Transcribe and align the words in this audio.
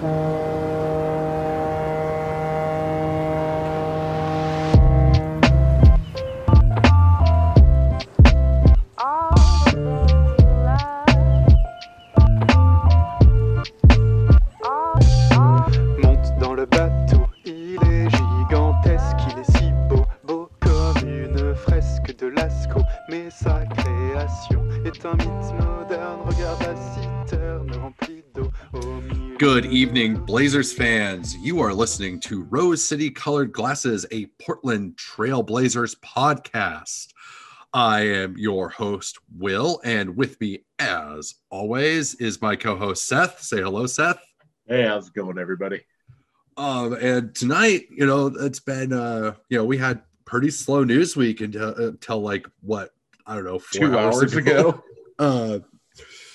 Monte 0.00 0.49
evening, 29.80 30.14
Blazers 30.26 30.74
fans. 30.74 31.34
You 31.38 31.60
are 31.60 31.72
listening 31.72 32.20
to 32.20 32.42
Rose 32.50 32.84
City 32.84 33.08
Colored 33.08 33.50
Glasses, 33.50 34.04
a 34.10 34.26
Portland 34.38 34.98
Trail 34.98 35.42
Blazers 35.42 35.94
podcast. 35.94 37.14
I 37.72 38.00
am 38.00 38.36
your 38.36 38.68
host, 38.68 39.18
Will, 39.38 39.80
and 39.82 40.18
with 40.18 40.38
me, 40.38 40.66
as 40.78 41.36
always, 41.48 42.14
is 42.16 42.42
my 42.42 42.56
co 42.56 42.76
host, 42.76 43.08
Seth. 43.08 43.40
Say 43.40 43.62
hello, 43.62 43.86
Seth. 43.86 44.20
Hey, 44.66 44.82
how's 44.82 45.08
it 45.08 45.14
going, 45.14 45.38
everybody? 45.38 45.80
Um, 46.58 46.92
and 47.00 47.34
tonight, 47.34 47.86
you 47.90 48.04
know, 48.04 48.26
it's 48.26 48.60
been, 48.60 48.92
uh, 48.92 49.32
you 49.48 49.56
know, 49.56 49.64
we 49.64 49.78
had 49.78 50.02
pretty 50.26 50.50
slow 50.50 50.84
news 50.84 51.16
week 51.16 51.40
until, 51.40 51.74
until 51.74 52.20
like 52.20 52.46
what, 52.60 52.90
I 53.26 53.34
don't 53.34 53.44
know, 53.44 53.58
four 53.58 53.88
Two 53.88 53.98
hours 53.98 54.34
ago. 54.34 54.84
Uh, 55.18 55.58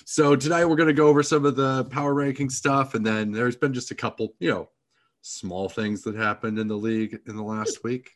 so 0.05 0.35
tonight 0.35 0.65
we're 0.65 0.75
going 0.75 0.87
to 0.87 0.93
go 0.93 1.07
over 1.07 1.23
some 1.23 1.45
of 1.45 1.55
the 1.55 1.85
power 1.85 2.13
ranking 2.13 2.49
stuff, 2.49 2.93
and 2.93 3.05
then 3.05 3.31
there's 3.31 3.55
been 3.55 3.73
just 3.73 3.89
a 3.89 3.95
couple, 3.95 4.35
you 4.39 4.49
know, 4.49 4.69
small 5.21 5.67
things 5.67 6.03
that 6.03 6.15
happened 6.15 6.59
in 6.59 6.67
the 6.67 6.77
league 6.77 7.19
in 7.27 7.35
the 7.35 7.43
last 7.43 7.83
week. 7.83 8.11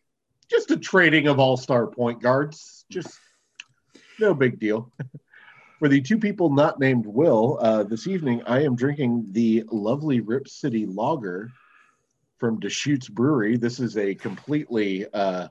Just 0.50 0.70
a 0.70 0.78
trading 0.78 1.28
of 1.28 1.40
all-star 1.40 1.88
point 1.88 2.22
guards. 2.22 2.86
Just 2.92 3.20
no 4.20 4.36
big 4.36 4.60
deal. 4.60 4.92
For 5.80 5.88
the 5.88 6.02
two 6.02 6.20
people 6.20 6.54
not 6.54 6.80
named 6.80 7.06
Will, 7.08 7.58
uh, 7.62 7.84
this 7.84 8.06
evening 8.06 8.44
I 8.46 8.64
am 8.64 8.76
drinking 8.76 9.28
the 9.32 9.64
lovely 9.72 10.20
Rip 10.20 10.48
City 10.48 10.86
Lager 10.86 11.50
from 12.38 12.60
Deschutes 12.60 13.10
Brewery. 13.10 13.58
This 13.58 13.80
is 13.80 13.98
a 13.98 14.14
completely 14.14 15.06
uh, 15.14 15.48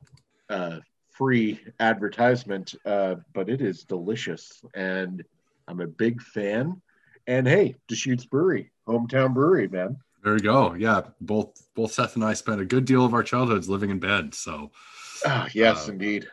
uh, 0.48 0.78
free 1.11 1.58
advertisement, 1.80 2.75
uh, 2.84 3.17
but 3.33 3.48
it 3.48 3.61
is 3.61 3.83
delicious, 3.84 4.62
and 4.75 5.25
I'm 5.69 5.80
a 5.80 5.86
big 5.86 6.20
fan. 6.22 6.80
And 7.27 7.47
hey, 7.47 7.77
Deschutes 7.88 8.24
Brewery, 8.24 8.72
hometown 8.88 9.34
brewery, 9.34 9.69
man. 9.69 9.98
There 10.24 10.33
you 10.34 10.41
go. 10.42 10.74
Yeah, 10.74 11.02
both 11.20 11.62
both 11.74 11.92
Seth 11.92 12.16
and 12.16 12.24
I 12.24 12.33
spent 12.34 12.61
a 12.61 12.64
good 12.64 12.84
deal 12.84 13.05
of 13.05 13.14
our 13.14 13.22
childhoods 13.22 13.69
living 13.69 13.91
in 13.91 13.98
Bend, 14.00 14.34
so 14.34 14.70
Ah, 15.27 15.48
yes, 15.52 15.89
Uh, 15.89 15.92
indeed. 15.92 16.27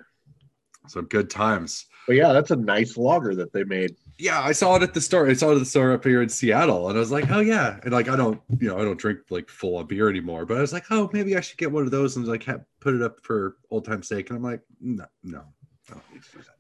so 0.88 1.02
good 1.02 1.30
times. 1.30 1.86
But 2.08 2.16
yeah, 2.16 2.34
that's 2.34 2.52
a 2.52 2.56
nice 2.56 2.98
lager 2.98 3.34
that 3.36 3.52
they 3.52 3.64
made. 3.64 3.96
Yeah, 4.20 4.40
I 4.42 4.52
saw 4.54 4.76
it 4.76 4.84
at 4.84 4.94
the 4.94 5.02
store. 5.02 5.28
I 5.28 5.34
saw 5.34 5.50
it 5.52 5.56
at 5.56 5.60
the 5.60 5.66
store 5.66 5.92
up 5.92 6.04
here 6.04 6.22
in 6.22 6.30
Seattle, 6.30 6.88
and 6.88 6.98
I 6.98 7.00
was 7.00 7.12
like, 7.12 7.30
"Oh 7.32 7.40
yeah!" 7.42 7.80
And 7.84 7.92
like, 7.92 8.08
I 8.08 8.16
don't, 8.16 8.40
you 8.60 8.68
know, 8.70 8.78
I 8.80 8.84
don't 8.84 8.98
drink 9.00 9.20
like 9.30 9.50
full 9.50 9.78
on 9.78 9.88
beer 9.88 10.08
anymore. 10.10 10.46
But 10.46 10.58
I 10.58 10.62
was 10.62 10.72
like, 10.72 10.86
"Oh, 10.92 11.10
maybe 11.14 11.36
I 11.36 11.42
should 11.42 11.58
get 11.58 11.72
one 11.72 11.84
of 11.84 11.92
those 11.92 12.16
and 12.16 12.26
like 12.28 12.46
put 12.80 12.94
it 12.96 13.02
up 13.02 13.20
for 13.24 13.58
old 13.72 13.86
time's 13.86 14.08
sake." 14.08 14.30
And 14.30 14.38
I'm 14.38 14.44
like, 14.44 14.62
"No, 14.80 15.06
no, 15.24 15.44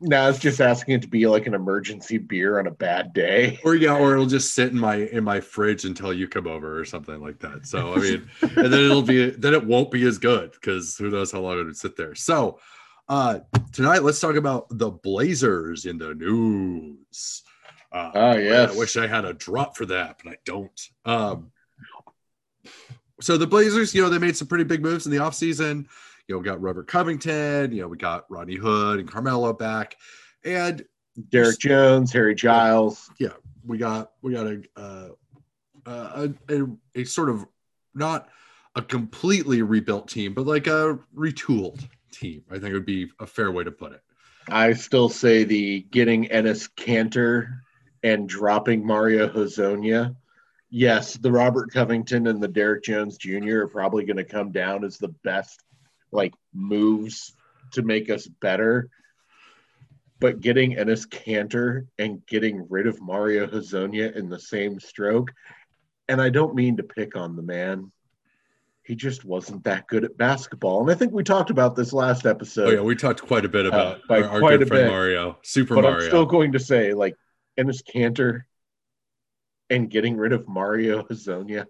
no." 0.02 0.30
It's 0.30 0.39
just 0.39 0.61
asking 0.61 0.95
it 0.95 1.02
to 1.03 1.08
be 1.08 1.28
like 1.28 1.48
an 1.48 1.53
emergency 1.53 2.17
beer 2.17 2.59
on 2.59 2.67
a 2.67 2.72
bad 2.72 3.14
day. 3.14 3.59
Or 3.64 3.75
yeah, 3.75 3.98
or 3.98 4.14
it'll 4.14 4.25
just 4.25 4.53
sit 4.53 4.72
in 4.72 4.80
my 4.80 4.95
in 4.95 5.23
my 5.23 5.39
fridge 5.39 5.86
until 5.86 6.14
you 6.14 6.28
come 6.28 6.48
over 6.48 6.80
or 6.80 6.86
something 6.86 7.20
like 7.22 7.39
that. 7.39 7.66
So 7.66 7.94
I 7.94 7.98
mean, 7.98 8.30
and 8.42 8.73
then 8.73 8.86
it'll 8.86 9.02
be 9.02 9.30
then 9.31 9.53
it 9.53 9.66
won't 9.66 9.92
be 9.92 10.06
as 10.06 10.17
good 10.17 10.52
because 10.52 10.98
who 10.98 11.09
knows 11.09 11.31
how 11.31 11.39
long 11.39 11.59
it 11.59 11.64
would 11.64 11.78
sit 11.78 11.95
there. 11.95 12.16
So 12.16 12.59
uh 13.08 13.39
tonight 13.72 14.03
let's 14.03 14.20
talk 14.20 14.36
about 14.36 14.67
the 14.70 14.89
Blazers 14.92 15.86
in 15.86 15.98
the 15.98 16.14
news. 16.15 17.44
Uh, 17.92 18.11
Ah, 18.14 18.33
yes. 18.33 18.73
I 18.73 18.77
wish 18.77 18.98
I 18.98 19.08
had 19.08 19.26
a 19.26 19.33
drop 19.33 19.77
for 19.77 19.86
that, 19.88 20.20
but 20.23 20.32
I 20.33 20.38
don't. 20.45 20.89
Um 21.05 21.52
so 23.21 23.38
the 23.38 23.48
Blazers, 23.48 23.95
you 23.95 24.02
know, 24.02 24.10
they 24.10 24.17
made 24.17 24.36
some 24.36 24.48
pretty 24.48 24.65
big 24.65 24.82
moves 24.82 25.05
in 25.05 25.11
the 25.11 25.20
offseason. 25.20 25.86
You 26.27 26.36
know, 26.36 26.39
we 26.39 26.45
got 26.45 26.61
Robert 26.61 26.87
Covington, 26.87 27.71
you 27.71 27.81
know, 27.81 27.87
we 27.87 27.97
got 27.97 28.25
Rodney 28.30 28.55
Hood 28.55 28.99
and 28.99 29.09
Carmelo 29.09 29.53
back. 29.53 29.95
And 30.43 30.83
Derrick 31.30 31.59
Jones, 31.59 32.11
Harry 32.11 32.36
Giles. 32.36 33.09
Yeah, 33.19 33.33
we 33.65 33.77
got 33.77 34.11
we 34.21 34.33
got 34.33 34.47
a 34.47 34.64
uh, 34.75 35.09
a, 35.85 36.30
a 36.49 36.67
a 36.95 37.03
sort 37.03 37.30
of 37.30 37.45
not 37.93 38.30
a 38.75 38.81
completely 38.81 39.61
rebuilt 39.61 40.08
team, 40.08 40.33
but 40.33 40.45
like 40.45 40.67
a 40.67 40.99
retooled 41.15 41.87
team. 42.11 42.43
I 42.52 42.59
think 42.59 42.73
would 42.73 42.85
be 42.85 43.09
a 43.19 43.25
fair 43.25 43.52
way 43.52 43.64
to 43.64 43.71
put 43.71 43.93
it. 43.93 44.02
I 44.49 44.73
still 44.73 45.09
say 45.09 45.43
the 45.43 45.81
getting 45.91 46.25
Enes 46.25 46.69
Kanter 46.75 47.59
and 48.03 48.30
dropping 48.30 48.85
Mario 48.85 49.27
Hezonja. 49.30 50.15
Yes, 50.69 51.15
the 51.15 51.31
Robert 51.31 51.71
Covington 51.71 52.27
and 52.27 52.41
the 52.41 52.47
Derrick 52.47 52.83
Jones 52.83 53.17
Jr. 53.17 53.61
are 53.61 53.67
probably 53.67 54.03
going 54.03 54.17
to 54.17 54.23
come 54.23 54.52
down 54.52 54.83
as 54.83 54.97
the 54.97 55.08
best 55.23 55.64
like 56.15 56.33
moves 56.53 57.33
to 57.73 57.81
make 57.81 58.09
us 58.09 58.27
better. 58.27 58.89
But 60.20 60.39
getting 60.39 60.76
Enes 60.76 61.08
Kanter 61.08 61.87
and 61.99 62.26
getting 62.26 62.65
rid 62.70 62.87
of 62.87 63.02
Mario 63.02 63.48
Hezonja 63.48 64.15
in 64.15 64.30
the 64.30 64.39
same 64.39 64.80
stroke, 64.80 65.31
and 66.08 66.21
I 66.21 66.30
don't 66.30 66.55
mean 66.55 66.77
to 66.77 66.83
pick 66.83 67.17
on 67.17 67.36
the 67.36 67.42
man. 67.43 67.92
He 68.83 68.95
just 68.95 69.26
wasn't 69.26 69.64
that 69.65 69.87
good 69.87 70.03
at 70.05 70.15
basketball. 70.15 70.81
And 70.81 70.92
I 70.92 70.93
think 70.93 71.11
we 71.11 71.23
talked 71.23 71.49
about 71.49 71.76
this 71.76 71.92
last 71.92 72.26
episode 72.26 72.67
Oh 72.67 72.71
yeah, 72.71 72.82
we 72.82 72.95
talked 72.95 73.23
quite 73.23 73.43
a 73.43 73.49
bit 73.49 73.65
uh, 73.65 73.70
about 73.70 74.08
by 74.08 74.21
our, 74.21 74.43
our 74.43 74.52
good 74.52 74.61
a 74.61 74.65
friend 74.67 74.86
bit. 74.86 74.92
Mario, 74.92 75.37
Super 75.42 75.76
but 75.76 75.82
Mario. 75.82 75.97
I'm 75.97 76.08
still 76.08 76.26
going 76.26 76.52
to 76.53 76.59
say, 76.59 76.93
like, 76.93 77.15
Enes 77.59 77.83
Kanter 77.83 78.43
and 79.70 79.89
getting 79.89 80.15
rid 80.15 80.33
of 80.33 80.47
Mario 80.47 81.03
Hezonja. 81.03 81.65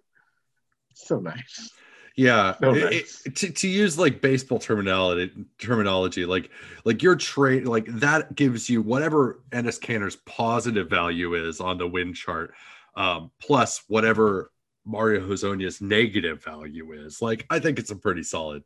So 0.93 1.19
nice. 1.19 1.71
Yeah, 2.17 2.55
So 2.61 2.73
it- 2.73 3.07
it- 3.25 3.35
to, 3.35 3.51
to 3.51 3.67
use 3.67 3.97
like 3.99 4.21
baseball 4.21 4.57
terminology, 4.59 5.33
terminology, 5.59 6.25
like 6.25 6.49
like 6.85 7.03
your 7.03 7.15
trade, 7.15 7.65
like 7.67 7.85
that 7.99 8.35
gives 8.35 8.69
you 8.69 8.81
whatever 8.81 9.43
Enes 9.51 9.79
Kanter's 9.81 10.15
positive 10.17 10.89
value 10.89 11.33
is 11.35 11.59
on 11.59 11.77
the 11.77 11.87
win 11.87 12.13
chart, 12.13 12.53
um, 12.95 13.31
plus 13.41 13.83
whatever 13.87 14.51
Mario 14.85 15.27
Hezonja's 15.27 15.81
negative 15.81 16.41
value 16.43 16.93
is. 16.93 17.21
Like 17.21 17.45
I 17.49 17.59
think 17.59 17.79
it's 17.79 17.91
a 17.91 17.95
pretty 17.97 18.23
solid, 18.23 18.63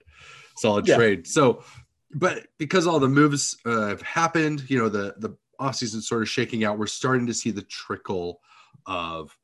solid 0.57 0.87
Yeah. 0.87 0.97
trade. 0.97 1.25
So, 1.25 1.63
but 2.11 2.47
because 2.59 2.85
all 2.85 2.99
the 2.99 3.07
moves 3.09 3.57
uh, 3.65 3.87
have 3.87 4.01
happened, 4.03 4.69
you 4.69 4.77
know, 4.77 4.89
the 4.89 5.15
the 5.17 5.35
offseason 5.59 6.03
sort 6.03 6.21
of 6.21 6.29
shaking 6.29 6.63
out, 6.65 6.77
we're 6.77 6.85
starting 6.87 7.25
to 7.27 7.33
see 7.33 7.49
the 7.49 7.63
trickle 7.63 8.41
of 8.85 9.35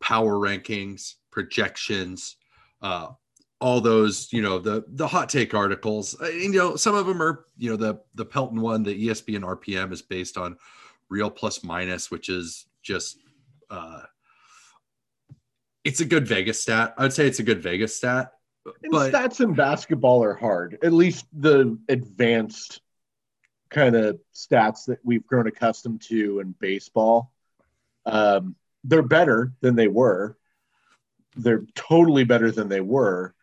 power 0.00 0.34
rankings, 0.34 1.14
projections, 1.32 2.36
uh, 2.82 3.08
all 3.60 3.80
those, 3.80 4.32
you 4.32 4.42
know, 4.42 4.58
the 4.58 4.84
the 4.88 5.06
hot 5.06 5.28
take 5.28 5.54
articles. 5.54 6.16
Uh, 6.20 6.28
you 6.28 6.52
know, 6.52 6.76
some 6.76 6.94
of 6.94 7.06
them 7.06 7.20
are, 7.20 7.44
you 7.56 7.70
know, 7.70 7.76
the 7.76 8.00
the 8.14 8.24
Pelton 8.24 8.60
one, 8.60 8.82
the 8.82 9.08
ESPN 9.08 9.40
RPM 9.40 9.92
is 9.92 10.02
based 10.02 10.36
on 10.36 10.56
real 11.08 11.30
plus 11.30 11.64
minus, 11.64 12.10
which 12.10 12.28
is 12.28 12.66
just 12.82 13.18
uh 13.70 14.02
it's 15.84 16.00
a 16.00 16.04
good 16.04 16.28
Vegas 16.28 16.60
stat. 16.60 16.94
I 16.98 17.02
would 17.02 17.12
say 17.12 17.26
it's 17.26 17.38
a 17.38 17.44
good 17.44 17.62
Vegas 17.62 17.96
stat. 17.96 18.32
And 18.82 18.92
But 18.92 19.12
stats 19.12 19.40
in 19.40 19.54
basketball 19.54 20.22
are 20.22 20.34
hard, 20.34 20.78
at 20.82 20.92
least 20.92 21.26
the 21.32 21.78
advanced 21.88 22.82
kind 23.70 23.96
of 23.96 24.18
stats 24.34 24.86
that 24.86 24.98
we've 25.04 25.26
grown 25.26 25.46
accustomed 25.46 26.02
to 26.02 26.40
in 26.40 26.54
baseball. 26.58 27.32
Um, 28.06 28.56
they're 28.84 29.02
better 29.02 29.52
than 29.60 29.76
they 29.76 29.88
were. 29.88 30.36
They're 31.36 31.64
totally 31.74 32.24
better 32.24 32.50
than 32.50 32.68
they 32.68 32.80
were. 32.80 33.34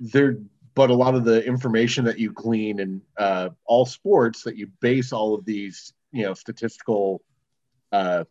They're, 0.00 0.38
but 0.74 0.90
a 0.90 0.94
lot 0.94 1.14
of 1.14 1.24
the 1.24 1.44
information 1.44 2.04
that 2.06 2.18
you 2.18 2.32
glean 2.32 2.80
in 2.80 3.02
uh, 3.16 3.50
all 3.64 3.86
sports 3.86 4.42
that 4.42 4.56
you 4.56 4.68
base 4.80 5.12
all 5.12 5.34
of 5.34 5.44
these, 5.44 5.92
you 6.12 6.24
know, 6.24 6.34
statistical, 6.34 7.22
uh, 7.92 8.24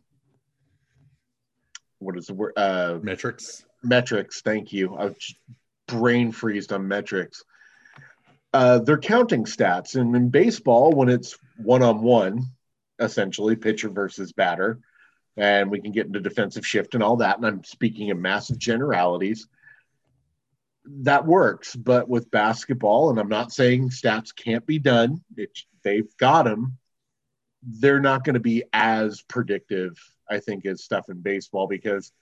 what 1.98 2.18
is 2.18 2.26
the 2.26 2.34
word? 2.34 2.52
Uh, 2.56 2.98
metrics. 3.02 3.64
metrics. 3.82 4.42
Thank 4.42 4.72
you. 4.72 4.94
I 4.94 5.06
was 5.06 5.16
just 5.16 5.38
brain 5.86 6.32
freezed 6.32 6.72
on 6.72 6.86
metrics. 6.86 7.44
Uh, 8.52 8.78
they're 8.78 8.98
counting 8.98 9.44
stats, 9.44 9.96
and 9.96 10.14
in 10.14 10.28
baseball, 10.28 10.92
when 10.92 11.08
it's 11.08 11.36
one 11.56 11.82
on 11.82 12.02
one, 12.02 12.44
essentially 13.00 13.56
pitcher 13.56 13.88
versus 13.88 14.32
batter, 14.32 14.78
and 15.36 15.70
we 15.70 15.80
can 15.80 15.92
get 15.92 16.06
into 16.06 16.20
defensive 16.20 16.66
shift 16.66 16.94
and 16.94 17.02
all 17.02 17.16
that. 17.16 17.36
And 17.36 17.46
I'm 17.46 17.64
speaking 17.64 18.08
in 18.08 18.20
massive 18.22 18.58
generalities. 18.58 19.48
That 20.86 21.26
works, 21.26 21.74
but 21.74 22.08
with 22.08 22.30
basketball, 22.30 23.10
and 23.10 23.18
I'm 23.18 23.28
not 23.28 23.52
saying 23.52 23.90
stats 23.90 24.34
can't 24.34 24.66
be 24.66 24.78
done. 24.78 25.22
It, 25.36 25.50
they've 25.82 26.14
got 26.18 26.44
them. 26.44 26.78
They're 27.62 28.00
not 28.00 28.24
going 28.24 28.34
to 28.34 28.40
be 28.40 28.64
as 28.72 29.22
predictive, 29.22 29.98
I 30.28 30.40
think, 30.40 30.66
as 30.66 30.84
stuff 30.84 31.08
in 31.08 31.22
baseball 31.22 31.66
because 31.66 32.12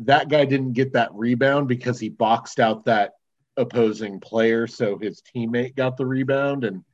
that 0.00 0.28
guy 0.28 0.44
didn't 0.44 0.72
get 0.72 0.92
that 0.94 1.14
rebound 1.14 1.68
because 1.68 2.00
he 2.00 2.08
boxed 2.08 2.60
out 2.60 2.84
that 2.84 3.12
opposing 3.56 4.20
player, 4.20 4.66
so 4.66 4.98
his 4.98 5.22
teammate 5.22 5.76
got 5.76 5.96
the 5.96 6.06
rebound, 6.06 6.64
and 6.64 6.84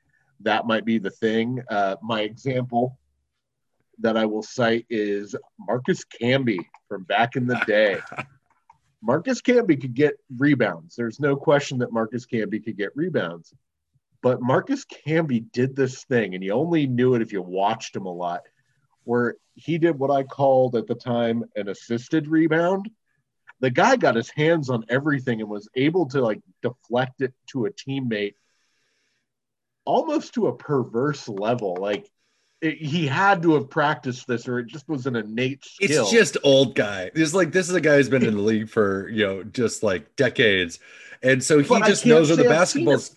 that 0.40 0.66
might 0.66 0.84
be 0.84 0.98
the 0.98 1.10
thing. 1.10 1.62
Uh, 1.68 1.96
my 2.02 2.20
example 2.20 2.98
that 3.98 4.16
I 4.16 4.26
will 4.26 4.42
cite 4.42 4.86
is 4.90 5.34
Marcus 5.58 6.04
Camby 6.04 6.58
from 6.88 7.04
back 7.04 7.36
in 7.36 7.46
the 7.46 7.60
day. 7.66 7.98
Marcus 9.02 9.42
Camby 9.42 9.80
could 9.80 9.94
get 9.94 10.14
rebounds. 10.36 10.94
There's 10.94 11.18
no 11.18 11.34
question 11.34 11.78
that 11.78 11.92
Marcus 11.92 12.24
Camby 12.24 12.64
could 12.64 12.76
get 12.76 12.96
rebounds. 12.96 13.52
But 14.22 14.40
Marcus 14.40 14.84
Camby 14.84 15.50
did 15.52 15.74
this 15.74 16.04
thing, 16.04 16.34
and 16.34 16.44
you 16.44 16.52
only 16.52 16.86
knew 16.86 17.14
it 17.14 17.22
if 17.22 17.32
you 17.32 17.42
watched 17.42 17.96
him 17.96 18.06
a 18.06 18.12
lot, 18.12 18.42
where 19.02 19.34
he 19.54 19.78
did 19.78 19.98
what 19.98 20.12
I 20.12 20.22
called 20.22 20.76
at 20.76 20.86
the 20.86 20.94
time 20.94 21.44
an 21.56 21.68
assisted 21.68 22.28
rebound. 22.28 22.88
The 23.58 23.70
guy 23.70 23.96
got 23.96 24.14
his 24.14 24.30
hands 24.30 24.70
on 24.70 24.84
everything 24.88 25.40
and 25.40 25.50
was 25.50 25.68
able 25.74 26.06
to 26.10 26.20
like 26.20 26.40
deflect 26.62 27.20
it 27.20 27.34
to 27.48 27.66
a 27.66 27.70
teammate 27.70 28.34
almost 29.84 30.34
to 30.34 30.46
a 30.46 30.56
perverse 30.56 31.28
level. 31.28 31.76
Like 31.80 32.08
it, 32.62 32.78
he 32.78 33.06
had 33.06 33.42
to 33.42 33.54
have 33.54 33.68
practiced 33.68 34.26
this, 34.26 34.48
or 34.48 34.60
it 34.60 34.68
just 34.68 34.88
was 34.88 35.06
an 35.06 35.16
innate 35.16 35.64
skill. 35.64 36.02
It's 36.02 36.10
just 36.10 36.36
old 36.44 36.74
guy. 36.74 37.10
It's 37.14 37.34
like 37.34 37.52
this 37.52 37.68
is 37.68 37.74
a 37.74 37.80
guy 37.80 37.96
who's 37.96 38.08
been 38.08 38.24
in 38.24 38.34
the 38.34 38.42
league 38.42 38.70
for 38.70 39.08
you 39.08 39.26
know 39.26 39.42
just 39.42 39.82
like 39.82 40.16
decades, 40.16 40.78
and 41.22 41.42
so 41.42 41.58
he 41.58 41.68
But 41.68 41.86
just 41.86 42.06
knows 42.06 42.28
where 42.28 42.36
the 42.36 42.44
basketballs. 42.44 43.14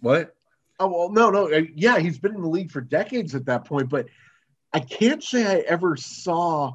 What? 0.00 0.34
Oh 0.78 0.88
well, 0.88 1.12
no, 1.12 1.30
no, 1.30 1.50
uh, 1.50 1.62
yeah, 1.74 1.98
he's 1.98 2.18
been 2.18 2.34
in 2.34 2.42
the 2.42 2.48
league 2.48 2.72
for 2.72 2.80
decades 2.80 3.34
at 3.34 3.46
that 3.46 3.64
point, 3.64 3.88
but 3.88 4.06
I 4.72 4.80
can't 4.80 5.22
say 5.22 5.46
I 5.46 5.60
ever 5.60 5.96
saw 5.96 6.72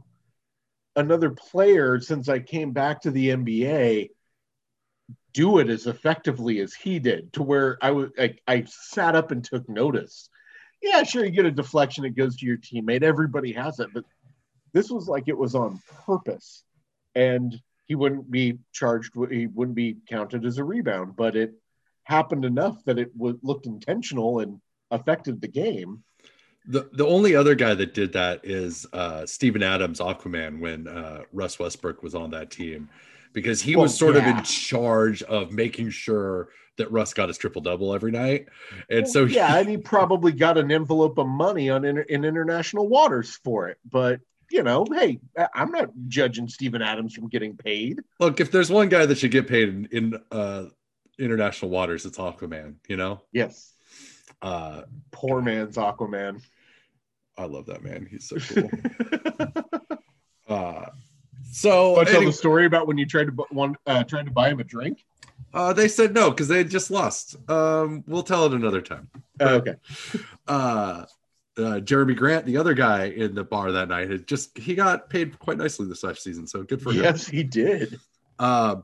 another 0.95 1.31
player 1.31 1.99
since 1.99 2.29
I 2.29 2.39
came 2.39 2.71
back 2.71 3.01
to 3.01 3.11
the 3.11 3.29
NBA 3.29 4.09
do 5.33 5.59
it 5.59 5.69
as 5.69 5.85
effectively 5.85 6.59
as 6.59 6.73
he 6.73 6.99
did, 6.99 7.31
to 7.33 7.43
where 7.43 7.77
I 7.81 7.91
was 7.91 8.09
I, 8.17 8.35
I 8.47 8.63
sat 8.67 9.15
up 9.15 9.31
and 9.31 9.43
took 9.43 9.67
notice. 9.69 10.29
Yeah, 10.81 11.03
sure, 11.03 11.25
you 11.25 11.31
get 11.31 11.45
a 11.45 11.51
deflection, 11.51 12.05
it 12.05 12.15
goes 12.15 12.37
to 12.37 12.45
your 12.45 12.57
teammate. 12.57 13.03
Everybody 13.03 13.51
has 13.53 13.79
it, 13.79 13.89
but 13.93 14.05
this 14.73 14.89
was 14.89 15.07
like 15.07 15.27
it 15.27 15.37
was 15.37 15.55
on 15.55 15.81
purpose, 16.05 16.63
and 17.15 17.59
he 17.85 17.95
wouldn't 17.95 18.29
be 18.29 18.59
charged. 18.71 19.13
He 19.29 19.47
wouldn't 19.47 19.75
be 19.75 19.97
counted 20.07 20.45
as 20.45 20.57
a 20.57 20.63
rebound, 20.63 21.15
but 21.15 21.35
it 21.35 21.53
happened 22.03 22.45
enough 22.45 22.83
that 22.85 22.99
it 22.99 23.11
would 23.15 23.39
looked 23.43 23.65
intentional 23.65 24.39
and 24.39 24.61
affected 24.91 25.41
the 25.41 25.47
game. 25.47 26.03
The 26.67 26.89
the 26.93 27.05
only 27.05 27.35
other 27.35 27.55
guy 27.55 27.73
that 27.73 27.93
did 27.93 28.13
that 28.13 28.41
is 28.43 28.85
uh 28.93 29.25
Steven 29.25 29.63
Adams 29.63 29.99
Aquaman 29.99 30.59
when 30.59 30.87
uh 30.87 31.23
Russ 31.33 31.59
Westbrook 31.59 32.03
was 32.03 32.15
on 32.15 32.31
that 32.31 32.51
team 32.51 32.89
because 33.33 33.61
he 33.61 33.75
Well, 33.75 33.83
was 33.83 33.97
sort 33.97 34.15
of 34.15 34.23
in 34.25 34.43
charge 34.43 35.21
of 35.23 35.51
making 35.51 35.89
sure 35.91 36.49
that 36.77 36.91
Russ 36.91 37.13
got 37.13 37.27
his 37.27 37.37
triple 37.37 37.61
double 37.61 37.93
every 37.93 38.11
night. 38.11 38.47
And 38.89 39.07
so 39.07 39.25
he- 39.25 39.35
yeah, 39.35 39.57
and 39.57 39.67
he 39.69 39.77
probably 39.77 40.31
got 40.31 40.57
an 40.57 40.71
envelope 40.71 41.17
of 41.17 41.27
money 41.27 41.69
on 41.69 41.83
inter- 41.85 42.01
in 42.03 42.23
international 42.25 42.87
waters 42.87 43.35
for 43.43 43.67
it. 43.69 43.77
But 43.89 44.21
you 44.51 44.63
know, 44.63 44.83
hey, 44.91 45.19
I'm 45.53 45.71
not 45.71 45.91
judging 46.07 46.47
Steven 46.47 46.81
Adams 46.81 47.13
from 47.13 47.27
getting 47.27 47.55
paid. 47.55 48.01
look, 48.19 48.39
if 48.39 48.49
there's 48.51 48.71
one 48.71 48.89
guy 48.89 49.05
that 49.05 49.17
should 49.19 49.29
get 49.31 49.47
paid 49.47 49.69
in, 49.69 49.85
in 49.91 50.19
uh 50.31 50.65
international 51.19 51.69
waters, 51.69 52.05
it's 52.05 52.17
Aquaman, 52.17 52.75
you 52.87 52.95
know? 52.97 53.21
Yes, 53.33 53.73
Uh 54.41 54.83
poor 55.11 55.41
man's 55.41 55.75
Aquaman. 55.75 56.41
I 57.37 57.43
love 57.45 57.67
that 57.67 57.83
man. 57.83 58.07
He's 58.09 58.27
so 58.27 58.37
cool. 58.39 58.69
uh 60.47 60.85
so 61.51 61.95
to 61.99 62.05
tell 62.05 62.17
any- 62.17 62.25
the 62.27 62.33
story 62.33 62.65
about 62.65 62.87
when 62.87 62.97
you 62.97 63.05
tried 63.05 63.25
to 63.25 63.31
bu- 63.31 63.45
one 63.51 63.75
uh, 63.85 64.03
tried 64.03 64.25
to 64.25 64.31
buy 64.31 64.49
him 64.49 64.59
a 64.59 64.63
drink? 64.63 65.03
uh, 65.53 65.73
they 65.73 65.87
said 65.87 66.13
no 66.13 66.29
because 66.29 66.47
they 66.47 66.57
had 66.57 66.69
just 66.69 66.91
lost. 66.91 67.35
Um, 67.49 68.03
we'll 68.07 68.23
tell 68.23 68.45
it 68.45 68.53
another 68.53 68.81
time. 68.81 69.09
Oh, 69.39 69.55
okay, 69.55 69.75
uh, 70.47 71.05
uh, 71.57 71.79
Jerami 71.81 72.15
Grant, 72.15 72.45
the 72.45 72.57
other 72.57 72.73
guy 72.73 73.05
in 73.05 73.33
the 73.35 73.43
bar 73.43 73.71
that 73.71 73.87
night, 73.89 74.09
had 74.09 74.27
just 74.27 74.57
he 74.57 74.75
got 74.75 75.09
paid 75.09 75.37
quite 75.39 75.57
nicely 75.57 75.87
this 75.87 76.03
last 76.03 76.23
season, 76.23 76.45
so 76.47 76.63
good 76.63 76.81
for 76.81 76.91
him. 76.91 77.03
yes, 77.03 77.27
he 77.27 77.43
did. 77.43 77.99
Uh, 78.37 78.77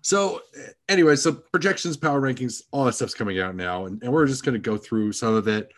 so 0.00 0.40
anyway, 0.88 1.16
so 1.16 1.32
projections, 1.32 1.96
power 1.96 2.20
rankings, 2.20 2.62
all 2.70 2.84
that 2.84 2.94
stuff's 2.94 3.14
coming 3.14 3.40
out 3.40 3.54
now, 3.54 3.86
and, 3.86 4.02
and 4.02 4.12
we're 4.12 4.26
just 4.26 4.44
going 4.44 4.54
to 4.54 4.58
go 4.58 4.76
through 4.76 5.12
some 5.12 5.34
of 5.34 5.46
it. 5.48 5.70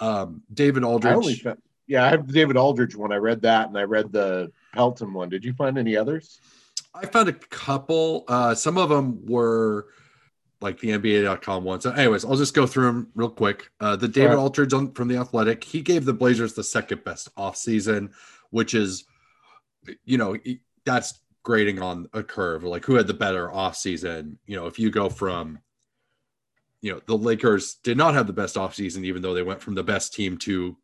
Um, 0.00 0.42
David 0.52 0.82
I 0.82 0.88
Aldridge. 0.88 1.42
found, 1.42 1.58
yeah, 1.86 2.04
I 2.04 2.08
have 2.08 2.26
the 2.26 2.32
David 2.32 2.56
Aldridge 2.56 2.96
one. 2.96 3.12
I 3.12 3.16
read 3.16 3.42
that, 3.42 3.68
and 3.68 3.78
I 3.78 3.82
read 3.82 4.10
the 4.12 4.50
Pelton 4.76 5.12
one. 5.12 5.30
Did 5.30 5.44
you 5.44 5.54
find 5.54 5.78
any 5.78 5.96
others? 5.96 6.38
I 6.94 7.06
found 7.06 7.28
a 7.28 7.32
couple. 7.32 8.24
Uh, 8.28 8.54
some 8.54 8.78
of 8.78 8.90
them 8.90 9.24
were 9.26 9.86
like 10.60 10.78
the 10.80 10.90
NBA.com 10.90 11.64
ones. 11.64 11.82
So, 11.82 11.92
anyways, 11.92 12.24
I'll 12.24 12.36
just 12.36 12.54
go 12.54 12.66
through 12.66 12.86
them 12.86 13.08
real 13.14 13.30
quick. 13.30 13.70
Uh, 13.80 13.96
the 13.96 14.08
David. 14.08 14.36
Aldridge 14.36 14.72
on, 14.72 14.92
from 14.92 15.08
the 15.08 15.16
Athletic, 15.16 15.64
he 15.64 15.80
gave 15.82 16.04
the 16.04 16.12
Blazers 16.12 16.54
the 16.54 16.64
second 16.64 17.04
best 17.04 17.34
offseason, 17.36 18.12
which 18.50 18.74
is, 18.74 19.04
you 20.04 20.18
know, 20.18 20.36
that's 20.84 21.20
grading 21.42 21.80
on 21.80 22.08
a 22.12 22.22
curve. 22.22 22.64
Like 22.64 22.84
who 22.84 22.94
had 22.94 23.06
the 23.06 23.14
better 23.14 23.48
offseason? 23.48 24.36
You 24.46 24.56
know, 24.56 24.66
if 24.66 24.78
you 24.78 24.90
go 24.90 25.08
from, 25.08 25.58
you 26.82 26.92
know, 26.92 27.00
the 27.06 27.16
Lakers 27.16 27.76
did 27.82 27.96
not 27.96 28.14
have 28.14 28.26
the 28.26 28.32
best 28.32 28.56
offseason, 28.56 29.04
even 29.04 29.22
though 29.22 29.34
they 29.34 29.42
went 29.42 29.62
from 29.62 29.74
the 29.74 29.84
best 29.84 30.14
team 30.14 30.38
to 30.38 30.76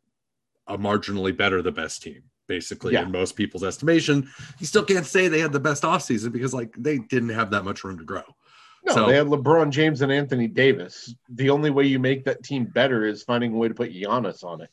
a 0.67 0.77
marginally 0.77 1.35
better 1.35 1.61
the 1.61 1.71
best 1.71 2.01
team 2.01 2.23
basically 2.47 2.93
Yeah. 2.93 3.03
in 3.03 3.11
most 3.11 3.35
people's 3.35 3.63
estimation 3.63 4.29
you 4.59 4.65
still 4.65 4.83
can't 4.83 5.05
say 5.05 5.27
they 5.27 5.39
had 5.39 5.53
the 5.53 5.59
best 5.59 5.83
offseason 5.83 6.31
because 6.31 6.53
like 6.53 6.73
they 6.77 6.97
didn't 6.99 7.29
have 7.29 7.51
that 7.51 7.63
much 7.63 7.83
room 7.83 7.97
to 7.97 8.03
grow 8.03 8.23
No, 8.85 8.93
So- 8.93 9.07
they 9.07 9.15
had 9.15 9.27
LeBron 9.27 9.69
James 9.71 10.01
and 10.01 10.11
Anthony 10.11 10.47
Davis. 10.47 11.15
The 11.29 11.49
only 11.49 11.69
way 11.69 11.85
you 11.85 11.99
make 11.99 12.25
that 12.25 12.43
team 12.43 12.65
better 12.65 13.05
is 13.05 13.23
finding 13.23 13.53
a 13.53 13.57
way 13.57 13.69
to 13.69 13.73
put 13.73 13.93
Giannis 13.93 14.43
on 14.43 14.61
it. 14.61 14.69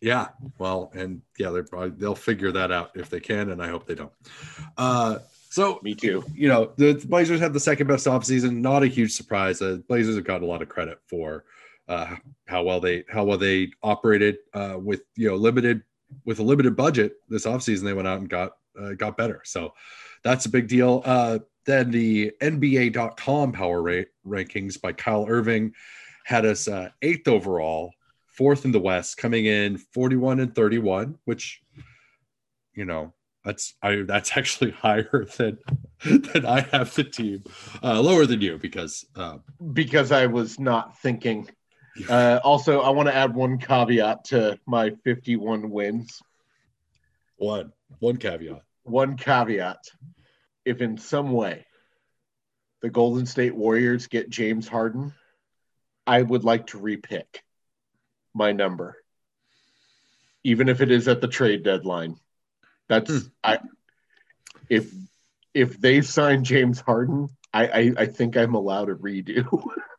yeah 0.00 0.28
well 0.58 0.90
and 0.94 1.20
yeah 1.38 1.50
they're 1.50 1.62
probably 1.62 1.90
they'll 1.90 2.14
figure 2.14 2.50
that 2.52 2.72
out 2.72 2.90
if 2.94 3.10
they 3.10 3.20
can 3.20 3.50
and 3.50 3.62
i 3.62 3.68
hope 3.68 3.84
they 3.86 3.94
don't 3.94 4.12
uh 4.78 5.18
so 5.50 5.78
Me 5.82 5.94
too. 5.94 6.24
you 6.34 6.48
know 6.48 6.72
the 6.78 6.94
blazers 7.06 7.38
had 7.38 7.52
the 7.52 7.60
second 7.60 7.86
best 7.86 8.06
offseason 8.06 8.56
not 8.56 8.82
a 8.82 8.86
huge 8.86 9.12
surprise 9.12 9.58
the 9.58 9.84
blazers 9.86 10.16
have 10.16 10.24
gotten 10.24 10.42
a 10.42 10.46
lot 10.50 10.62
of 10.62 10.68
credit 10.70 10.98
for 11.06 11.44
uh 11.88 12.16
how 12.46 12.62
well 12.62 12.80
they 12.80 13.04
how 13.10 13.24
well 13.24 13.36
they 13.36 13.70
operated 13.82 14.38
uh 14.54 14.76
with 14.80 15.02
you 15.16 15.28
know 15.28 15.36
limited 15.36 15.82
with 16.24 16.38
a 16.38 16.42
limited 16.42 16.76
budget 16.76 17.14
this 17.28 17.46
offseason 17.46 17.84
they 17.84 17.92
went 17.92 18.08
out 18.08 18.18
and 18.18 18.28
got 18.28 18.52
uh, 18.80 18.92
got 18.94 19.16
better 19.16 19.40
so 19.44 19.72
that's 20.22 20.46
a 20.46 20.50
big 20.50 20.68
deal 20.68 21.02
uh 21.04 21.38
then 21.66 21.90
the 21.90 22.32
nba.com 22.42 23.52
power 23.52 23.82
rate 23.82 24.08
rankings 24.26 24.80
by 24.80 24.92
kyle 24.92 25.26
irving 25.28 25.72
had 26.24 26.44
us 26.44 26.68
uh, 26.68 26.88
eighth 27.02 27.28
overall 27.28 27.92
fourth 28.26 28.64
in 28.64 28.72
the 28.72 28.80
west 28.80 29.16
coming 29.16 29.46
in 29.46 29.78
41 29.78 30.40
and 30.40 30.54
31 30.54 31.18
which 31.24 31.62
you 32.74 32.84
know 32.84 33.12
that's 33.44 33.74
I 33.82 34.02
that's 34.06 34.32
actually 34.36 34.70
higher 34.72 35.26
than 35.36 35.58
than 36.04 36.46
I 36.46 36.60
have 36.72 36.94
the 36.94 37.04
team, 37.04 37.44
uh, 37.82 38.00
lower 38.00 38.26
than 38.26 38.40
you 38.40 38.58
because 38.58 39.04
uh, 39.14 39.38
because 39.72 40.10
I 40.10 40.26
was 40.26 40.58
not 40.58 40.98
thinking. 41.00 41.48
Uh, 42.08 42.40
also, 42.42 42.80
I 42.80 42.90
want 42.90 43.08
to 43.08 43.14
add 43.14 43.34
one 43.34 43.58
caveat 43.58 44.24
to 44.26 44.58
my 44.66 44.90
51 45.04 45.70
wins. 45.70 46.20
one 47.36 47.72
one 48.00 48.16
caveat. 48.16 48.62
One 48.82 49.16
caveat. 49.16 49.78
If 50.64 50.80
in 50.80 50.98
some 50.98 51.32
way 51.32 51.66
the 52.82 52.90
Golden 52.90 53.26
State 53.26 53.54
Warriors 53.54 54.06
get 54.08 54.28
James 54.30 54.66
Harden, 54.66 55.12
I 56.06 56.20
would 56.22 56.44
like 56.44 56.66
to 56.68 56.78
repick 56.78 57.26
my 58.34 58.52
number, 58.52 58.96
even 60.42 60.68
if 60.68 60.80
it 60.80 60.90
is 60.90 61.06
at 61.08 61.20
the 61.20 61.28
trade 61.28 61.62
deadline. 61.62 62.16
That's 62.88 63.10
Hmm. 63.10 63.18
I. 63.42 63.58
If 64.68 64.92
if 65.52 65.80
they 65.80 66.00
sign 66.00 66.42
James 66.44 66.80
Harden, 66.80 67.28
I, 67.52 67.66
I 67.68 67.92
I 67.98 68.06
think 68.06 68.36
I'm 68.36 68.54
allowed 68.54 68.86
to 68.86 68.96
redo. 68.96 69.46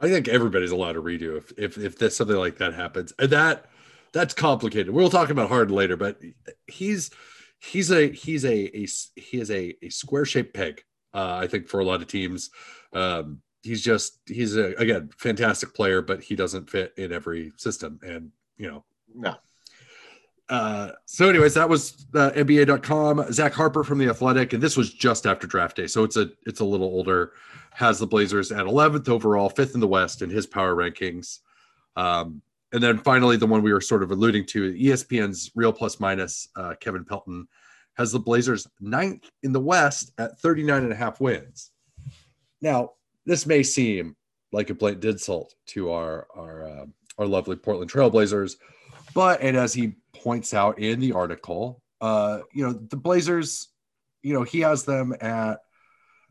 I 0.00 0.08
think 0.08 0.28
everybody's 0.28 0.72
allowed 0.72 0.92
to 0.92 1.02
redo 1.02 1.38
if 1.38 1.52
if 1.56 1.78
if 1.78 1.98
this, 1.98 2.16
something 2.16 2.36
like 2.36 2.58
that 2.58 2.74
happens. 2.74 3.12
And 3.18 3.30
that 3.30 3.66
that's 4.12 4.34
complicated. 4.34 4.90
We'll 4.90 5.10
talk 5.10 5.30
about 5.30 5.48
Harden 5.48 5.74
later, 5.74 5.96
but 5.96 6.20
he's 6.66 7.10
he's 7.58 7.90
a 7.90 8.10
he's 8.10 8.44
a, 8.44 8.76
a 8.76 8.86
he 9.20 9.40
is 9.40 9.50
a, 9.50 9.74
a 9.82 9.88
square 9.88 10.24
shaped 10.24 10.54
peg. 10.54 10.82
Uh, 11.14 11.38
I 11.42 11.46
think 11.46 11.68
for 11.68 11.80
a 11.80 11.84
lot 11.84 12.02
of 12.02 12.08
teams, 12.08 12.50
um, 12.92 13.40
he's 13.62 13.82
just 13.82 14.20
he's 14.26 14.56
a 14.56 14.74
again 14.74 15.10
fantastic 15.16 15.74
player, 15.74 16.02
but 16.02 16.22
he 16.22 16.36
doesn't 16.36 16.70
fit 16.70 16.92
in 16.96 17.12
every 17.12 17.52
system. 17.56 17.98
And 18.02 18.30
you 18.58 18.70
know, 18.70 18.84
no, 19.14 19.36
uh, 20.48 20.90
so 21.06 21.28
anyways, 21.28 21.54
that 21.54 21.68
was 21.68 22.06
uh, 22.14 22.30
NBA.com. 22.30 23.32
Zach 23.32 23.52
Harper 23.52 23.82
from 23.82 23.98
the 23.98 24.08
Athletic, 24.08 24.52
and 24.52 24.62
this 24.62 24.76
was 24.76 24.92
just 24.92 25.26
after 25.26 25.46
draft 25.46 25.76
day, 25.76 25.86
so 25.86 26.04
it's 26.04 26.16
a 26.16 26.30
it's 26.46 26.60
a 26.60 26.64
little 26.64 26.86
older. 26.86 27.32
Has 27.76 27.98
the 27.98 28.06
Blazers 28.06 28.52
at 28.52 28.64
11th 28.64 29.08
overall, 29.08 29.50
fifth 29.50 29.74
in 29.74 29.80
the 29.80 29.86
West 29.86 30.22
in 30.22 30.30
his 30.30 30.46
power 30.46 30.74
rankings. 30.74 31.40
Um, 31.94 32.40
and 32.72 32.82
then 32.82 32.98
finally, 32.98 33.36
the 33.36 33.46
one 33.46 33.62
we 33.62 33.72
were 33.72 33.82
sort 33.82 34.02
of 34.02 34.10
alluding 34.10 34.46
to, 34.46 34.72
ESPN's 34.72 35.50
Real 35.54 35.72
Plus 35.72 36.00
Minus, 36.00 36.48
uh, 36.56 36.74
Kevin 36.80 37.04
Pelton 37.04 37.46
has 37.96 38.12
the 38.12 38.18
Blazers 38.18 38.66
ninth 38.80 39.30
in 39.42 39.52
the 39.52 39.60
West 39.60 40.12
at 40.18 40.38
39 40.40 40.84
and 40.84 40.92
a 40.92 40.96
half 40.96 41.20
wins. 41.20 41.70
Now, 42.62 42.92
this 43.24 43.46
may 43.46 43.62
seem 43.62 44.16
like 44.52 44.70
a 44.70 44.74
blatant 44.74 45.04
insult 45.04 45.54
to 45.66 45.90
our 45.90 46.26
our 46.34 46.64
uh, 46.64 46.86
our 47.18 47.26
lovely 47.26 47.56
Portland 47.56 47.90
Trailblazers, 47.90 48.56
but 49.14 49.40
and 49.40 49.56
as 49.56 49.74
he 49.74 49.94
points 50.14 50.54
out 50.54 50.78
in 50.78 51.00
the 51.00 51.12
article, 51.12 51.82
uh, 52.00 52.40
you 52.52 52.64
know 52.64 52.72
the 52.72 52.96
Blazers, 52.96 53.68
you 54.22 54.32
know 54.32 54.42
he 54.42 54.60
has 54.60 54.84
them 54.84 55.14
at 55.20 55.60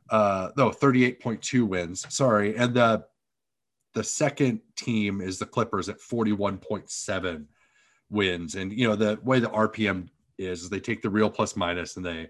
uh 0.10 0.50
no 0.58 0.70
38.2 0.70 1.68
wins. 1.68 2.06
Sorry, 2.10 2.56
and 2.56 2.74
the 2.74 3.06
the 3.94 4.04
second 4.04 4.62
team 4.76 5.22
is 5.22 5.40
the 5.40 5.46
Clippers 5.46 5.88
at 5.90 6.00
41.7 6.00 7.46
wins, 8.10 8.56
and 8.56 8.72
you 8.72 8.88
know 8.88 8.96
the 8.96 9.20
way 9.24 9.40
the 9.40 9.50
RPM 9.50 10.10
is, 10.38 10.64
is 10.64 10.70
they 10.70 10.80
take 10.80 11.02
the 11.02 11.10
real 11.10 11.30
plus 11.30 11.56
minus 11.56 11.96
and 11.98 12.06
they 12.06 12.28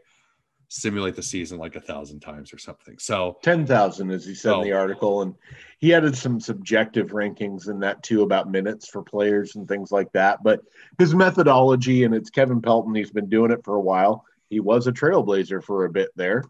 simulate 0.67 1.15
the 1.15 1.23
season 1.23 1.57
like 1.59 1.75
a 1.75 1.79
thousand 1.79 2.19
times 2.19 2.51
or 2.53 2.57
something. 2.57 2.97
So 2.97 3.37
10,000, 3.43 4.09
as 4.11 4.25
he 4.25 4.33
said 4.33 4.53
Oh. 4.53 4.61
in 4.61 4.67
the 4.67 4.73
article. 4.73 5.21
And 5.21 5.35
he 5.79 5.93
added 5.93 6.17
some 6.17 6.39
subjective 6.39 7.09
rankings 7.09 7.69
in 7.69 7.79
that 7.81 8.01
too 8.01 8.23
about 8.23 8.49
minutes 8.49 8.89
for 8.89 9.03
players 9.03 9.55
and 9.55 9.67
things 9.67 9.91
like 9.91 10.11
that. 10.13 10.41
But 10.43 10.61
his 10.97 11.13
methodology, 11.13 12.03
and 12.03 12.15
it's 12.15 12.31
Kevin 12.31 12.61
Pelton, 12.61 12.95
he's 12.95 13.11
been 13.11 13.29
doing 13.29 13.51
it 13.51 13.63
for 13.63 13.75
a 13.75 13.81
while. 13.81 14.25
He 14.49 14.59
was 14.59 14.87
a 14.87 14.91
trailblazer 14.91 15.63
for 15.63 15.85
a 15.85 15.89
bit 15.89 16.09
there. 16.15 16.43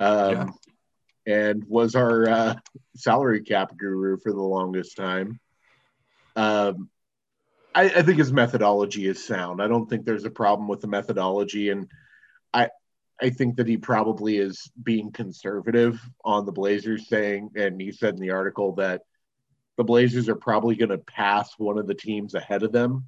Um, 0.00 0.54
And 1.26 1.64
was 1.68 1.94
our 1.94 2.26
uh, 2.26 2.54
salary 2.96 3.42
cap 3.42 3.76
guru 3.76 4.16
for 4.16 4.32
the 4.32 4.40
longest 4.40 4.96
time. 4.96 5.38
Um, 6.36 6.88
I, 7.74 7.84
I 7.84 8.02
think 8.02 8.16
his 8.16 8.32
methodology 8.32 9.06
is 9.06 9.26
sound. 9.26 9.60
I 9.60 9.68
don't 9.68 9.90
think 9.90 10.06
there's 10.06 10.24
a 10.24 10.30
problem 10.30 10.68
with 10.68 10.80
the 10.80 10.86
methodology. 10.86 11.68
And 11.68 11.90
I, 12.54 12.70
I 13.20 13.28
think 13.28 13.56
that 13.56 13.66
he 13.66 13.76
probably 13.76 14.38
is 14.38 14.70
being 14.82 15.12
conservative 15.12 16.00
on 16.24 16.46
the 16.46 16.52
Blazers, 16.52 17.08
saying, 17.08 17.50
and 17.56 17.78
he 17.78 17.92
said 17.92 18.14
in 18.14 18.20
the 18.20 18.30
article 18.30 18.76
that 18.76 19.02
the 19.76 19.84
Blazers 19.84 20.30
are 20.30 20.34
probably 20.34 20.76
going 20.76 20.88
to 20.88 20.98
pass 20.98 21.52
one 21.58 21.76
of 21.76 21.86
the 21.86 21.94
teams 21.94 22.34
ahead 22.34 22.62
of 22.62 22.72
them. 22.72 23.04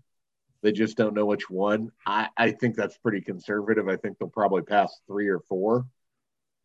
They 0.63 0.73
just 0.73 0.99
don't 0.99 1.15
know 1.15 1.25
which 1.25 1.49
one. 1.49 1.91
I, 2.05 2.29
I 2.37 2.51
think 2.51 2.77
that's 2.77 2.99
pretty 2.99 3.23
conservative. 3.23 3.89
I 3.89 3.97
think 3.97 4.19
they'll 4.19 4.29
probably 4.29 4.61
pass 4.63 4.95
three 5.07 5.29
or 5.29 5.41
four, 5.49 5.87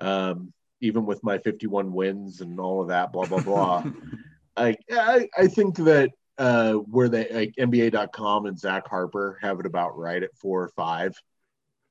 um, 0.02 0.54
even 0.82 1.06
with 1.06 1.24
my 1.24 1.38
51 1.38 1.92
wins 1.94 2.42
and 2.42 2.60
all 2.60 2.82
of 2.82 2.90
that, 2.90 3.12
blah, 3.12 3.26
blah, 3.26 3.42
blah. 3.42 3.84
I, 4.58 4.76
I, 4.92 5.28
I 5.38 5.48
think 5.48 5.76
that 5.78 6.12
uh, 6.38 6.74
where 6.74 7.10
they 7.10 7.28
like 7.32 7.54
NBA.com 7.58 8.46
and 8.46 8.60
Zach 8.60 8.88
Harper 8.88 9.38
have 9.42 9.60
it 9.60 9.66
about 9.66 9.98
right 9.98 10.22
at 10.22 10.36
four 10.36 10.64
or 10.64 10.70
five. 10.70 11.14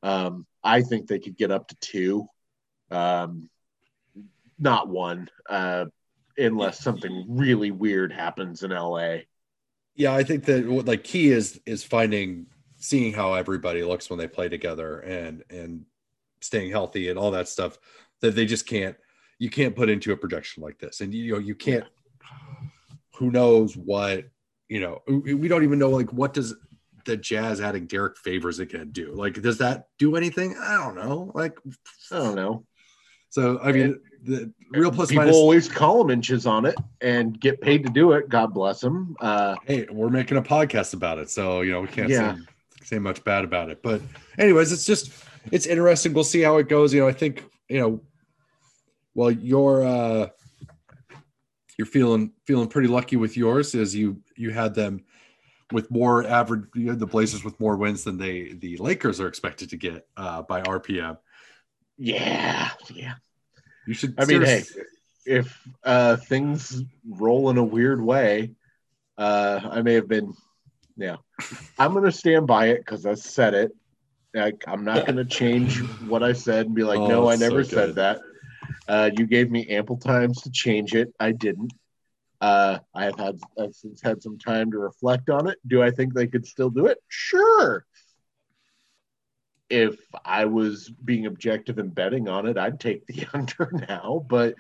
Um, 0.03 0.47
I 0.63 0.83
think 0.83 1.07
they 1.07 1.19
could 1.19 1.37
get 1.37 1.51
up 1.51 1.69
to 1.69 1.77
two, 1.81 2.27
um, 2.91 3.49
not 4.59 4.89
one, 4.89 5.31
uh, 5.49 5.87
unless 6.37 6.81
something 6.81 7.25
really 7.29 7.71
weird 7.71 8.13
happens 8.13 8.63
in 8.63 8.71
LA. 8.71 9.19
yeah, 9.95 10.15
I 10.15 10.25
think 10.25 10.45
that 10.45 10.67
what 10.67 10.87
like 10.87 11.05
key 11.05 11.31
is 11.31 11.61
is 11.65 11.85
finding 11.85 12.47
seeing 12.77 13.15
how 13.15 13.35
everybody 13.35 13.83
looks 13.83 14.11
when 14.11 14.19
they 14.19 14.29
play 14.29 14.49
together 14.49 15.01
and 15.01 15.43
and 15.49 15.87
staying 16.45 16.71
healthy 16.71 17.09
and 17.09 17.19
all 17.19 17.31
that 17.31 17.49
stuff 17.49 17.79
that 18.21 18.35
they 18.35 18.45
just 18.47 18.67
can't 18.67 18.97
you 19.39 19.51
can't 19.51 19.75
put 19.75 19.89
into 19.91 20.13
a 20.13 20.17
projection 20.17 20.63
like 20.63 20.79
this 20.79 21.01
and 21.01 21.13
you 21.15 21.33
know 21.33 21.39
you 21.39 21.55
can't 21.55 21.85
who 23.17 23.31
knows 23.31 23.77
what 23.77 24.25
you 24.69 24.81
know 24.81 25.01
we 25.09 25.49
don't 25.49 25.65
even 25.65 25.79
know 25.79 25.91
like 25.91 26.13
what 26.13 26.33
does 26.35 26.55
the 27.05 27.17
jazz 27.17 27.61
adding 27.61 27.87
derrick 27.87 28.17
favors 28.17 28.59
again 28.61 28.91
do 28.93 29.13
like 29.13 29.41
does 29.43 29.59
that 29.59 29.89
do 29.99 30.17
anything 30.17 30.57
i 30.63 30.75
don't 30.75 30.95
know 30.95 31.31
like 31.35 31.57
I 32.11 32.17
don't 32.17 32.35
know. 32.35 32.65
so 33.31 33.59
i 33.63 33.73
mean 33.73 34.01
the 34.23 34.51
real 34.71 34.91
plus 34.91 35.11
People 35.11 35.25
minus 35.25 35.37
always 35.37 35.69
call 35.69 35.99
them 35.99 36.11
inches 36.11 36.47
on 36.47 36.65
it 36.65 36.75
and 37.03 37.39
get 37.39 37.61
paid 37.61 37.85
to 37.85 37.93
do 37.93 38.13
it. 38.13 38.31
God 38.31 38.55
bless 38.55 38.81
them. 38.81 39.15
Uh, 39.21 39.55
hey 39.67 39.87
we're 39.91 40.09
making 40.09 40.39
a 40.39 40.43
podcast 40.43 40.95
about 40.95 41.19
it 41.19 41.29
so 41.29 41.61
you 41.61 41.71
know 41.73 41.83
we 41.83 41.89
can't 41.89 42.09
Yeah. 42.09 42.37
say, 42.37 42.41
say 42.85 42.99
much 42.99 43.23
bad 43.25 43.45
about 43.45 43.69
it 43.69 43.83
but 43.83 44.01
anyways 44.39 44.73
it's 44.73 44.87
just 44.87 45.13
it's 45.53 45.67
interesting 45.67 46.13
we'll 46.13 46.25
see 46.25 46.41
how 46.41 46.57
it 46.59 46.69
goes 46.69 46.93
you 46.93 47.01
know 47.01 47.09
i 47.09 47.13
think 47.13 47.45
you 47.69 47.79
know 47.79 48.01
well 49.15 49.31
you're 49.31 49.85
uh 49.85 50.29
you're 51.79 51.87
feeling 51.87 52.33
feeling 52.45 52.69
pretty 52.69 52.89
lucky 52.89 53.17
with 53.17 53.37
yours 53.37 53.75
as 53.75 53.95
you 53.95 54.21
you 54.37 54.51
had 54.51 54.75
them 54.75 55.05
with 55.73 55.91
more 55.91 56.27
average 56.27 56.65
you 56.75 56.89
had 56.89 56.99
the 56.99 57.07
blazers 57.07 57.43
with 57.43 57.59
more 57.59 57.77
wins 57.77 58.05
than 58.05 58.17
they 58.17 58.53
the 58.53 58.77
lakers 58.79 59.21
are 59.21 59.29
expected 59.29 59.71
to 59.71 59.77
get 59.77 60.07
uh 60.17 60.43
by 60.43 60.63
rpm 60.63 61.17
yeah, 61.97 62.71
yeah. 62.93 63.15
you 63.87 63.95
should 63.95 64.15
I 64.19 64.25
mean, 64.25 64.43
hey, 64.43 64.65
if 65.27 65.59
uh, 65.85 66.17
things 66.17 66.83
roll 67.09 67.51
in 67.51 67.59
a 67.59 67.65
weird 67.65 68.01
way, 68.01 68.53
uh, 69.17 69.61
I 69.71 69.83
may 69.83 69.95
have 69.95 70.09
been, 70.09 70.35
yeah. 70.97 71.17
I'm 71.79 71.93
going 71.93 72.05
to 72.05 72.13
stand 72.13 72.47
by 72.47 72.69
it 72.69 72.79
because 72.79 73.07
I 73.07 73.15
said 73.15 73.55
it. 73.55 73.73
Like, 74.35 74.65
I'm 74.67 74.85
not 74.85 75.07
going 75.07 75.17
to 75.17 75.25
change 75.25 75.79
what 76.09 76.23
I 76.23 76.33
said 76.33 76.67
and 76.67 76.75
be 76.75 76.83
like, 76.83 76.99
Oh, 76.99 77.07
no, 77.07 77.31
I 77.31 77.37
never 77.37 77.63
good. 77.63 77.71
said 77.71 77.95
that. 77.95 78.21
Uh, 78.89 79.11
you 79.17 79.27
gave 79.27 79.51
me 79.51 79.67
ample 79.69 79.97
times 79.97 80.43
to 80.43 80.51
change 80.51 80.95
it. 80.95 81.15
I 81.21 81.33
didn't. 81.33 81.73
Uh, 82.41 82.79
I 82.95 83.05
have 83.05 83.19
had 83.19 83.39
I've 83.59 83.75
since 83.75 84.03
had 84.03 84.23
some 84.23 84.39
time 84.39 84.73
to 84.73 84.79
reflect 84.79 85.31
on 85.31 85.49
it. 85.49 85.59
Do 85.67 85.83
I 85.83 85.91
think 85.91 86.13
they 86.13 86.27
could 86.27 86.47
still 86.47 86.69
do 86.69 86.87
it? 86.87 86.99
Sure. 87.09 87.87
If 89.71 89.99
I 90.25 90.45
was 90.45 90.91
being 90.91 91.27
objective 91.27 91.79
and 91.79 91.95
betting 91.95 92.29
on 92.29 92.47
it, 92.47 92.59
I'd 92.59 92.81
take 92.81 93.07
the 93.07 93.27
under 93.35 93.71
now. 93.89 94.27
But 94.29 94.57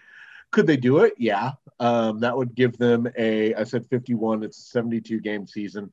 could 0.51 0.67
they 0.67 0.77
do 0.77 1.01
it? 1.01 1.15
Yeah. 1.19 1.53
Um, 1.81 2.21
that 2.21 2.37
would 2.37 2.55
give 2.55 2.79
them 2.79 3.09
a. 3.19 3.55
I 3.55 3.65
said 3.65 3.87
51. 3.87 4.45
It's 4.45 4.59
a 4.59 4.63
72 4.63 5.21
game 5.21 5.47
season. 5.47 5.93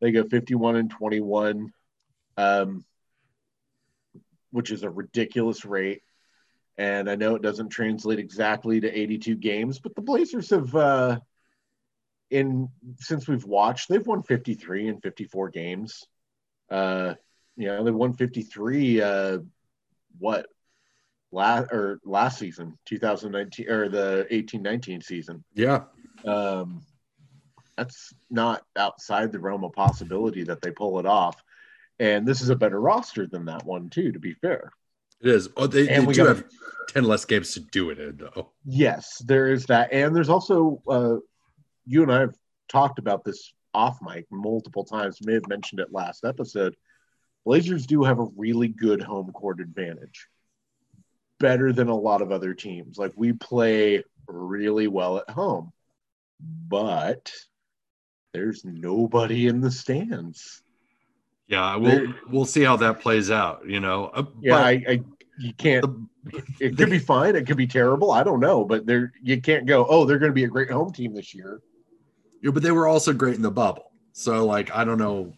They 0.00 0.12
go 0.12 0.24
51 0.24 0.76
and 0.76 0.90
21, 0.90 1.72
um, 2.36 2.84
which 4.52 4.70
is 4.70 4.84
a 4.84 4.90
ridiculous 4.90 5.64
rate. 5.64 6.02
And 6.78 7.10
I 7.10 7.16
know 7.16 7.34
it 7.34 7.42
doesn't 7.42 7.70
translate 7.70 8.18
exactly 8.18 8.80
to 8.80 8.98
82 8.98 9.34
games, 9.36 9.78
but 9.78 9.94
the 9.94 10.00
Blazers 10.00 10.50
have, 10.50 10.74
uh, 10.74 11.18
in 12.30 12.68
since 12.98 13.28
we've 13.28 13.44
watched, 13.44 13.88
they've 13.88 14.06
won 14.06 14.22
53 14.22 14.88
and 14.88 15.02
54 15.02 15.50
games. 15.50 16.06
Uh, 16.70 17.14
you 17.56 17.66
know, 17.66 17.84
they 17.84 17.90
won 17.90 18.14
53. 18.14 19.02
Uh, 19.02 19.38
what 20.18 20.46
last 21.30 21.72
or 21.72 22.00
last 22.04 22.38
season, 22.38 22.78
2019 22.86 23.68
or 23.68 23.88
the 23.88 24.26
18-19 24.30 25.02
season. 25.02 25.42
yeah 25.54 25.84
Um, 26.24 26.82
that's 27.76 28.12
not 28.30 28.62
outside 28.76 29.32
the 29.32 29.40
realm 29.40 29.64
of 29.64 29.72
possibility 29.72 30.44
that 30.44 30.60
they 30.60 30.70
pull 30.70 30.98
it 30.98 31.06
off. 31.06 31.42
And 32.00 32.26
this 32.26 32.40
is 32.40 32.48
a 32.48 32.56
better 32.56 32.80
roster 32.80 33.26
than 33.26 33.44
that 33.46 33.64
one 33.64 33.88
too. 33.90 34.12
To 34.12 34.18
be 34.18 34.34
fair. 34.34 34.72
it 35.20 35.28
is 35.30 35.48
oh 35.56 35.66
they, 35.66 35.88
And 35.88 36.02
they 36.02 36.06
we 36.06 36.14
do 36.14 36.24
got- 36.24 36.36
have 36.36 36.44
10 36.88 37.04
less 37.04 37.24
games 37.24 37.54
to 37.54 37.60
do 37.60 37.90
it 37.90 37.98
in 38.00 38.16
though 38.16 38.50
Yes, 38.64 39.18
there 39.24 39.48
is 39.52 39.66
that, 39.66 39.92
and 39.92 40.14
there's 40.14 40.28
also 40.28 40.82
uh, 40.88 41.16
you 41.86 42.02
and 42.02 42.12
I 42.12 42.20
have 42.20 42.34
talked 42.68 42.98
about 42.98 43.24
this 43.24 43.52
off 43.74 43.98
mic 44.02 44.26
multiple 44.30 44.84
times. 44.84 45.18
May 45.24 45.34
have 45.34 45.48
mentioned 45.48 45.80
it 45.80 45.92
last 45.92 46.24
episode. 46.24 46.76
Blazers 47.44 47.86
do 47.86 48.02
have 48.04 48.18
a 48.20 48.28
really 48.36 48.68
good 48.68 49.02
home 49.02 49.32
court 49.32 49.60
advantage, 49.60 50.26
better 51.40 51.72
than 51.72 51.88
a 51.88 51.96
lot 51.96 52.22
of 52.22 52.30
other 52.32 52.54
teams. 52.54 52.98
Like 52.98 53.12
we 53.16 53.32
play 53.32 54.04
really 54.28 54.86
well 54.88 55.18
at 55.18 55.30
home, 55.30 55.72
but 56.40 57.32
there's 58.32 58.64
nobody 58.64 59.46
in 59.48 59.60
the 59.60 59.70
stands. 59.70 60.61
Yeah 61.48 61.76
we'll 61.76 62.14
we'll 62.30 62.44
see 62.44 62.62
how 62.62 62.76
that 62.76 63.00
plays 63.00 63.30
out 63.30 63.66
you 63.66 63.80
know 63.80 64.06
Uh, 64.14 64.24
Yeah, 64.40 64.52
but 64.54 64.62
I, 64.64 64.70
I 64.88 65.00
you 65.38 65.52
can't. 65.54 65.82
the- 65.82 66.42
It 66.60 66.76
could 66.76 66.90
be 66.90 66.98
fine. 67.00 67.34
It 67.34 67.46
could 67.48 67.56
be 67.56 67.66
terrible. 67.66 68.12
I 68.12 68.22
don't 68.22 68.38
know, 68.38 68.64
but 68.64 68.86
there 68.86 69.12
you 69.22 69.40
can't 69.40 69.66
go. 69.66 69.84
Oh, 69.88 70.04
they're 70.04 70.18
going 70.20 70.30
to 70.30 70.34
be 70.34 70.44
a 70.44 70.48
great 70.48 70.70
home 70.70 70.92
team 70.92 71.14
this 71.14 71.34
year. 71.34 71.60
Yeah, 72.42 72.52
but 72.52 72.62
they 72.62 72.70
were 72.70 72.86
also 72.86 73.12
great 73.12 73.34
in 73.34 73.42
the 73.42 73.50
bubble. 73.50 73.90
So 74.12 74.44
like 74.46 74.70
I 74.72 74.84
don't 74.84 74.98
know, 74.98 75.32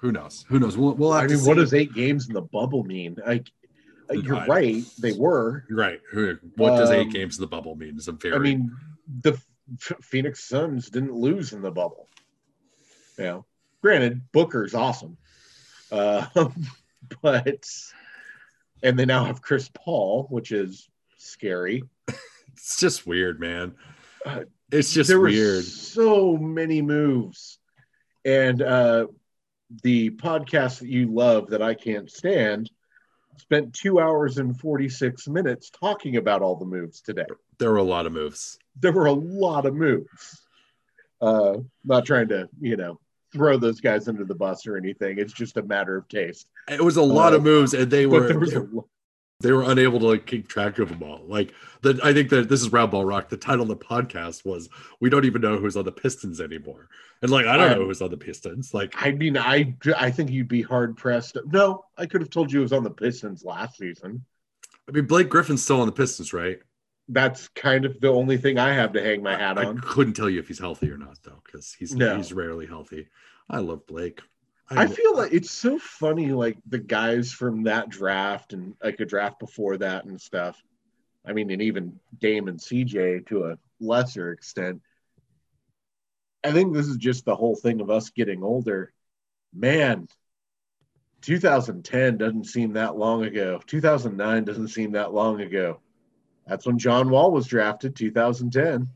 who 0.00 0.10
knows? 0.10 0.44
Who 0.48 0.58
knows? 0.58 0.76
We'll, 0.76 0.94
we'll 0.94 1.12
have 1.12 1.24
I 1.30 1.34
mean, 1.34 1.44
what 1.44 1.54
does 1.56 1.72
eight 1.72 1.92
games 1.94 2.26
in 2.26 2.34
the 2.34 2.42
bubble 2.42 2.82
mean? 2.84 3.16
Like, 3.24 3.48
uh, 4.10 4.14
you're 4.14 4.36
I- 4.36 4.46
right, 4.46 4.84
they 4.98 5.12
were. 5.12 5.64
right? 5.70 6.00
What 6.56 6.76
does 6.78 6.90
eight 6.90 7.06
Um, 7.06 7.10
games 7.10 7.36
in 7.36 7.42
the 7.42 7.46
bubble 7.48 7.76
mean? 7.76 7.96
Is 7.96 8.08
a 8.08 8.12
very 8.12 8.34
I 8.34 8.38
mean, 8.38 8.74
the 9.22 9.38
Phoenix 10.02 10.42
Suns 10.48 10.90
didn't 10.90 11.14
lose 11.14 11.52
in 11.52 11.60
the 11.62 11.70
bubble. 11.70 12.08
Yeah, 13.18 13.42
granted, 13.86 14.20
Booker's 14.32 14.74
awesome, 14.74 15.16
uh, 15.92 16.26
but 17.22 17.64
and 18.82 18.98
they 18.98 19.06
now 19.06 19.24
have 19.24 19.40
Chris 19.40 19.70
Paul, 19.72 20.26
which 20.28 20.50
is 20.50 20.88
scary. 21.18 21.84
it's 22.52 22.80
just 22.80 23.06
weird, 23.06 23.38
man. 23.38 23.76
Uh, 24.24 24.40
It's 24.72 24.92
just 24.92 25.06
there 25.08 25.20
weird. 25.20 25.58
were 25.58 25.62
so 25.62 26.36
many 26.36 26.82
moves, 26.82 27.60
and 28.24 28.60
uh, 28.60 29.06
the 29.84 30.10
podcast 30.10 30.80
that 30.80 30.88
you 30.88 31.14
love 31.14 31.50
that 31.50 31.62
I 31.62 31.74
can't 31.74 32.10
stand, 32.10 32.68
spent 33.36 33.72
two 33.72 34.00
hours 34.00 34.38
and 34.38 34.58
46 34.58 35.28
minutes 35.28 35.70
talking 35.70 36.16
about 36.16 36.42
all 36.42 36.56
the 36.56 36.64
moves 36.64 37.00
today. 37.00 37.26
There 37.58 37.70
were 37.70 37.76
a 37.76 37.84
lot 37.84 38.06
of 38.06 38.12
moves. 38.12 38.58
There 38.80 38.92
were 38.92 39.06
a 39.06 39.12
lot 39.12 39.64
of 39.64 39.74
moves. 39.76 40.42
Uh, 41.20 41.58
not 41.84 42.04
trying 42.04 42.26
to, 42.28 42.48
you 42.60 42.76
know, 42.76 42.98
throw 43.36 43.56
those 43.58 43.80
guys 43.80 44.08
under 44.08 44.24
the 44.24 44.34
bus 44.34 44.66
or 44.66 44.76
anything. 44.76 45.18
It's 45.18 45.32
just 45.32 45.56
a 45.56 45.62
matter 45.62 45.96
of 45.96 46.08
taste. 46.08 46.48
It 46.68 46.82
was 46.82 46.96
a 46.96 47.02
lot 47.02 47.32
Uh, 47.32 47.36
of 47.36 47.42
moves, 47.42 47.74
and 47.74 47.90
they 47.90 48.06
were 48.06 48.36
was 48.38 48.54
a 48.54 48.66
they 49.40 49.52
were 49.52 49.64
unable 49.64 49.98
to 50.00 50.06
like 50.06 50.26
keep 50.26 50.48
track 50.48 50.78
of 50.78 50.88
them 50.88 51.02
all. 51.02 51.22
Like 51.26 51.52
the 51.82 52.00
I 52.02 52.14
think 52.14 52.30
that 52.30 52.48
this 52.48 52.62
is 52.62 52.72
Round 52.72 52.90
Ball 52.90 53.04
Rock. 53.04 53.28
The 53.28 53.36
title 53.36 53.62
of 53.62 53.68
the 53.68 53.76
podcast 53.76 54.46
was 54.46 54.68
"We 55.00 55.10
don't 55.10 55.26
even 55.26 55.42
know 55.42 55.58
who's 55.58 55.76
on 55.76 55.84
the 55.84 55.92
Pistons 55.92 56.40
anymore," 56.40 56.88
and 57.20 57.30
like 57.30 57.46
I 57.46 57.56
don't 57.58 57.72
Um, 57.72 57.78
know 57.80 57.84
who's 57.86 58.00
on 58.00 58.10
the 58.10 58.16
Pistons. 58.16 58.72
Like 58.72 58.94
I 58.96 59.12
mean, 59.12 59.36
I 59.36 59.76
I 59.96 60.10
think 60.10 60.30
you'd 60.30 60.48
be 60.48 60.62
hard 60.62 60.96
pressed. 60.96 61.36
No, 61.46 61.84
I 61.98 62.06
could 62.06 62.22
have 62.22 62.30
told 62.30 62.50
you 62.50 62.60
it 62.60 62.62
was 62.62 62.72
on 62.72 62.82
the 62.84 62.90
Pistons 62.90 63.44
last 63.44 63.76
season. 63.76 64.24
I 64.88 64.92
mean, 64.92 65.06
Blake 65.06 65.28
Griffin's 65.28 65.62
still 65.62 65.80
on 65.80 65.86
the 65.86 65.92
Pistons, 65.92 66.32
right? 66.32 66.60
That's 67.08 67.48
kind 67.48 67.84
of 67.84 68.00
the 68.00 68.08
only 68.08 68.36
thing 68.36 68.58
I 68.58 68.72
have 68.72 68.92
to 68.94 69.02
hang 69.02 69.22
my 69.22 69.36
hat 69.36 69.58
I 69.58 69.66
on. 69.66 69.78
couldn't 69.80 70.14
tell 70.14 70.28
you 70.28 70.40
if 70.40 70.48
he's 70.48 70.58
healthy 70.58 70.90
or 70.90 70.98
not 70.98 71.18
though, 71.22 71.40
because 71.44 71.72
he's 71.72 71.94
No. 71.94 72.16
he's 72.16 72.32
rarely 72.32 72.66
healthy. 72.66 73.08
I 73.48 73.58
love 73.58 73.86
Blake. 73.86 74.20
I 74.68 74.88
feel 74.88 75.16
like 75.16 75.32
it's 75.32 75.52
so 75.52 75.78
funny, 75.78 76.32
like 76.32 76.58
the 76.66 76.80
guys 76.80 77.32
from 77.32 77.62
that 77.64 77.88
draft 77.88 78.52
and 78.52 78.74
like 78.82 78.98
a 78.98 79.04
draft 79.04 79.38
before 79.38 79.76
that 79.76 80.06
and 80.06 80.20
stuff. 80.20 80.60
I 81.24 81.32
mean, 81.32 81.50
and 81.52 81.62
even 81.62 82.00
Dame 82.18 82.48
and 82.48 82.58
CJ 82.58 83.26
to 83.26 83.44
a 83.44 83.58
lesser 83.78 84.32
extent. 84.32 84.82
I 86.42 86.50
think 86.50 86.74
this 86.74 86.88
is 86.88 86.96
just 86.96 87.24
the 87.24 87.36
whole 87.36 87.54
thing 87.54 87.80
of 87.80 87.90
us 87.90 88.10
getting 88.10 88.42
older. 88.42 88.92
Man, 89.54 90.08
2010 91.22 92.18
doesn't 92.18 92.44
seem 92.44 92.72
that 92.74 92.96
long 92.96 93.24
ago. 93.24 93.60
2009 93.66 94.44
doesn't 94.44 94.68
seem 94.68 94.92
that 94.92 95.12
long 95.12 95.40
ago. 95.40 95.80
That's 96.46 96.66
when 96.66 96.78
John 96.78 97.10
Wall 97.10 97.32
was 97.32 97.46
drafted, 97.46 97.96
2010. 97.96 98.88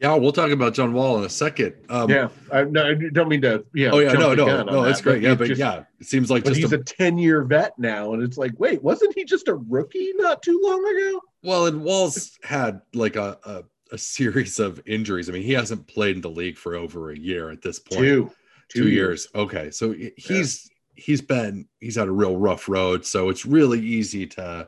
yeah, 0.00 0.14
we'll 0.16 0.32
talk 0.32 0.50
about 0.50 0.74
John 0.74 0.92
Wall 0.92 1.18
in 1.18 1.24
a 1.24 1.28
second. 1.28 1.74
Um, 1.88 2.10
yeah, 2.10 2.28
I, 2.52 2.64
no, 2.64 2.90
I 2.90 2.94
don't 3.12 3.28
mean 3.28 3.42
to. 3.42 3.64
Yeah, 3.74 3.90
Oh 3.92 4.00
yeah, 4.00 4.12
no, 4.12 4.34
no, 4.34 4.62
no, 4.64 4.82
that's 4.82 5.00
great. 5.00 5.22
Yeah, 5.22 5.34
but 5.36 5.46
just- 5.48 5.58
yeah, 5.60 5.84
it 6.00 6.06
seems 6.06 6.30
like 6.30 6.42
but 6.44 6.50
just 6.50 6.60
he's 6.60 6.72
a, 6.72 6.78
a 6.80 6.82
10 6.82 7.16
year 7.18 7.42
vet 7.44 7.78
now 7.78 8.12
and 8.12 8.22
it's 8.22 8.36
like 8.36 8.52
wait 8.58 8.82
wasn't 8.82 9.14
he 9.16 9.24
just 9.24 9.48
a 9.48 9.54
rookie 9.54 10.12
not 10.16 10.42
too 10.42 10.60
long 10.62 10.84
ago 10.84 11.20
well, 11.42 11.66
and 11.66 11.82
Wall's 11.84 12.38
had 12.42 12.80
like 12.94 13.16
a, 13.16 13.38
a 13.44 13.62
a 13.92 13.98
series 13.98 14.58
of 14.58 14.80
injuries. 14.86 15.28
I 15.28 15.32
mean, 15.32 15.42
he 15.42 15.52
hasn't 15.52 15.86
played 15.86 16.16
in 16.16 16.22
the 16.22 16.30
league 16.30 16.56
for 16.56 16.74
over 16.74 17.10
a 17.10 17.18
year 17.18 17.50
at 17.50 17.60
this 17.62 17.78
point. 17.78 18.00
two 18.00 18.30
two 18.70 18.88
years. 18.88 19.28
Okay, 19.34 19.70
so 19.70 19.92
he- 19.92 20.12
he's 20.16 20.70
he's 20.94 21.20
been 21.20 21.68
he's 21.80 21.96
had 21.96 22.08
a 22.08 22.12
real 22.12 22.36
rough 22.36 22.68
road. 22.68 23.04
So 23.06 23.28
it's 23.28 23.44
really 23.46 23.80
easy 23.80 24.26
to 24.28 24.66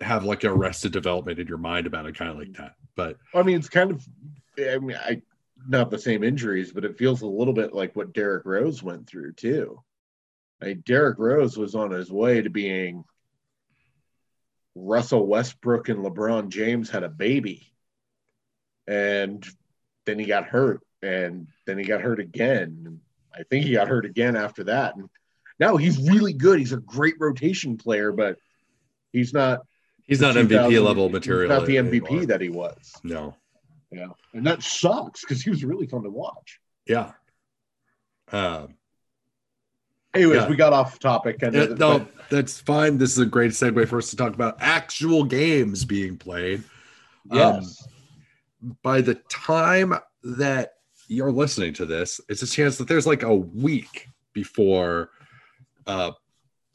have 0.00 0.24
like 0.24 0.44
arrested 0.44 0.92
development 0.92 1.38
in 1.38 1.46
your 1.46 1.58
mind 1.58 1.86
about 1.86 2.06
it, 2.06 2.16
kind 2.16 2.30
of 2.30 2.38
like 2.38 2.52
that. 2.54 2.74
But 2.98 3.16
i 3.32 3.42
mean 3.44 3.56
it's 3.56 3.68
kind 3.68 3.92
of 3.92 4.04
i 4.58 4.78
mean 4.78 4.96
i 4.96 5.22
not 5.68 5.90
the 5.90 5.98
same 5.98 6.24
injuries 6.24 6.72
but 6.72 6.84
it 6.84 6.98
feels 6.98 7.22
a 7.22 7.26
little 7.26 7.54
bit 7.54 7.72
like 7.72 7.94
what 7.94 8.12
derrick 8.12 8.44
rose 8.44 8.82
went 8.82 9.06
through 9.06 9.32
too 9.32 9.80
I 10.60 10.66
mean, 10.66 10.82
derrick 10.84 11.18
rose 11.18 11.56
was 11.56 11.76
on 11.76 11.92
his 11.92 12.10
way 12.10 12.42
to 12.42 12.50
being 12.50 13.04
russell 14.74 15.26
westbrook 15.26 15.88
and 15.88 16.04
lebron 16.04 16.48
james 16.48 16.90
had 16.90 17.04
a 17.04 17.08
baby 17.08 17.72
and 18.86 19.46
then 20.06 20.18
he 20.18 20.26
got 20.26 20.44
hurt 20.44 20.80
and 21.02 21.46
then 21.66 21.78
he 21.78 21.84
got 21.84 22.00
hurt 22.00 22.18
again 22.18 23.00
i 23.34 23.42
think 23.44 23.64
he 23.64 23.72
got 23.72 23.88
hurt 23.88 24.04
again 24.04 24.36
after 24.36 24.64
that 24.64 24.96
and 24.96 25.08
now 25.60 25.76
he's 25.76 26.08
really 26.10 26.32
good 26.32 26.58
he's 26.58 26.72
a 26.72 26.78
great 26.78 27.14
rotation 27.20 27.76
player 27.76 28.10
but 28.10 28.38
he's 29.12 29.32
not 29.32 29.60
he's 30.08 30.20
not 30.20 30.34
MVP 30.34 30.82
level 30.82 31.08
material. 31.08 31.48
not 31.48 31.66
the 31.66 31.76
mvp 31.76 32.06
anymore. 32.08 32.26
that 32.26 32.40
he 32.40 32.48
was 32.48 32.92
no. 33.04 33.36
yeah 33.92 34.08
and 34.34 34.44
that 34.46 34.62
sucks 34.62 35.20
because 35.20 35.40
he 35.42 35.50
was 35.50 35.64
really 35.64 35.86
fun 35.86 36.02
to 36.02 36.10
watch 36.10 36.60
Yeah. 36.86 37.12
Um, 38.32 38.74
anyways 40.14 40.42
Yeah. 40.42 40.48
we 40.48 40.56
got 40.56 40.72
off 40.72 40.98
topic 40.98 41.36
I 41.44 41.50
know 41.50 41.60
yeah, 41.60 41.66
that- 41.66 41.78
no, 41.78 41.98
but 42.00 42.10
that's 42.30 42.60
fine. 42.60 42.98
This 42.98 43.12
is 43.12 43.18
a 43.18 43.26
great 43.26 43.52
segue 43.52 43.86
for 43.88 43.98
us 43.98 44.10
to 44.10 44.16
talk 44.16 44.34
about 44.34 44.56
actual 44.60 45.22
games 45.24 45.84
being 45.84 46.16
played. 46.18 46.64
Um, 47.30 47.38
yes 47.38 47.86
by 48.82 49.00
the 49.00 49.14
time 49.30 49.94
that 50.22 50.72
you're 51.06 51.32
listening 51.32 51.72
to 51.74 51.86
this, 51.86 52.20
it's 52.28 52.42
a 52.42 52.46
chance 52.46 52.76
that 52.78 52.88
there's 52.88 53.06
like 53.06 53.22
a 53.22 53.34
week 53.34 54.08
before 54.32 55.10
uh, 55.86 56.12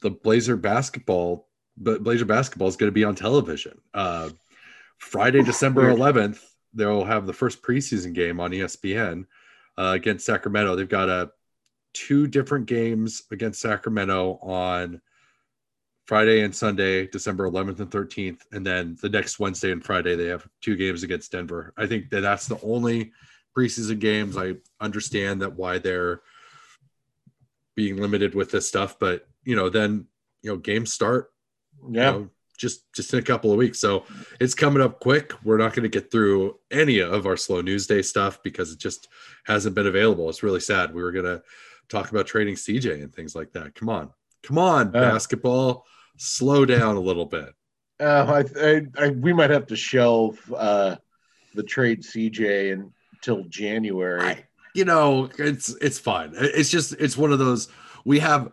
the 0.00 0.10
Blazer 0.10 0.56
basketball, 0.56 1.48
but 1.76 2.02
Blazer 2.02 2.24
basketball 2.24 2.68
is 2.68 2.76
going 2.76 2.88
to 2.88 2.94
be 2.94 3.04
on 3.04 3.14
television. 3.14 3.80
Uh, 3.92 4.30
Friday, 4.98 5.42
December 5.42 5.92
11th, 5.92 6.40
they'll 6.72 7.04
have 7.04 7.26
the 7.26 7.32
first 7.32 7.62
preseason 7.62 8.12
game 8.12 8.40
on 8.40 8.52
ESPN 8.52 9.26
uh, 9.78 9.92
against 9.94 10.26
Sacramento. 10.26 10.76
They've 10.76 10.88
got 10.88 11.08
a 11.08 11.30
two 11.92 12.26
different 12.26 12.66
games 12.66 13.22
against 13.30 13.60
Sacramento 13.60 14.38
on 14.42 15.00
Friday 16.06 16.42
and 16.42 16.54
Sunday, 16.54 17.06
December 17.06 17.48
11th 17.48 17.80
and 17.80 17.90
13th, 17.90 18.40
and 18.52 18.66
then 18.66 18.96
the 19.00 19.08
next 19.08 19.38
Wednesday 19.38 19.72
and 19.72 19.82
Friday 19.82 20.16
they 20.16 20.26
have 20.26 20.46
two 20.60 20.76
games 20.76 21.02
against 21.02 21.32
Denver. 21.32 21.72
I 21.76 21.86
think 21.86 22.10
that 22.10 22.20
that's 22.20 22.46
the 22.46 22.60
only 22.62 23.12
preseason 23.56 24.00
games. 24.00 24.36
I 24.36 24.56
understand 24.80 25.40
that 25.40 25.54
why 25.54 25.78
they're 25.78 26.20
being 27.74 27.96
limited 27.96 28.34
with 28.34 28.50
this 28.50 28.68
stuff, 28.68 28.98
but 28.98 29.26
you 29.44 29.56
know, 29.56 29.70
then 29.70 30.06
you 30.42 30.50
know, 30.50 30.56
games 30.58 30.92
start 30.92 31.30
you 31.88 31.94
yeah 32.00 32.10
know, 32.10 32.28
just 32.58 32.92
just 32.94 33.12
in 33.12 33.18
a 33.18 33.22
couple 33.22 33.50
of 33.50 33.58
weeks. 33.58 33.78
So 33.80 34.04
it's 34.40 34.54
coming 34.54 34.82
up 34.82 35.00
quick. 35.00 35.32
We're 35.44 35.58
not 35.58 35.74
going 35.74 35.82
to 35.82 35.88
get 35.88 36.10
through 36.10 36.58
any 36.70 37.00
of 37.00 37.26
our 37.26 37.36
slow 37.36 37.60
news 37.60 37.86
day 37.86 38.02
stuff 38.02 38.42
because 38.42 38.72
it 38.72 38.78
just 38.78 39.08
hasn't 39.44 39.74
been 39.74 39.86
available. 39.88 40.28
It's 40.30 40.42
really 40.42 40.60
sad. 40.60 40.94
We 40.94 41.02
were 41.02 41.12
going 41.12 41.24
to 41.24 41.42
talk 41.88 42.10
about 42.10 42.26
trading 42.26 42.54
CJ 42.54 43.02
and 43.02 43.12
things 43.14 43.34
like 43.34 43.52
that. 43.52 43.74
Come 43.74 43.88
on, 43.88 44.10
come 44.42 44.58
on, 44.58 44.92
Yeah. 44.94 45.00
basketball, 45.12 45.84
slow 46.16 46.64
down 46.64 46.96
a 46.96 47.00
little 47.00 47.26
bit. 47.26 47.52
uh, 48.00 48.42
I, 48.56 48.66
I, 48.68 48.80
I 48.98 49.08
we 49.10 49.32
might 49.32 49.50
have 49.50 49.66
to 49.66 49.76
shelve 49.76 50.38
uh 50.56 50.96
the 51.54 51.62
trade 51.62 52.02
cj 52.02 52.72
until 53.14 53.44
january 53.44 54.20
I, 54.22 54.44
you 54.74 54.84
know, 54.84 55.30
it's 55.38 55.68
it's 55.80 56.00
fine. 56.00 56.32
It's 56.36 56.68
just 56.70 56.94
it's 56.98 57.16
one 57.16 57.32
of 57.32 57.38
those 57.38 57.68
we 58.04 58.18
have 58.18 58.52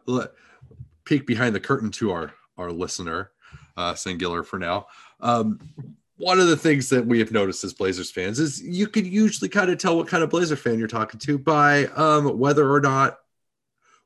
peek 1.05 1.25
behind 1.25 1.55
the 1.55 1.59
curtain 1.59 1.89
to 1.91 2.11
our 2.11 2.31
our 2.57 2.71
listener, 2.71 3.31
uh, 3.77 3.93
singular 3.95 4.43
for 4.43 4.59
now. 4.59 4.87
Um, 5.19 5.59
one 6.17 6.39
of 6.39 6.47
the 6.47 6.57
things 6.57 6.89
that 6.89 7.05
we 7.05 7.19
have 7.19 7.31
noticed 7.31 7.63
as 7.63 7.73
Blazers 7.73 8.11
fans 8.11 8.39
is 8.39 8.61
you 8.61 8.87
can 8.87 9.05
usually 9.05 9.49
kind 9.49 9.71
of 9.71 9.77
tell 9.79 9.97
what 9.97 10.07
kind 10.07 10.23
of 10.23 10.29
Blazer 10.29 10.55
fan 10.55 10.77
you're 10.77 10.87
talking 10.87 11.19
to 11.21 11.37
by 11.39 11.85
um, 11.87 12.37
whether 12.37 12.71
or 12.71 12.79
not, 12.79 13.17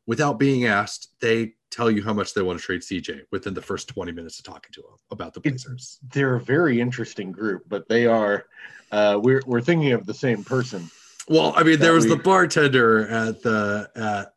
without 0.08 0.40
being 0.40 0.66
asked, 0.66 1.10
they 1.20 1.54
tell 1.72 1.92
you 1.92 2.02
how 2.04 2.14
much 2.14 2.34
they 2.34 2.42
want 2.42 2.58
to 2.58 2.64
trade 2.66 2.82
CJ 2.82 3.24
within 3.32 3.54
the 3.54 3.62
first 3.62 3.90
20 3.90 4.12
minutes 4.14 4.40
of 4.40 4.46
talking 4.46 4.72
to 4.74 4.82
them 4.82 4.92
about 5.12 5.34
the 5.34 5.42
It's- 5.44 5.66
Blazers. 5.66 6.00
they're 6.14 6.36
a 6.36 6.40
very 6.40 6.80
interesting 6.80 7.34
group 7.34 7.64
but 7.68 7.90
they 7.90 8.06
are 8.06 8.46
uh 8.94 9.20
we're, 9.22 9.42
we're 9.46 9.60
thinking 9.60 9.92
of 9.92 10.06
the 10.06 10.14
same 10.14 10.42
person 10.46 10.90
Well, 11.28 11.54
I 11.58 11.64
mean, 11.64 11.80
there 11.80 11.92
was 11.92 12.06
the 12.08 12.16
bartender 12.16 13.08
at 13.10 13.42
the 13.42 13.90
at 13.96 14.34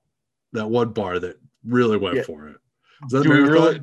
that 0.55 0.67
one 0.69 0.89
bar 0.95 1.21
that 1.21 1.37
really 1.65 1.97
went 1.99 2.17
Yeah. 2.17 2.23
for 2.23 2.49
it. 2.49 2.57
Do 3.11 3.21
we 3.21 3.27
really- 3.29 3.83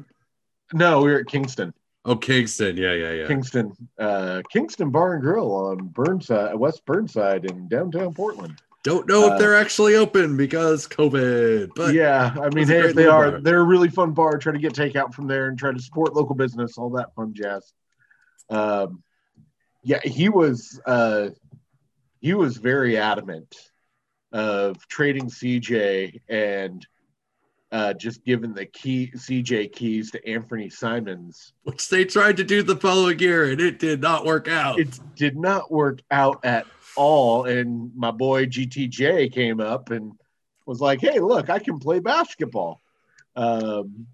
no 0.74 1.02
we 1.02 1.12
were 1.12 1.20
at 1.20 1.28
kingston 1.28 1.74
Oh, 2.08 2.16
Kingston. 2.16 2.78
Yeah, 2.78 2.94
yeah, 2.94 3.12
yeah. 3.14 3.28
kingston 3.28 3.72
uh 3.98 4.44
kingston 4.54 4.92
bar 4.92 5.14
and 5.14 5.24
grill 5.24 5.52
on 5.52 5.88
burnside 5.88 6.54
west 6.56 6.86
burnside 6.86 7.46
in 7.46 7.68
downtown 7.68 8.14
portland 8.14 8.62
Don't 8.84 9.08
know 9.08 9.30
Uh, 9.30 9.34
if 9.34 9.40
they're 9.40 9.56
actually 9.56 9.96
open 9.96 10.38
because 10.38 10.88
COVID, 10.88 11.70
but 11.76 11.96
yeah, 11.96 12.36
I 12.40 12.50
mean, 12.54 12.68
hey, 12.68 12.82
if 12.90 12.96
they 12.96 13.08
are, 13.08 13.32
bar. 13.32 13.42
they're 13.42 13.62
a 13.62 13.64
really 13.64 13.90
fun 13.90 14.12
bar. 14.12 14.38
Try 14.38 14.54
to 14.54 14.60
get 14.60 14.74
takeout 14.74 15.16
from 15.16 15.26
there 15.26 15.48
and 15.48 15.58
try 15.58 15.72
to 15.74 15.80
support 15.82 16.14
local 16.14 16.36
business, 16.36 16.78
all 16.78 16.92
that 16.92 17.16
fun 17.16 17.34
jazz. 17.34 17.74
Um, 18.52 19.02
yeah, 19.82 20.02
he 20.04 20.30
was 20.30 20.80
uh, 20.86 21.30
he 22.22 22.36
was 22.36 22.58
very 22.58 22.96
adamant 22.98 23.56
of 24.32 24.88
trading 24.88 25.30
CJ 25.32 26.22
and 26.30 26.86
uh, 27.72 27.94
just 27.94 28.24
giving 28.24 28.54
the 28.54 28.66
key 28.66 29.12
CJ 29.16 29.72
keys 29.74 30.12
to 30.12 30.28
Anthony 30.28 30.70
Simons. 30.70 31.54
which 31.64 31.90
they 31.90 32.06
tried 32.06 32.38
to 32.38 32.44
do 32.44 32.64
the 32.64 32.76
following 32.76 33.20
year 33.20 33.52
and 33.52 33.60
it 33.60 33.80
did 33.80 34.02
not 34.02 34.26
work 34.26 34.48
out. 34.48 34.80
It 34.80 35.00
did 35.16 35.36
not 35.38 35.72
work 35.72 36.02
out 36.12 36.44
at 36.46 36.66
all, 36.96 37.46
and 37.46 37.92
my 37.96 38.12
boy 38.12 38.46
GTJ 38.46 39.34
came 39.34 39.60
up 39.60 39.92
and 39.92 40.14
was 40.66 40.80
like, 40.80 41.02
"Hey, 41.02 41.20
look, 41.20 41.50
I 41.50 41.60
can 41.60 41.80
play 41.80 42.00
basketball." 42.00 42.82
Um, 43.36 44.08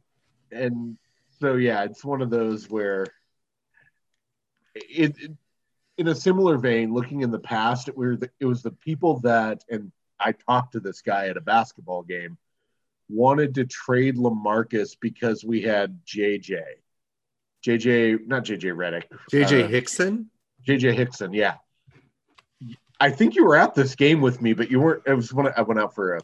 and 0.52 0.98
so 1.40 1.56
yeah, 1.56 1.84
it's 1.84 2.04
one 2.04 2.22
of 2.22 2.30
those 2.30 2.70
where 2.70 3.06
it, 4.76 5.16
it- 5.20 5.32
in 5.98 6.08
a 6.08 6.16
similar 6.16 6.58
vein, 6.58 6.94
looking 6.94 7.22
in 7.22 7.30
the 7.30 7.38
past, 7.40 7.88
it 7.88 7.96
were 7.96 8.16
the, 8.16 8.30
it 8.40 8.46
was 8.46 8.64
the 8.64 8.72
people 8.72 9.20
that 9.20 9.64
and 9.70 9.92
I 10.20 10.32
talked 10.32 10.72
to 10.72 10.80
this 10.80 11.02
guy 11.02 11.28
at 11.28 11.38
a 11.38 11.42
basketball 11.42 12.02
game 12.02 12.38
wanted 13.12 13.56
to 13.56 13.65
trade 13.65 14.17
Lamarcus 14.17 14.95
because 15.00 15.43
we 15.43 15.62
had 15.62 16.06
JJ. 16.06 16.62
JJ, 17.65 18.28
not 18.28 18.43
JJ 18.43 18.74
Redick. 18.76 19.04
JJ 19.32 19.65
uh, 19.65 19.67
Hickson. 19.67 20.30
JJ 20.67 20.93
Hickson, 20.93 21.34
yeah. 21.34 21.56
I 23.00 23.10
think 23.10 23.36
you 23.36 23.45
were 23.45 23.56
at 23.56 23.74
this 23.74 23.95
game 23.95 24.21
with 24.21 24.41
me, 24.41 24.54
but 24.54 24.69
you 24.69 24.80
weren't. 24.80 25.04
It 25.08 25.13
was 25.13 25.34
when 25.34 25.52
I 25.56 25.62
went 25.62 25.80
out 25.80 25.95
for 25.95 26.17
a 26.17 26.21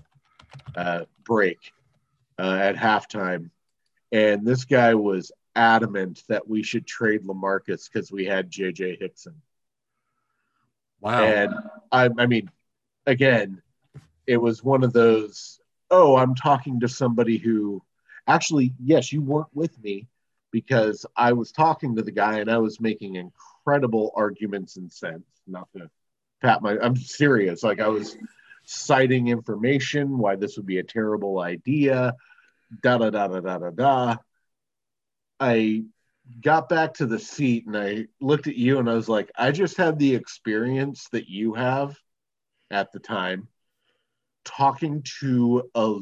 uh, 0.75 1.05
break 1.23 1.57
uh, 2.37 2.57
at 2.61 2.75
halftime, 2.75 3.49
and 4.11 4.45
this 4.45 4.65
guy 4.65 4.93
was 4.93 5.31
adamant 5.55 6.23
that 6.29 6.47
we 6.47 6.61
should 6.61 6.85
trade 6.85 7.23
Lamarcus 7.23 7.91
because 7.91 8.11
we 8.11 8.25
had 8.25 8.51
JJ 8.51 8.99
Hickson. 9.01 9.41
Wow. 11.01 11.23
And 11.23 11.53
I, 11.91 12.09
I 12.17 12.25
mean, 12.27 12.49
again, 13.05 13.61
it 14.25 14.37
was 14.37 14.63
one 14.63 14.83
of 14.83 14.93
those. 14.93 15.56
Oh, 15.89 16.17
I'm 16.17 16.35
talking 16.35 16.79
to 16.81 16.87
somebody 16.87 17.37
who, 17.37 17.81
actually, 18.27 18.73
yes, 18.79 19.11
you 19.13 19.21
weren't 19.21 19.53
with 19.53 19.81
me 19.81 20.07
because 20.51 21.05
I 21.15 21.33
was 21.33 21.51
talking 21.51 21.95
to 21.95 22.01
the 22.01 22.11
guy 22.11 22.39
and 22.39 22.51
I 22.51 22.57
was 22.57 22.81
making 22.81 23.15
incredible 23.15 24.11
arguments 24.15 24.77
and 24.77 24.91
sense. 24.91 25.25
Not 25.45 25.67
to 25.73 25.89
pat 26.41 26.61
my, 26.61 26.77
I'm 26.79 26.95
serious. 26.95 27.63
Like 27.63 27.79
I 27.79 27.87
was 27.87 28.17
citing 28.65 29.29
information 29.29 30.17
why 30.17 30.35
this 30.35 30.57
would 30.57 30.65
be 30.65 30.79
a 30.79 30.83
terrible 30.83 31.39
idea. 31.39 32.13
Da 32.83 32.97
da 32.97 33.09
da 33.09 33.27
da 33.27 33.39
da 33.39 33.57
da 33.57 33.69
da. 33.69 34.15
I 35.39 35.83
got 36.41 36.67
back 36.67 36.95
to 36.95 37.05
the 37.05 37.19
seat 37.19 37.65
and 37.65 37.77
I 37.77 38.07
looked 38.19 38.47
at 38.47 38.55
you 38.55 38.79
and 38.79 38.89
I 38.89 38.93
was 38.93 39.07
like, 39.07 39.31
I 39.37 39.51
just 39.51 39.77
had 39.77 39.97
the 39.97 40.15
experience 40.15 41.07
that 41.11 41.29
you 41.29 41.53
have 41.53 41.97
at 42.69 42.91
the 42.91 42.99
time 42.99 43.47
talking 44.47 45.03
to 45.19 45.69
a 45.75 45.99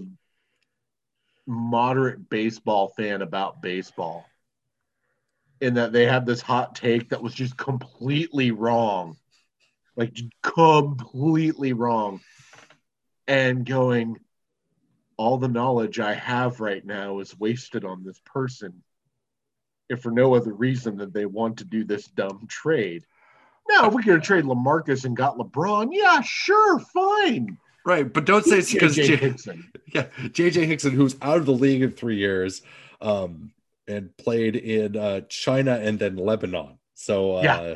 moderate 1.48 2.30
baseball 2.30 2.90
fan 2.90 3.22
about 3.22 3.62
baseball 3.62 4.26
in 5.62 5.76
that 5.76 5.92
they 5.92 6.06
had 6.06 6.26
this 6.26 6.42
hot 6.42 6.76
take 6.76 7.10
that 7.10 7.24
was 7.24 7.34
just 7.34 7.58
completely 7.58 8.52
wrong. 8.52 9.18
Like 9.96 10.16
completely 10.42 11.74
wrong. 11.74 12.22
And 13.28 13.66
going 13.66 14.18
all 15.18 15.38
the 15.38 15.48
knowledge 15.48 16.00
i 16.00 16.14
have 16.14 16.60
right 16.60 16.86
now 16.86 17.20
is 17.20 17.40
wasted 17.40 17.86
on 17.86 18.04
this 18.04 18.20
person 18.26 18.84
if 19.88 20.02
for 20.02 20.12
no 20.12 20.36
other 20.36 20.52
reason 20.54 20.98
than 20.98 21.10
they 21.12 21.26
want 21.26 21.58
to 21.60 21.64
do 21.64 21.86
this 21.86 22.06
dumb 22.08 22.46
trade. 22.50 23.06
Now 23.70 23.88
if 23.88 23.94
we 23.94 24.04
could 24.04 24.16
have 24.16 24.24
traded 24.24 24.46
lamarcus 24.46 25.06
and 25.06 25.16
got 25.16 25.38
lebron 25.38 25.90
yeah 25.92 26.22
sure 26.22 26.80
fine 26.80 27.58
Right, 27.86 28.12
but 28.12 28.26
don't 28.26 28.44
say 28.44 28.58
it's 28.60 28.74
because 28.74 28.96
JJ 28.98 29.06
J- 29.06 29.16
Hickson. 29.18 29.72
yeah, 29.94 30.08
JJ 30.18 30.66
Hickson, 30.66 30.92
who's 30.92 31.16
out 31.22 31.38
of 31.38 31.46
the 31.46 31.54
league 31.54 31.84
in 31.84 31.92
three 31.92 32.18
years, 32.18 32.64
um, 33.02 33.52
and 33.88 34.16
played 34.18 34.56
in 34.56 34.98
uh, 34.98 35.22
China 35.30 35.76
and 35.80 36.00
then 36.00 36.16
Lebanon. 36.16 36.80
So 36.96 37.36
uh, 37.38 37.42
Yeah. 37.44 37.76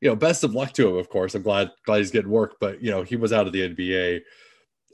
you 0.00 0.08
know, 0.08 0.16
best 0.16 0.44
of 0.44 0.54
luck 0.54 0.72
to 0.74 0.88
him. 0.88 0.96
Of 0.96 1.10
course, 1.10 1.34
I'm 1.34 1.42
glad 1.42 1.70
glad 1.84 1.98
he's 1.98 2.10
getting 2.10 2.30
work, 2.30 2.56
but 2.58 2.82
you 2.82 2.90
know, 2.90 3.02
he 3.02 3.16
was 3.16 3.32
out 3.34 3.46
of 3.46 3.52
the 3.52 3.68
NBA 3.68 4.20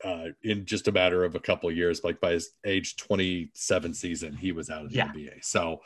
uh, 0.04 0.28
in 0.42 0.64
just 0.66 0.88
a 0.88 0.92
matter 0.92 1.22
of 1.24 1.36
a 1.36 1.40
couple 1.40 1.68
of 1.68 1.76
years. 1.76 2.02
Like 2.02 2.20
by 2.20 2.32
his 2.32 2.50
age 2.64 2.96
27 2.96 3.94
season, 3.94 4.34
he 4.36 4.50
was 4.50 4.68
out 4.70 4.84
of 4.84 4.90
the 4.90 4.96
Yeah. 4.96 5.12
NBA. 5.12 5.44
So 5.44 5.80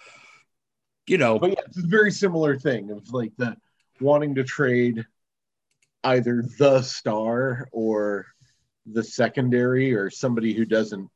you 1.06 1.18
know, 1.18 1.38
But 1.38 1.50
yeah, 1.50 1.60
it's 1.66 1.84
a 1.84 1.86
very 1.86 2.10
similar 2.10 2.58
thing. 2.58 2.90
of 2.90 3.12
like 3.12 3.32
the 3.36 3.56
wanting 4.00 4.34
to 4.36 4.44
trade 4.44 5.04
either 6.02 6.42
the 6.58 6.80
star 6.82 7.68
or 7.72 8.26
the 8.86 9.02
secondary 9.02 9.94
or 9.94 10.10
somebody 10.10 10.52
who 10.52 10.64
doesn't, 10.64 11.08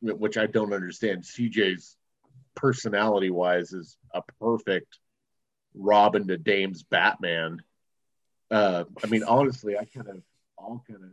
which 0.00 0.36
I 0.36 0.46
don't 0.46 0.72
understand. 0.72 1.22
CJ's 1.24 1.96
personality 2.54 3.30
wise 3.30 3.72
is 3.72 3.96
a 4.14 4.22
perfect 4.40 4.98
Robin 5.74 6.28
to 6.28 6.38
Dame's 6.38 6.82
Batman. 6.82 7.62
Uh, 8.50 8.84
I 9.02 9.06
mean, 9.08 9.24
honestly, 9.24 9.76
I 9.76 9.84
kind 9.84 10.08
of, 10.08 10.22
I'll 10.58 10.82
kind 10.88 11.02
of 11.02 11.10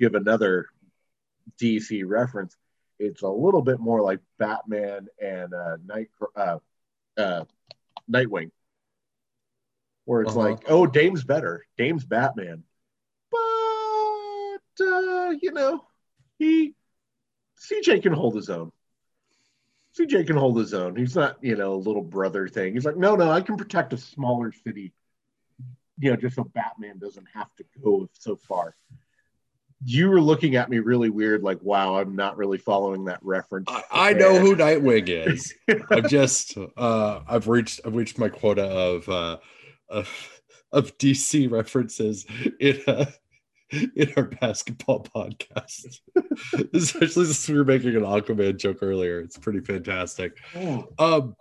give 0.00 0.14
another 0.14 0.66
DC 1.60 2.02
reference. 2.06 2.56
It's 2.98 3.22
a 3.22 3.28
little 3.28 3.62
bit 3.62 3.78
more 3.78 4.00
like 4.02 4.20
Batman 4.38 5.08
and 5.22 5.52
uh, 5.54 5.76
Night, 5.86 6.08
uh, 6.34 6.58
uh, 7.16 7.44
Nightwing, 8.10 8.50
where 10.04 10.22
it's 10.22 10.30
Uh-huh. 10.32 10.40
like, 10.40 10.64
oh, 10.68 10.86
Dame's 10.86 11.24
better. 11.24 11.64
Dame's 11.76 12.04
Batman, 12.04 12.64
uh, 14.80 15.34
you 15.40 15.52
know, 15.52 15.84
he 16.38 16.74
CJ 17.60 18.02
can 18.02 18.12
hold 18.12 18.34
his 18.34 18.48
own. 18.48 18.72
CJ 19.98 20.26
can 20.26 20.36
hold 20.36 20.56
his 20.56 20.72
own. 20.72 20.96
He's 20.96 21.16
not, 21.16 21.38
you 21.42 21.56
know, 21.56 21.74
a 21.74 21.76
little 21.76 22.02
brother 22.02 22.48
thing. 22.48 22.74
He's 22.74 22.84
like, 22.84 22.96
no, 22.96 23.16
no, 23.16 23.30
I 23.30 23.40
can 23.40 23.56
protect 23.56 23.92
a 23.92 23.98
smaller 23.98 24.52
city, 24.52 24.92
you 25.98 26.10
know, 26.10 26.16
just 26.16 26.36
so 26.36 26.44
Batman 26.44 26.98
doesn't 26.98 27.26
have 27.34 27.54
to 27.56 27.64
go 27.82 28.08
so 28.12 28.36
far. 28.36 28.76
You 29.84 30.10
were 30.10 30.20
looking 30.20 30.56
at 30.56 30.68
me 30.68 30.78
really 30.78 31.10
weird, 31.10 31.42
like, 31.42 31.58
wow, 31.62 31.96
I'm 31.96 32.14
not 32.14 32.36
really 32.36 32.58
following 32.58 33.06
that 33.06 33.18
reference. 33.22 33.68
I, 33.68 33.82
I 33.90 34.12
know 34.12 34.38
who 34.38 34.54
Nightwing 34.56 35.08
is. 35.08 35.54
I've 35.90 36.08
just 36.08 36.56
uh 36.76 37.20
I've 37.26 37.48
reached 37.48 37.80
I've 37.84 37.94
reached 37.94 38.18
my 38.18 38.28
quota 38.28 38.64
of 38.64 39.08
uh 39.08 39.38
of, 39.88 40.40
of 40.70 40.96
DC 40.98 41.50
references 41.50 42.26
in 42.60 42.80
uh, 42.86 43.06
in 43.72 44.12
our 44.16 44.24
basketball 44.24 45.04
podcast. 45.04 46.00
Especially 46.74 47.24
since 47.26 47.48
we 47.48 47.56
were 47.56 47.64
making 47.64 47.96
an 47.96 48.02
Aquaman 48.02 48.56
joke 48.58 48.78
earlier. 48.82 49.20
It's 49.20 49.38
pretty 49.38 49.60
fantastic. 49.60 50.36
Oh, 50.56 50.88
Um 50.98 51.36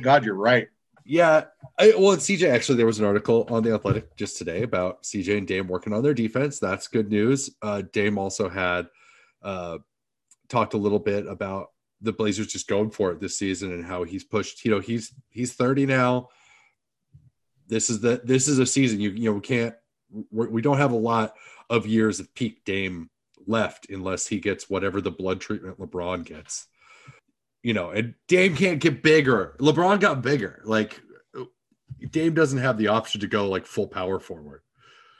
God, 0.00 0.24
you're 0.24 0.34
right. 0.34 0.68
yeah, 1.04 1.44
I, 1.78 1.94
well, 1.98 2.16
CJ 2.16 2.48
actually 2.50 2.76
there 2.76 2.86
was 2.86 3.00
an 3.00 3.04
article 3.04 3.46
on 3.50 3.62
the 3.62 3.74
Athletic 3.74 4.16
just 4.16 4.36
today 4.38 4.62
about 4.62 5.02
CJ 5.02 5.38
and 5.38 5.46
Dame 5.46 5.66
working 5.66 5.92
on 5.92 6.02
their 6.02 6.14
defense. 6.14 6.58
That's 6.58 6.88
good 6.88 7.10
news. 7.10 7.50
Uh 7.62 7.82
Dame 7.92 8.18
also 8.18 8.48
had 8.48 8.86
uh 9.42 9.78
talked 10.48 10.74
a 10.74 10.78
little 10.78 10.98
bit 10.98 11.26
about 11.26 11.70
the 12.02 12.12
Blazers 12.12 12.46
just 12.46 12.66
going 12.68 12.90
for 12.90 13.12
it 13.12 13.20
this 13.20 13.38
season 13.38 13.72
and 13.72 13.84
how 13.84 14.04
he's 14.04 14.24
pushed, 14.24 14.64
you 14.64 14.70
know, 14.70 14.80
he's 14.80 15.12
he's 15.30 15.52
30 15.52 15.86
now. 15.86 16.28
This 17.66 17.90
is 17.90 18.00
the 18.00 18.20
this 18.24 18.48
is 18.48 18.58
a 18.58 18.66
season 18.66 19.00
you 19.00 19.10
you 19.10 19.24
know 19.24 19.34
we 19.34 19.40
can't 19.40 19.74
we're, 20.30 20.48
we 20.48 20.60
don't 20.62 20.78
have 20.78 20.92
a 20.92 20.96
lot 20.96 21.34
of 21.70 21.86
years 21.86 22.20
of 22.20 22.34
peak 22.34 22.64
Dame 22.64 23.08
left 23.46 23.88
unless 23.88 24.26
he 24.26 24.40
gets 24.40 24.68
whatever 24.68 25.00
the 25.00 25.10
blood 25.10 25.40
treatment 25.40 25.78
LeBron 25.78 26.24
gets. 26.24 26.66
You 27.62 27.74
know, 27.74 27.90
and 27.90 28.14
Dame 28.26 28.56
can't 28.56 28.80
get 28.80 29.02
bigger. 29.02 29.56
LeBron 29.60 30.00
got 30.00 30.22
bigger. 30.22 30.60
Like 30.64 31.00
Dame 32.10 32.34
doesn't 32.34 32.58
have 32.58 32.76
the 32.76 32.88
option 32.88 33.20
to 33.20 33.26
go 33.26 33.48
like 33.48 33.66
full 33.66 33.86
power 33.86 34.18
forward. 34.18 34.62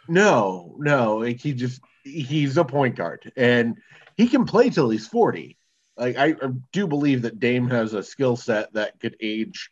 No, 0.09 0.75
no, 0.79 1.21
he 1.21 1.55
just 1.55 1.81
he's 2.03 2.57
a 2.57 2.65
point 2.65 2.97
guard 2.97 3.31
and 3.37 3.77
he 4.17 4.27
can 4.27 4.45
play 4.45 4.71
till 4.71 4.91
he's 4.91 5.07
40. 5.07 5.57
Like 5.97 6.17
I 6.17 6.35
do 6.73 6.87
believe 6.87 7.23
that 7.23 7.39
Dame 7.39 7.69
has 7.69 7.95
a 7.95 8.03
skill 8.03 8.37
set 8.37 8.73
that 8.73 8.99
could 8.99 9.17
age 9.21 9.71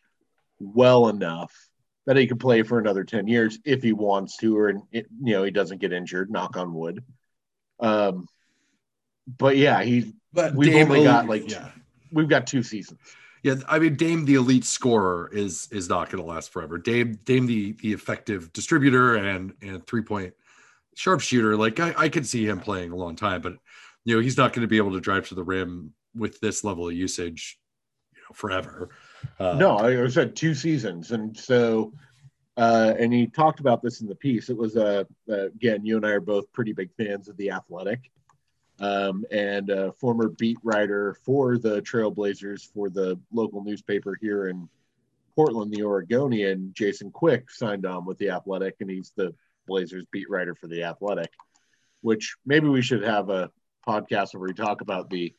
well 0.59 1.09
enough 1.09 1.68
that 2.09 2.17
he 2.17 2.25
could 2.25 2.39
play 2.39 2.63
for 2.63 2.79
another 2.79 3.03
10 3.03 3.27
years 3.27 3.59
if 3.65 3.83
he 3.83 3.93
wants 3.93 4.35
to 4.37 4.57
or 4.57 4.71
you 4.91 5.03
know 5.19 5.43
he 5.43 5.51
doesn't 5.51 5.77
get 5.77 5.93
injured, 5.93 6.31
knock 6.31 6.57
on 6.57 6.73
wood. 6.73 7.03
Um 7.79 8.27
but 9.27 9.57
yeah, 9.57 9.83
he 9.83 10.15
But 10.33 10.55
We've 10.55 10.73
only 10.73 11.03
got, 11.03 11.27
like, 11.27 11.51
yeah. 11.51 11.69
we've 12.11 12.27
got 12.27 12.47
two 12.47 12.63
seasons. 12.63 12.99
Yeah, 13.43 13.57
I 13.67 13.77
mean 13.77 13.95
Dame 13.95 14.25
the 14.25 14.33
elite 14.33 14.65
scorer 14.65 15.29
is 15.31 15.67
is 15.71 15.87
not 15.87 16.09
going 16.09 16.23
to 16.23 16.27
last 16.27 16.51
forever. 16.51 16.79
Dame 16.79 17.19
Dame 17.25 17.45
the 17.45 17.73
the 17.73 17.93
effective 17.93 18.51
distributor 18.53 19.15
and 19.15 19.53
and 19.61 19.85
three 19.85 20.01
point 20.01 20.33
sharpshooter. 20.95 21.55
Like 21.57 21.79
I, 21.79 21.93
I 21.95 22.09
could 22.09 22.25
see 22.25 22.47
him 22.47 22.59
playing 22.59 22.91
a 22.91 22.95
long 22.95 23.17
time, 23.17 23.41
but 23.41 23.53
you 24.03 24.15
know 24.15 24.19
he's 24.19 24.35
not 24.35 24.53
going 24.53 24.63
to 24.63 24.67
be 24.67 24.77
able 24.77 24.93
to 24.93 24.99
drive 24.99 25.27
to 25.27 25.35
the 25.35 25.43
rim 25.43 25.93
with 26.15 26.39
this 26.39 26.63
level 26.63 26.87
of 26.87 26.95
usage, 26.95 27.59
know, 28.29 28.33
forever. 28.33 28.89
Uh, 29.39 29.53
No, 29.53 29.77
I 29.77 30.07
said 30.07 30.35
two 30.35 30.53
seasons, 30.53 31.11
and 31.11 31.35
so, 31.35 31.93
uh, 32.57 32.93
and 32.97 33.13
he 33.13 33.27
talked 33.27 33.59
about 33.59 33.81
this 33.81 34.01
in 34.01 34.07
the 34.07 34.15
piece. 34.15 34.49
It 34.49 34.57
was 34.57 34.77
uh, 34.77 35.03
uh, 35.29 35.45
again, 35.47 35.85
you 35.85 35.97
and 35.97 36.05
I 36.05 36.11
are 36.11 36.21
both 36.21 36.51
pretty 36.51 36.73
big 36.73 36.91
fans 36.97 37.27
of 37.27 37.37
the 37.37 37.51
Athletic, 37.51 38.11
um, 38.79 39.25
and 39.31 39.69
a 39.69 39.91
former 39.93 40.29
beat 40.29 40.57
writer 40.63 41.15
for 41.25 41.57
the 41.57 41.81
Trailblazers 41.81 42.71
for 42.73 42.89
the 42.89 43.19
local 43.31 43.63
newspaper 43.63 44.17
here 44.19 44.47
in 44.47 44.69
Portland, 45.35 45.71
the 45.71 45.83
Oregonian, 45.83 46.71
Jason 46.73 47.11
Quick 47.11 47.49
signed 47.49 47.85
on 47.85 48.05
with 48.05 48.17
the 48.17 48.29
Athletic, 48.29 48.75
and 48.79 48.89
he's 48.89 49.11
the 49.15 49.33
Blazers 49.67 50.05
beat 50.11 50.29
writer 50.29 50.55
for 50.55 50.67
the 50.67 50.83
Athletic. 50.83 51.31
Which 52.01 52.37
maybe 52.45 52.69
we 52.69 52.81
should 52.81 53.03
have 53.03 53.29
a 53.29 53.51
podcast 53.85 54.33
where 54.33 54.47
we 54.47 54.53
talk 54.53 54.81
about 54.81 55.09
the 55.09 55.33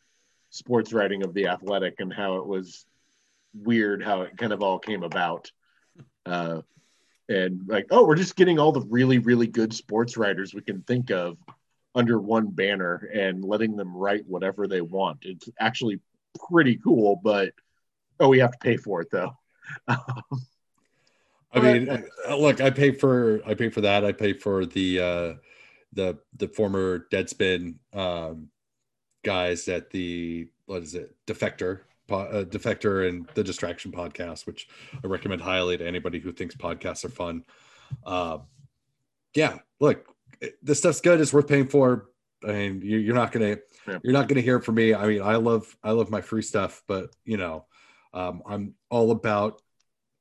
sports 0.50 0.92
writing 0.92 1.22
of 1.22 1.34
the 1.34 1.46
Athletic 1.48 2.00
and 2.00 2.12
how 2.12 2.36
it 2.36 2.46
was 2.46 2.84
weird 3.54 4.02
how 4.02 4.22
it 4.22 4.36
kind 4.36 4.52
of 4.52 4.62
all 4.62 4.78
came 4.78 5.02
about. 5.02 5.50
Uh, 6.26 6.62
and 7.28 7.62
like, 7.68 7.86
oh, 7.90 8.06
we're 8.06 8.16
just 8.16 8.36
getting 8.36 8.58
all 8.58 8.72
the 8.72 8.80
really, 8.82 9.18
really 9.18 9.46
good 9.46 9.72
sports 9.72 10.16
writers 10.16 10.52
we 10.52 10.62
can 10.62 10.82
think 10.82 11.10
of 11.10 11.38
under 11.94 12.18
one 12.18 12.48
banner 12.48 13.08
and 13.12 13.44
letting 13.44 13.76
them 13.76 13.96
write 13.96 14.26
whatever 14.26 14.66
they 14.66 14.80
want. 14.80 15.18
It's 15.22 15.48
actually 15.58 16.00
pretty 16.48 16.76
cool, 16.76 17.20
but 17.22 17.52
oh, 18.18 18.28
we 18.28 18.40
have 18.40 18.52
to 18.52 18.58
pay 18.58 18.76
for 18.76 19.00
it 19.00 19.08
though. 19.10 19.36
I 21.52 21.60
mean, 21.60 21.88
uh, 21.88 22.36
look, 22.36 22.60
I 22.60 22.70
pay 22.70 22.92
for 22.92 23.40
I 23.46 23.54
pay 23.54 23.70
for 23.70 23.80
that. 23.80 24.04
I 24.04 24.12
pay 24.12 24.32
for 24.32 24.66
the 24.66 25.00
uh 25.00 25.34
the 25.92 26.18
the 26.36 26.48
former 26.48 27.06
Deadspin 27.10 27.74
um 27.92 28.48
guys 29.22 29.68
at 29.68 29.90
the 29.90 30.48
what 30.66 30.82
is 30.82 30.94
it 30.94 31.14
defector 31.26 31.80
uh, 32.10 32.44
defector 32.44 33.08
and 33.08 33.28
the 33.34 33.44
distraction 33.44 33.92
podcast 33.92 34.46
which 34.46 34.68
i 35.02 35.06
recommend 35.06 35.40
highly 35.40 35.76
to 35.76 35.86
anybody 35.86 36.18
who 36.18 36.32
thinks 36.32 36.56
podcasts 36.56 37.04
are 37.04 37.10
fun 37.10 37.44
uh, 38.06 38.38
yeah 39.34 39.58
look 39.78 40.06
this 40.62 40.78
stuff's 40.78 41.00
good 41.00 41.20
it's 41.20 41.32
worth 41.32 41.46
paying 41.46 41.68
for 41.68 42.10
I 42.44 42.52
mean, 42.52 42.80
you, 42.82 43.10
are 43.10 43.14
not 43.14 43.32
gonna 43.32 43.58
yeah. 43.86 43.98
you're 44.02 44.12
not 44.12 44.28
gonna 44.28 44.40
hear 44.40 44.60
from 44.60 44.76
me. 44.76 44.94
I 44.94 45.06
mean, 45.06 45.22
I 45.22 45.36
love 45.36 45.76
I 45.82 45.90
love 45.90 46.10
my 46.10 46.20
free 46.20 46.42
stuff, 46.42 46.82
but 46.86 47.14
you 47.24 47.36
know, 47.36 47.66
um, 48.14 48.42
I'm 48.46 48.74
all 48.88 49.10
about 49.10 49.60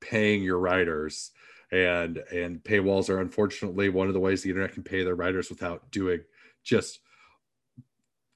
paying 0.02 0.44
your 0.44 0.60
writers, 0.60 1.32
and 1.72 2.18
and 2.18 2.62
paywalls 2.62 3.10
are 3.10 3.22
unfortunately 3.22 3.90
one 3.90 4.08
of 4.08 4.14
the 4.14 4.20
ways 4.20 4.42
the 4.42 4.50
internet 4.50 4.74
can 4.74 4.84
pay 4.84 5.04
their 5.04 5.16
writers 5.16 5.50
without 5.50 5.92
doing 5.92 6.22
just 6.64 7.00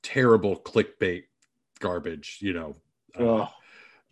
terrible 0.04 0.60
clickbait 0.60 1.24
garbage. 1.80 2.38
You 2.42 2.54
know, 2.54 2.76
uh, 3.18 3.48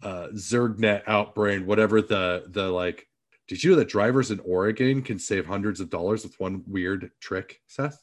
uh, 0.04 0.28
ZergNet 0.34 1.06
outbrain, 1.06 1.66
whatever 1.66 2.02
the 2.02 2.46
the 2.48 2.70
like. 2.70 3.08
Did 3.48 3.64
you 3.64 3.72
know 3.72 3.78
that 3.78 3.90
drivers 3.90 4.32
in 4.32 4.40
Oregon 4.40 5.02
can 5.02 5.20
save 5.20 5.46
hundreds 5.46 5.82
of 5.82 5.90
dollars 5.90 6.24
with 6.24 6.40
one 6.40 6.64
weird 6.68 7.12
trick, 7.20 7.60
Seth? 7.68 8.02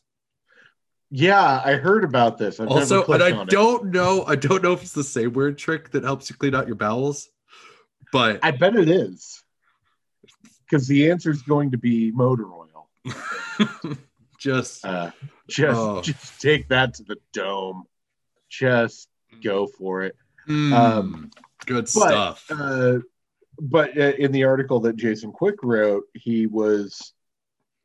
Yeah, 1.10 1.62
I 1.64 1.76
heard 1.76 2.04
about 2.04 2.36
this. 2.36 2.60
I've 2.60 2.68
also, 2.68 3.02
and 3.06 3.22
I 3.22 3.44
don't 3.44 3.86
it. 3.86 3.92
know, 3.92 4.24
I 4.26 4.36
don't 4.36 4.62
know 4.62 4.74
if 4.74 4.82
it's 4.82 4.92
the 4.92 5.02
same 5.02 5.32
weird 5.32 5.56
trick 5.56 5.90
that 5.92 6.04
helps 6.04 6.28
you 6.28 6.36
clean 6.36 6.54
out 6.54 6.66
your 6.66 6.76
bowels, 6.76 7.30
but 8.12 8.40
I 8.42 8.50
bet 8.50 8.76
it 8.76 8.90
is 8.90 9.42
because 10.68 10.86
the 10.86 11.10
answer 11.10 11.30
is 11.30 11.40
going 11.42 11.70
to 11.70 11.78
be 11.78 12.10
motor 12.10 12.46
oil. 12.52 12.90
just, 14.38 14.84
uh, 14.84 15.10
just, 15.48 15.78
oh. 15.78 16.00
just 16.00 16.40
take 16.40 16.68
that 16.68 16.94
to 16.94 17.02
the 17.02 17.16
dome. 17.32 17.84
Just 18.48 19.08
go 19.42 19.66
for 19.66 20.02
it. 20.04 20.16
Mm, 20.48 20.72
um, 20.72 21.30
good 21.66 21.84
but, 21.84 21.88
stuff. 21.88 22.46
Uh, 22.50 22.98
but 23.60 23.98
uh, 23.98 24.12
in 24.18 24.32
the 24.32 24.44
article 24.44 24.80
that 24.80 24.96
Jason 24.96 25.32
Quick 25.32 25.56
wrote, 25.62 26.04
he 26.14 26.46
was 26.46 27.12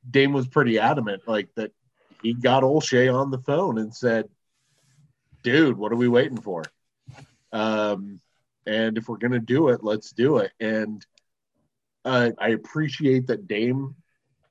Dame 0.09 0.33
was 0.33 0.47
pretty 0.47 0.79
adamant, 0.79 1.23
like 1.27 1.49
that 1.55 1.71
he 2.21 2.33
got 2.33 2.63
Olshey 2.63 3.13
on 3.13 3.31
the 3.31 3.39
phone 3.39 3.77
and 3.77 3.93
said, 3.93 4.29
"Dude, 5.41 5.77
what 5.77 5.91
are 5.91 5.97
we 5.97 6.07
waiting 6.07 6.39
for? 6.39 6.63
Um, 7.51 8.19
and 8.65 8.97
if 8.97 9.07
we're 9.07 9.17
gonna 9.17 9.39
do 9.39 9.69
it, 9.69 9.83
let's 9.83 10.11
do 10.11 10.37
it." 10.37 10.51
And 10.59 11.05
uh, 12.05 12.31
I 12.37 12.49
appreciate 12.49 13.27
that 13.27 13.47
Dame 13.47 13.95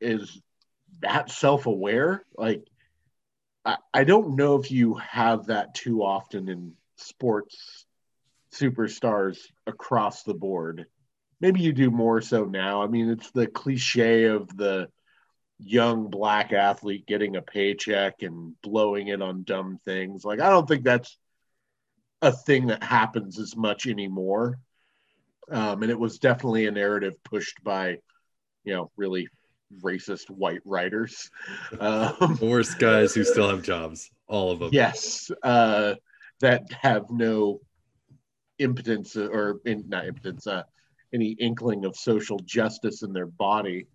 is 0.01 0.41
that 1.03 1.31
self-aware. 1.31 2.25
Like, 2.37 2.65
I, 3.65 3.77
I 3.93 4.05
don't 4.05 4.37
know 4.37 4.57
if 4.57 4.71
you 4.71 4.95
have 4.95 5.47
that 5.47 5.75
too 5.75 6.03
often 6.03 6.49
in 6.49 6.73
sports 6.97 7.87
superstars 8.53 9.39
across 9.67 10.23
the 10.25 10.35
board. 10.35 10.87
Maybe 11.41 11.61
you 11.61 11.73
do 11.73 11.91
more 11.91 12.21
so 12.21 12.45
now. 12.45 12.83
I 12.83 12.87
mean, 12.87 13.11
it's 13.11 13.31
the 13.31 13.47
cliche 13.47 14.25
of 14.25 14.57
the 14.57 14.89
young 15.59 16.11
black 16.11 16.53
athlete 16.53 17.07
getting 17.07 17.37
a 17.37 17.43
paycheck 17.43 18.23
and 18.23 18.55
blowing 18.63 19.09
it 19.09 19.23
on 19.23 19.45
dumb 19.45 19.79
things. 19.85 20.25
Like 20.25 20.41
I 20.41 20.51
don't 20.51 20.67
think 20.67 20.85
that's 20.85 21.17
a 22.21 22.33
thing 22.33 22.67
that 22.67 22.83
happens 22.83 23.39
as 23.39 23.57
much 23.57 23.87
anymore. 23.87 24.59
Um, 25.51 25.83
and 25.83 25.91
it 25.91 25.99
was 25.99 26.19
definitely 26.19 26.67
a 26.67 26.71
narrative 26.71 27.23
pushed 27.25 27.63
by, 27.63 27.99
you 28.65 28.75
know, 28.75 28.91
really 28.97 29.29
racist 29.81 30.31
white 30.31 30.61
writers. 30.65 31.31
Um, 31.81 32.37
the 32.39 32.47
worst 32.47 32.79
guys 32.79 33.15
who 33.15 33.25
still 33.25 33.49
have 33.49 33.63
jobs, 33.63 34.11
all 34.29 34.51
of 34.51 34.59
them. 34.59 34.71
Yes, 34.73 35.31
uh, 35.43 35.95
that 36.41 36.71
have 36.73 37.11
no 37.11 37.61
impotence 38.59 39.17
or 39.17 39.61
in, 39.65 39.89
not 39.89 40.07
impotence, 40.07 40.47
uh, 40.47 40.63
any 41.13 41.31
inkling 41.33 41.85
of 41.85 41.97
social 41.97 42.39
justice 42.39 43.03
in 43.03 43.13
their 43.13 43.27
body 43.27 43.87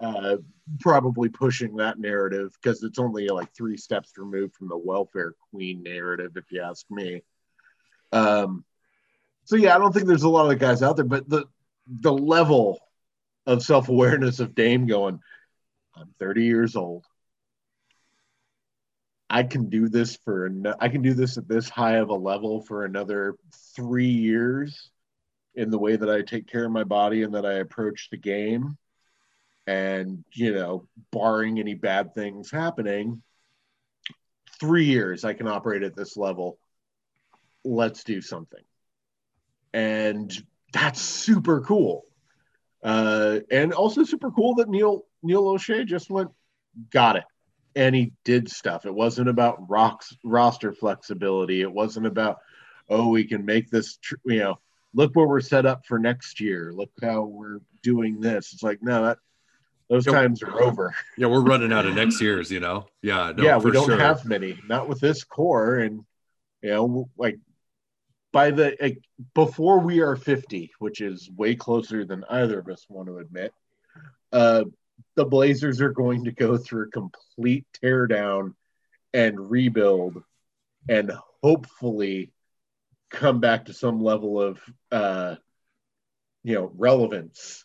uh, 0.00 0.36
probably 0.80 1.28
pushing 1.28 1.76
that 1.76 1.98
narrative 1.98 2.56
because 2.60 2.82
it's 2.82 2.98
only 2.98 3.28
like 3.28 3.52
three 3.54 3.76
steps 3.76 4.12
removed 4.16 4.54
from 4.54 4.68
the 4.68 4.78
welfare 4.78 5.34
queen 5.50 5.82
narrative, 5.82 6.32
if 6.36 6.44
you 6.50 6.62
ask 6.62 6.86
me. 6.90 7.22
Um, 8.12 8.64
so 9.44 9.56
yeah, 9.56 9.74
I 9.74 9.78
don't 9.78 9.92
think 9.92 10.06
there's 10.06 10.22
a 10.22 10.28
lot 10.28 10.52
of 10.52 10.58
guys 10.58 10.82
out 10.82 10.96
there, 10.96 11.04
but 11.04 11.28
the 11.28 11.46
the 11.86 12.12
level 12.12 12.78
of 13.48 13.62
self 13.62 13.88
awareness 13.88 14.40
of 14.40 14.54
Dame 14.54 14.86
going, 14.86 15.20
I'm 15.96 16.14
30 16.20 16.44
years 16.44 16.76
old. 16.76 17.04
I 19.30 19.42
can 19.42 19.68
do 19.68 19.88
this 19.88 20.16
for 20.24 20.50
I 20.80 20.88
can 20.88 21.02
do 21.02 21.14
this 21.14 21.38
at 21.38 21.48
this 21.48 21.68
high 21.68 21.96
of 21.96 22.10
a 22.10 22.14
level 22.14 22.62
for 22.62 22.84
another 22.84 23.36
three 23.74 24.06
years 24.06 24.90
in 25.54 25.70
the 25.70 25.78
way 25.78 25.96
that 25.96 26.08
I 26.08 26.22
take 26.22 26.46
care 26.46 26.64
of 26.64 26.70
my 26.70 26.84
body 26.84 27.22
and 27.22 27.34
that 27.34 27.44
I 27.44 27.54
approach 27.54 28.08
the 28.10 28.16
game. 28.16 28.76
And 29.66 30.24
you 30.32 30.54
know 30.54 30.86
barring 31.10 31.58
any 31.58 31.74
bad 31.74 32.14
things 32.14 32.50
happening 32.50 33.22
three 34.58 34.86
years 34.86 35.24
i 35.24 35.34
can 35.34 35.46
operate 35.46 35.82
at 35.82 35.96
this 35.96 36.16
level. 36.16 36.58
Let's 37.64 38.02
do 38.04 38.22
something. 38.22 38.62
And 39.74 40.32
that's 40.72 41.00
super 41.02 41.60
cool 41.60 42.07
uh, 42.82 43.40
and 43.50 43.72
also 43.72 44.04
super 44.04 44.30
cool 44.30 44.54
that 44.56 44.68
neil 44.68 45.04
neil 45.22 45.44
olshey 45.44 45.84
just 45.84 46.10
went 46.10 46.30
got 46.90 47.16
it. 47.16 47.24
And 47.76 47.94
he 47.94 48.12
did 48.24 48.50
stuff. 48.50 48.86
It 48.86 48.94
wasn't 48.94 49.28
about 49.28 49.68
rocks 49.68 50.16
roster 50.24 50.72
flexibility. 50.72 51.60
It 51.60 51.72
wasn't 51.72 52.06
about 52.06 52.38
oh 52.88 53.08
we 53.08 53.24
can 53.24 53.44
make 53.44 53.70
this 53.70 53.96
tr- 53.98 54.16
you 54.24 54.38
know 54.38 54.58
look 54.94 55.14
where 55.14 55.26
we're 55.26 55.40
set 55.40 55.66
up 55.66 55.86
for 55.86 55.98
next 55.98 56.40
year. 56.40 56.72
Look 56.74 56.90
how 57.02 57.24
we're 57.24 57.60
doing 57.82 58.20
this. 58.20 58.52
It's 58.52 58.62
like 58.62 58.82
no 58.82 59.04
that 59.04 59.18
those 59.88 60.04
times 60.04 60.42
are 60.42 60.62
over. 60.62 60.94
Yeah, 61.16 61.28
we're 61.28 61.40
running 61.40 61.72
out 61.72 61.86
of 61.86 61.94
next 61.94 62.20
year's, 62.20 62.50
you 62.50 62.60
know. 62.60 62.86
Yeah, 63.02 63.32
no, 63.34 63.42
yeah, 63.42 63.56
we 63.56 63.70
don't 63.70 63.86
sure. 63.86 63.98
have 63.98 64.24
many, 64.26 64.58
not 64.68 64.86
with 64.86 65.00
this 65.00 65.24
core, 65.24 65.76
and 65.76 66.04
you 66.62 66.70
know, 66.70 67.08
like 67.16 67.38
by 68.32 68.50
the 68.50 68.76
like, 68.80 68.98
before 69.34 69.80
we 69.80 70.00
are 70.00 70.16
fifty, 70.16 70.70
which 70.78 71.00
is 71.00 71.30
way 71.30 71.54
closer 71.54 72.04
than 72.04 72.24
either 72.28 72.58
of 72.58 72.68
us 72.68 72.86
want 72.88 73.08
to 73.08 73.18
admit. 73.18 73.52
Uh, 74.32 74.64
the 75.14 75.24
Blazers 75.24 75.80
are 75.80 75.92
going 75.92 76.24
to 76.24 76.32
go 76.32 76.56
through 76.56 76.88
a 76.88 76.90
complete 76.90 77.66
teardown 77.82 78.54
and 79.14 79.50
rebuild, 79.50 80.22
and 80.88 81.12
hopefully 81.42 82.32
come 83.10 83.40
back 83.40 83.66
to 83.66 83.72
some 83.72 84.02
level 84.02 84.40
of 84.40 84.60
uh, 84.92 85.36
you 86.42 86.54
know 86.54 86.70
relevance. 86.76 87.64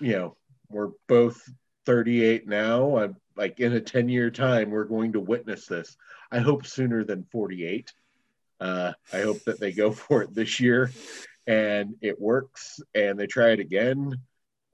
You 0.00 0.12
know, 0.12 0.36
we're 0.68 0.90
both 1.08 1.40
38 1.86 2.48
now. 2.48 2.96
I'm 2.98 3.16
like 3.36 3.60
in 3.60 3.72
a 3.72 3.80
10 3.80 4.08
year 4.08 4.30
time, 4.30 4.70
we're 4.70 4.84
going 4.84 5.12
to 5.12 5.20
witness 5.20 5.66
this. 5.66 5.96
I 6.30 6.38
hope 6.38 6.66
sooner 6.66 7.04
than 7.04 7.26
48. 7.30 7.92
Uh, 8.62 8.92
I 9.12 9.22
hope 9.22 9.42
that 9.44 9.58
they 9.58 9.72
go 9.72 9.90
for 9.90 10.22
it 10.22 10.34
this 10.34 10.60
year 10.60 10.92
and 11.46 11.96
it 12.00 12.20
works 12.20 12.80
and 12.94 13.18
they 13.18 13.26
try 13.26 13.50
it 13.50 13.60
again. 13.60 14.14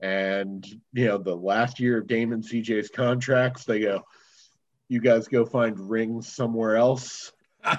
And, 0.00 0.64
you 0.92 1.06
know, 1.06 1.18
the 1.18 1.34
last 1.34 1.80
year 1.80 1.98
of 1.98 2.06
Damon 2.06 2.42
CJ's 2.42 2.90
contracts, 2.90 3.64
they 3.64 3.80
go, 3.80 4.04
you 4.88 5.00
guys 5.00 5.26
go 5.26 5.44
find 5.44 5.90
rings 5.90 6.32
somewhere 6.32 6.76
else. 6.76 7.32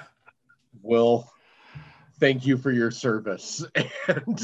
we'll 0.82 1.30
thank 2.20 2.46
you 2.46 2.58
for 2.58 2.72
your 2.72 2.92
service 2.92 3.64
and 4.08 4.42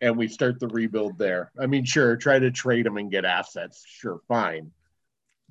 and 0.00 0.16
we 0.16 0.28
start 0.28 0.60
the 0.60 0.68
rebuild 0.68 1.16
there 1.18 1.50
i 1.58 1.66
mean 1.66 1.84
sure 1.84 2.16
try 2.16 2.38
to 2.38 2.50
trade 2.50 2.84
them 2.84 2.98
and 2.98 3.10
get 3.10 3.24
assets 3.24 3.82
sure 3.86 4.20
fine 4.28 4.70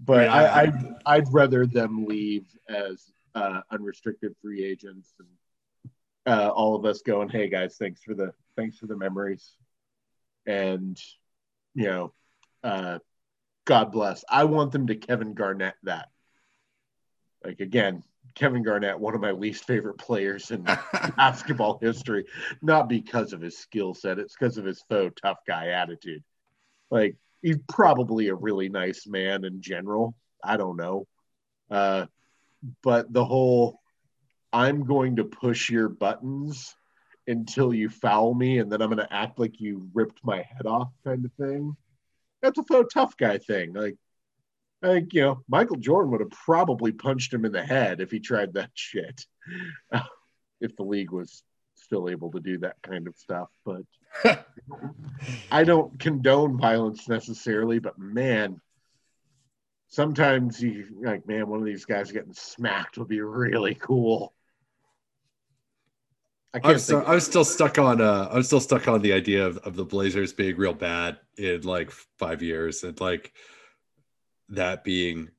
but 0.03 0.25
yeah. 0.25 0.33
I, 0.33 0.61
I'd, 0.61 0.95
I'd 1.05 1.33
rather 1.33 1.65
them 1.65 2.05
leave 2.05 2.45
as 2.69 3.11
uh, 3.35 3.61
unrestricted 3.71 4.35
free 4.41 4.63
agents 4.63 5.13
and 5.19 5.27
uh, 6.27 6.49
all 6.49 6.75
of 6.75 6.85
us 6.85 7.01
going 7.01 7.29
hey 7.29 7.49
guys 7.49 7.77
thanks 7.77 8.03
for 8.03 8.13
the 8.13 8.31
thanks 8.55 8.77
for 8.77 8.87
the 8.87 8.95
memories 8.95 9.55
and 10.45 11.01
you 11.73 11.85
know 11.85 12.13
uh, 12.63 12.99
god 13.65 13.91
bless 13.91 14.23
i 14.29 14.43
want 14.43 14.71
them 14.71 14.87
to 14.87 14.95
kevin 14.95 15.33
garnett 15.33 15.75
that 15.83 16.09
like 17.43 17.59
again 17.59 18.03
Kevin 18.35 18.63
Garnett, 18.63 18.99
one 18.99 19.15
of 19.15 19.21
my 19.21 19.31
least 19.31 19.65
favorite 19.65 19.97
players 19.97 20.51
in 20.51 20.63
basketball 21.17 21.79
history, 21.81 22.25
not 22.61 22.87
because 22.87 23.33
of 23.33 23.41
his 23.41 23.57
skill 23.57 23.93
set, 23.93 24.19
it's 24.19 24.35
because 24.37 24.57
of 24.57 24.65
his 24.65 24.83
faux 24.89 25.13
tough 25.21 25.39
guy 25.47 25.69
attitude. 25.69 26.23
Like 26.89 27.15
he's 27.41 27.57
probably 27.67 28.29
a 28.29 28.35
really 28.35 28.69
nice 28.69 29.07
man 29.07 29.43
in 29.45 29.61
general. 29.61 30.15
I 30.43 30.57
don't 30.57 30.77
know. 30.77 31.07
Uh, 31.69 32.05
but 32.83 33.11
the 33.11 33.25
whole 33.25 33.79
I'm 34.53 34.85
going 34.85 35.15
to 35.17 35.23
push 35.23 35.69
your 35.69 35.89
buttons 35.89 36.75
until 37.27 37.73
you 37.73 37.89
foul 37.89 38.33
me, 38.33 38.59
and 38.59 38.71
then 38.71 38.81
I'm 38.81 38.89
going 38.89 39.05
to 39.05 39.13
act 39.13 39.39
like 39.39 39.59
you 39.59 39.89
ripped 39.93 40.19
my 40.23 40.37
head 40.37 40.65
off, 40.65 40.89
kind 41.05 41.23
of 41.23 41.31
thing. 41.33 41.75
That's 42.41 42.57
a 42.57 42.63
faux 42.63 42.93
tough 42.93 43.15
guy 43.17 43.37
thing. 43.37 43.73
Like, 43.73 43.95
I 44.83 44.87
think 44.87 45.13
you 45.13 45.21
know, 45.21 45.43
Michael 45.47 45.77
Jordan 45.77 46.11
would 46.11 46.21
have 46.21 46.31
probably 46.31 46.91
punched 46.91 47.33
him 47.33 47.45
in 47.45 47.51
the 47.51 47.63
head 47.63 48.01
if 48.01 48.11
he 48.11 48.19
tried 48.19 48.53
that 48.53 48.71
shit. 48.75 49.25
if 50.61 50.75
the 50.75 50.83
league 50.83 51.11
was 51.11 51.43
still 51.75 52.09
able 52.09 52.31
to 52.31 52.39
do 52.39 52.57
that 52.59 52.75
kind 52.83 53.07
of 53.07 53.15
stuff, 53.15 53.49
but 53.65 53.83
I 55.51 55.63
don't 55.63 55.99
condone 55.99 56.57
violence 56.57 57.07
necessarily. 57.07 57.79
But 57.79 57.97
man, 57.97 58.59
sometimes 59.91 60.61
you 60.63 60.87
like, 61.01 61.27
man, 61.27 61.47
one 61.47 61.59
of 61.59 61.65
these 61.65 61.85
guys 61.85 62.11
getting 62.11 62.33
smacked 62.33 62.97
would 62.97 63.09
be 63.09 63.21
really 63.21 63.75
cool. 63.75 64.33
I 66.53 66.59
can't. 66.59 66.73
I'm, 66.73 66.79
still, 66.79 67.03
I'm 67.05 67.19
still 67.19 67.45
stuck 67.45 67.77
on. 67.77 68.01
Uh, 68.01 68.27
I'm 68.31 68.43
still 68.43 68.59
stuck 68.59 68.87
on 68.87 69.01
the 69.01 69.13
idea 69.13 69.45
of, 69.45 69.57
of 69.59 69.75
the 69.75 69.85
Blazers 69.85 70.33
being 70.33 70.57
real 70.57 70.73
bad 70.73 71.17
in 71.37 71.61
like 71.61 71.91
five 72.17 72.41
years, 72.41 72.83
and 72.83 72.99
like 72.99 73.31
that 74.49 74.83
being 74.83 75.29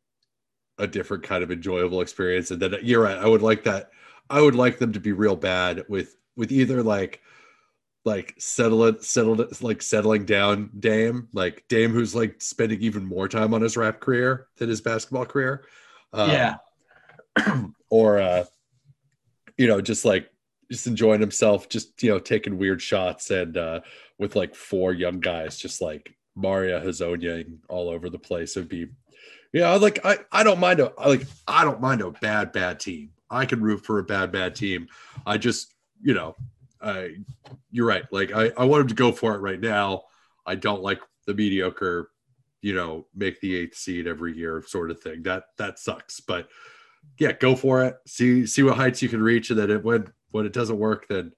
a 0.78 0.86
different 0.86 1.22
kind 1.22 1.42
of 1.42 1.50
enjoyable 1.50 2.00
experience. 2.00 2.50
And 2.50 2.60
then 2.60 2.76
you're 2.82 3.02
right. 3.02 3.18
I 3.18 3.26
would 3.26 3.42
like 3.42 3.64
that. 3.64 3.90
I 4.30 4.40
would 4.40 4.54
like 4.54 4.78
them 4.78 4.92
to 4.92 5.00
be 5.00 5.12
real 5.12 5.36
bad 5.36 5.84
with 5.88 6.16
with 6.36 6.50
either 6.50 6.82
like 6.82 7.20
like 8.04 8.34
settle 8.38 8.84
it 8.84 9.04
settled 9.04 9.40
it 9.40 9.62
like 9.62 9.82
settling 9.82 10.24
down 10.24 10.70
Dame, 10.78 11.28
like 11.32 11.64
Dame 11.68 11.92
who's 11.92 12.14
like 12.14 12.40
spending 12.42 12.80
even 12.80 13.04
more 13.04 13.28
time 13.28 13.54
on 13.54 13.62
his 13.62 13.76
rap 13.76 14.00
career 14.00 14.48
than 14.56 14.68
his 14.68 14.80
basketball 14.80 15.26
career. 15.26 15.64
Um, 16.12 16.30
yeah. 16.30 16.56
or 17.90 18.18
uh 18.20 18.44
you 19.56 19.66
know, 19.66 19.80
just 19.80 20.04
like 20.04 20.30
just 20.70 20.86
enjoying 20.86 21.20
himself, 21.20 21.68
just 21.68 22.02
you 22.02 22.10
know, 22.10 22.18
taking 22.18 22.58
weird 22.58 22.82
shots 22.82 23.30
and 23.30 23.56
uh 23.56 23.80
with 24.18 24.36
like 24.36 24.54
four 24.54 24.92
young 24.92 25.20
guys 25.20 25.58
just 25.58 25.80
like 25.80 26.14
Mario 26.34 26.80
Hezonja 26.80 27.46
all 27.68 27.88
over 27.88 28.10
the 28.10 28.18
place. 28.18 28.56
It'd 28.56 28.68
be 28.68 28.88
yeah, 29.52 29.74
like 29.74 30.04
I, 30.04 30.18
I 30.32 30.42
don't 30.44 30.60
mind 30.60 30.80
a 30.80 30.92
like 30.98 31.26
I 31.46 31.64
don't 31.64 31.80
mind 31.80 32.00
a 32.00 32.10
bad 32.10 32.52
bad 32.52 32.80
team. 32.80 33.10
I 33.30 33.46
can 33.46 33.62
root 33.62 33.84
for 33.84 33.98
a 33.98 34.04
bad 34.04 34.32
bad 34.32 34.54
team. 34.54 34.88
I 35.26 35.38
just 35.38 35.74
you 36.02 36.14
know, 36.14 36.36
I 36.82 37.16
you're 37.70 37.86
right. 37.86 38.04
Like 38.10 38.32
I 38.32 38.52
I 38.56 38.64
want 38.64 38.82
him 38.82 38.88
to 38.88 38.94
go 38.94 39.12
for 39.12 39.34
it 39.34 39.38
right 39.38 39.60
now. 39.60 40.02
I 40.44 40.56
don't 40.56 40.82
like 40.82 41.00
the 41.26 41.34
mediocre, 41.34 42.10
you 42.60 42.74
know, 42.74 43.06
make 43.14 43.40
the 43.40 43.54
eighth 43.56 43.76
seed 43.76 44.06
every 44.06 44.36
year 44.36 44.62
sort 44.66 44.90
of 44.90 45.00
thing. 45.00 45.22
That 45.22 45.44
that 45.58 45.78
sucks. 45.78 46.20
But 46.20 46.48
yeah, 47.18 47.32
go 47.32 47.56
for 47.56 47.84
it. 47.84 47.96
See 48.06 48.46
see 48.46 48.62
what 48.62 48.76
heights 48.76 49.02
you 49.02 49.08
can 49.08 49.22
reach, 49.22 49.50
and 49.50 49.58
then 49.58 49.70
it, 49.70 49.84
when 49.84 50.06
when 50.30 50.46
it 50.46 50.52
doesn't 50.52 50.78
work, 50.78 51.06
then 51.08 51.32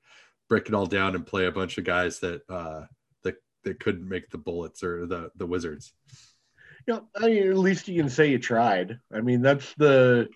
break 0.49 0.69
it 0.69 0.75
all 0.75 0.87
down 0.87 1.15
and 1.15 1.27
play 1.27 1.47
a 1.47 1.53
bunch 1.53 1.79
of 1.79 1.85
guys 1.85 2.21
that 2.21 2.43
uh 2.49 2.83
that 3.23 3.37
that 3.65 3.81
couldn't 3.81 4.09
make 4.09 4.31
the 4.31 4.39
bullets 4.39 4.83
or 4.83 5.07
the 5.07 5.31
the 5.37 5.47
wizards. 5.47 5.93
Yeah, 6.87 7.01
I 7.17 7.27
mean, 7.27 7.49
at 7.49 7.57
least 7.57 7.89
you 7.89 8.01
can 8.01 8.11
say 8.11 8.31
you 8.31 8.39
tried. 8.39 8.99
I 9.13 9.21
mean, 9.21 9.43
that's 9.43 9.73
the. 9.75 10.29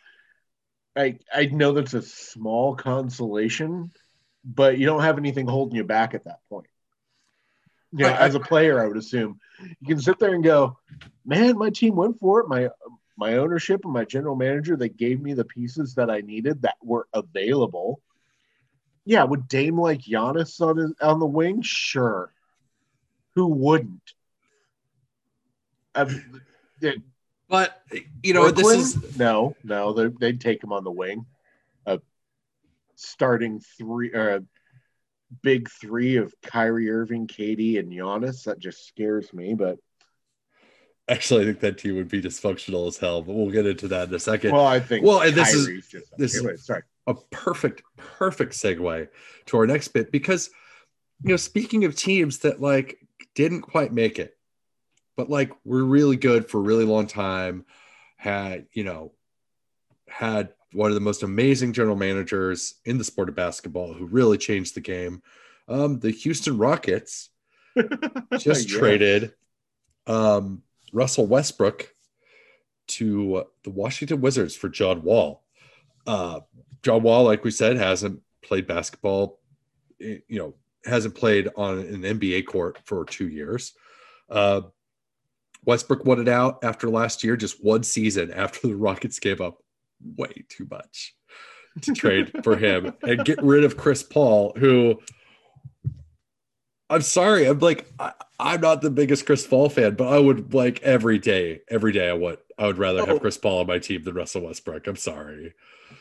I 0.96 1.18
I 1.32 1.46
know 1.46 1.72
that's 1.72 1.94
a 1.94 2.02
small 2.02 2.74
consolation, 2.74 3.92
but 4.48 4.78
you 4.78 4.86
don't 4.86 5.02
have 5.02 5.18
anything 5.18 5.46
holding 5.46 5.76
you 5.76 5.84
back 5.84 6.14
at 6.14 6.24
that 6.24 6.40
point. 6.48 6.66
Yeah, 7.92 8.08
you 8.08 8.14
know, 8.14 8.18
as 8.20 8.34
a 8.34 8.40
player, 8.40 8.82
I 8.82 8.86
would 8.86 8.96
assume 8.96 9.38
you 9.80 9.86
can 9.86 10.00
sit 10.00 10.18
there 10.18 10.34
and 10.34 10.42
go, 10.42 10.78
"Man, 11.24 11.56
my 11.58 11.70
team 11.70 11.96
went 11.96 12.18
for 12.18 12.40
it. 12.40 12.48
My 12.48 12.70
my 13.16 13.34
ownership 13.34 13.84
and 13.84 13.92
my 13.92 14.04
general 14.04 14.36
manager 14.36 14.76
they 14.76 14.88
gave 14.88 15.20
me 15.20 15.34
the 15.34 15.44
pieces 15.44 15.94
that 15.94 16.10
I 16.10 16.20
needed 16.20 16.62
that 16.62 16.76
were 16.82 17.06
available." 17.12 18.00
Yeah, 19.04 19.24
would 19.24 19.48
Dame 19.48 19.80
like 19.80 20.00
Giannis 20.02 20.60
on 20.60 20.76
his, 20.76 20.92
on 21.00 21.18
the 21.18 21.26
wing? 21.26 21.62
Sure. 21.62 22.30
Who 23.34 23.46
wouldn't? 23.46 24.02
but 27.48 27.82
you 28.22 28.34
know, 28.34 28.42
Brooklyn? 28.42 28.78
this 28.78 28.94
is 28.96 29.18
no, 29.18 29.56
no. 29.64 29.92
They'd 29.92 30.40
take 30.40 30.62
him 30.62 30.72
on 30.72 30.84
the 30.84 30.90
wing. 30.90 31.24
Starting 33.00 33.60
three, 33.60 34.12
uh, 34.12 34.40
big 35.42 35.68
three 35.70 36.16
of 36.16 36.34
Kyrie 36.42 36.90
Irving, 36.90 37.26
KD, 37.26 37.78
and 37.78 37.92
Giannis. 37.92 38.44
That 38.44 38.58
just 38.58 38.86
scares 38.86 39.32
me. 39.32 39.54
But 39.54 39.78
actually, 41.08 41.42
I 41.42 41.44
think 41.46 41.60
that 41.60 41.78
team 41.78 41.96
would 41.96 42.08
be 42.08 42.20
dysfunctional 42.20 42.88
as 42.88 42.98
hell. 42.98 43.22
But 43.22 43.34
we'll 43.34 43.50
get 43.50 43.66
into 43.66 43.88
that 43.88 44.08
in 44.08 44.14
a 44.14 44.18
second. 44.18 44.52
Well, 44.52 44.66
I 44.66 44.80
think. 44.80 45.04
Well, 45.04 45.20
and 45.20 45.34
this 45.34 45.54
Kyrie's 45.54 45.84
is 45.84 45.88
just, 45.88 46.18
this 46.18 46.34
is 46.34 46.64
sorry. 46.64 46.82
a 47.06 47.14
perfect, 47.30 47.82
perfect 47.96 48.52
segue 48.52 49.08
to 49.46 49.56
our 49.56 49.66
next 49.66 49.88
bit 49.88 50.10
because 50.10 50.50
you 51.22 51.30
know, 51.30 51.36
speaking 51.36 51.84
of 51.84 51.94
teams 51.94 52.38
that 52.40 52.60
like 52.60 52.98
didn't 53.34 53.62
quite 53.62 53.92
make 53.92 54.18
it 54.18 54.38
but 55.18 55.28
like 55.28 55.50
we're 55.64 55.82
really 55.82 56.16
good 56.16 56.48
for 56.48 56.58
a 56.58 56.62
really 56.62 56.84
long 56.84 57.08
time. 57.08 57.66
Had 58.16 58.66
you 58.72 58.84
know, 58.84 59.12
had 60.08 60.50
one 60.72 60.90
of 60.90 60.94
the 60.94 61.00
most 61.00 61.22
amazing 61.22 61.72
general 61.72 61.96
managers 61.96 62.74
in 62.84 62.98
the 62.98 63.04
sport 63.04 63.28
of 63.28 63.34
basketball 63.34 63.94
who 63.94 64.06
really 64.06 64.38
changed 64.38 64.74
the 64.74 64.80
game. 64.80 65.22
Um, 65.66 65.98
the 65.98 66.10
Houston 66.10 66.58
Rockets 66.58 67.30
just 68.38 68.70
yeah. 68.70 68.78
traded 68.78 69.34
um, 70.06 70.62
Russell 70.92 71.26
Westbrook 71.26 71.94
to 72.88 73.44
the 73.64 73.70
Washington 73.70 74.20
Wizards 74.20 74.56
for 74.56 74.68
John 74.68 75.02
Wall. 75.02 75.42
Uh, 76.06 76.40
John 76.82 77.02
Wall, 77.02 77.24
like 77.24 77.44
we 77.44 77.50
said, 77.50 77.76
hasn't 77.76 78.20
played 78.42 78.66
basketball, 78.66 79.38
you 79.98 80.22
know, 80.30 80.54
hasn't 80.84 81.14
played 81.14 81.48
on 81.56 81.78
an 81.78 82.02
NBA 82.02 82.46
court 82.46 82.78
for 82.84 83.04
two 83.04 83.28
years. 83.28 83.74
Uh, 84.30 84.62
Westbrook 85.64 86.04
won 86.04 86.20
it 86.20 86.28
out 86.28 86.60
after 86.62 86.88
last 86.88 87.22
year, 87.22 87.36
just 87.36 87.62
one 87.62 87.82
season 87.82 88.32
after 88.32 88.68
the 88.68 88.76
Rockets 88.76 89.18
gave 89.18 89.40
up 89.40 89.62
way 90.16 90.44
too 90.48 90.66
much 90.70 91.14
to 91.82 91.92
trade 91.92 92.42
for 92.42 92.56
him 92.56 92.94
and 93.02 93.24
get 93.24 93.42
rid 93.42 93.64
of 93.64 93.76
Chris 93.76 94.02
Paul, 94.02 94.52
who 94.56 95.00
I'm 96.90 97.02
sorry, 97.02 97.46
I'm 97.46 97.58
like 97.58 97.90
I, 97.98 98.12
am 98.40 98.60
not 98.60 98.80
the 98.80 98.90
biggest 98.90 99.26
Chris 99.26 99.46
Paul 99.46 99.68
fan, 99.68 99.94
but 99.94 100.08
I 100.08 100.18
would 100.18 100.54
like 100.54 100.82
every 100.82 101.18
day, 101.18 101.60
every 101.68 101.92
day 101.92 102.08
I 102.08 102.14
would 102.14 102.38
I 102.58 102.66
would 102.66 102.78
rather 102.78 103.00
have 103.00 103.16
oh. 103.16 103.18
Chris 103.20 103.38
Paul 103.38 103.60
on 103.60 103.66
my 103.66 103.78
team 103.78 104.02
than 104.02 104.14
Russell 104.14 104.42
Westbrook. 104.42 104.86
I'm 104.86 104.96
sorry. 104.96 105.54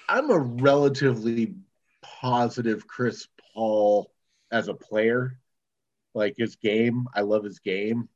I'm 0.09 0.31
a 0.31 0.39
relatively 0.39 1.55
positive 2.01 2.87
Chris 2.87 3.27
Paul 3.53 4.11
as 4.51 4.67
a 4.67 4.73
player. 4.73 5.39
Like 6.13 6.35
his 6.37 6.55
game, 6.55 7.07
I 7.13 7.21
love 7.21 7.43
his 7.43 7.59
game 7.59 8.09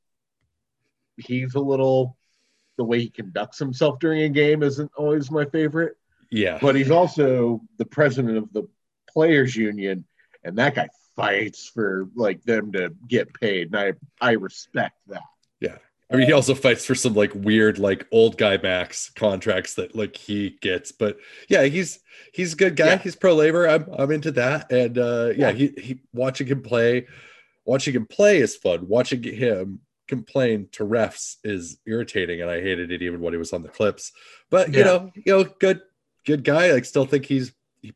he's 1.17 1.55
a 1.55 1.59
little 1.59 2.17
the 2.77 2.83
way 2.83 2.99
he 2.99 3.09
conducts 3.09 3.59
himself 3.59 3.99
during 3.99 4.23
a 4.23 4.29
game 4.29 4.63
isn't 4.63 4.91
always 4.95 5.31
my 5.31 5.45
favorite. 5.45 5.97
Yeah. 6.31 6.57
But 6.61 6.75
he's 6.75 6.91
also 6.91 7.61
the 7.77 7.85
president 7.85 8.37
of 8.37 8.53
the 8.53 8.67
players 9.09 9.55
union 9.55 10.05
and 10.43 10.57
that 10.57 10.75
guy 10.75 10.89
fights 11.15 11.67
for 11.67 12.07
like 12.15 12.41
them 12.43 12.71
to 12.71 12.93
get 13.07 13.33
paid 13.33 13.67
and 13.67 13.77
I 13.77 13.93
I 14.25 14.33
respect 14.33 14.95
that. 15.07 15.21
Yeah. 15.59 15.77
I 16.11 16.17
mean, 16.17 16.27
he 16.27 16.33
also 16.33 16.55
fights 16.55 16.85
for 16.85 16.95
some 16.95 17.13
like 17.13 17.33
weird, 17.33 17.79
like 17.79 18.05
old 18.11 18.37
guy 18.37 18.57
max 18.57 19.09
contracts 19.09 19.75
that 19.75 19.95
like 19.95 20.17
he 20.17 20.57
gets. 20.61 20.91
But 20.91 21.17
yeah, 21.47 21.63
he's 21.63 21.99
he's 22.33 22.53
a 22.53 22.57
good 22.57 22.75
guy. 22.75 22.87
Yeah. 22.87 22.97
He's 22.97 23.15
pro 23.15 23.35
labor. 23.35 23.67
I'm 23.67 23.85
I'm 23.97 24.11
into 24.11 24.31
that. 24.31 24.71
And 24.71 24.97
uh 24.97 25.31
yeah, 25.35 25.49
yeah, 25.49 25.51
he 25.51 25.73
he 25.77 26.01
watching 26.13 26.47
him 26.47 26.63
play, 26.63 27.07
watching 27.65 27.93
him 27.93 28.07
play 28.07 28.39
is 28.39 28.55
fun. 28.55 28.87
Watching 28.87 29.23
him 29.23 29.81
complain 30.11 30.67
to 30.73 30.83
refs 30.83 31.37
is 31.45 31.77
irritating, 31.85 32.41
and 32.41 32.51
I 32.51 32.59
hated 32.59 32.91
it 32.91 33.01
even 33.01 33.21
when 33.21 33.33
he 33.33 33.37
was 33.37 33.53
on 33.53 33.63
the 33.63 33.69
clips. 33.69 34.11
But 34.49 34.73
you 34.73 34.79
yeah. 34.79 34.85
know, 34.85 35.11
you 35.15 35.23
know, 35.25 35.43
good 35.45 35.81
good 36.25 36.43
guy. 36.43 36.75
I 36.75 36.81
still 36.81 37.05
think 37.05 37.25
he's. 37.25 37.53
He, 37.81 37.93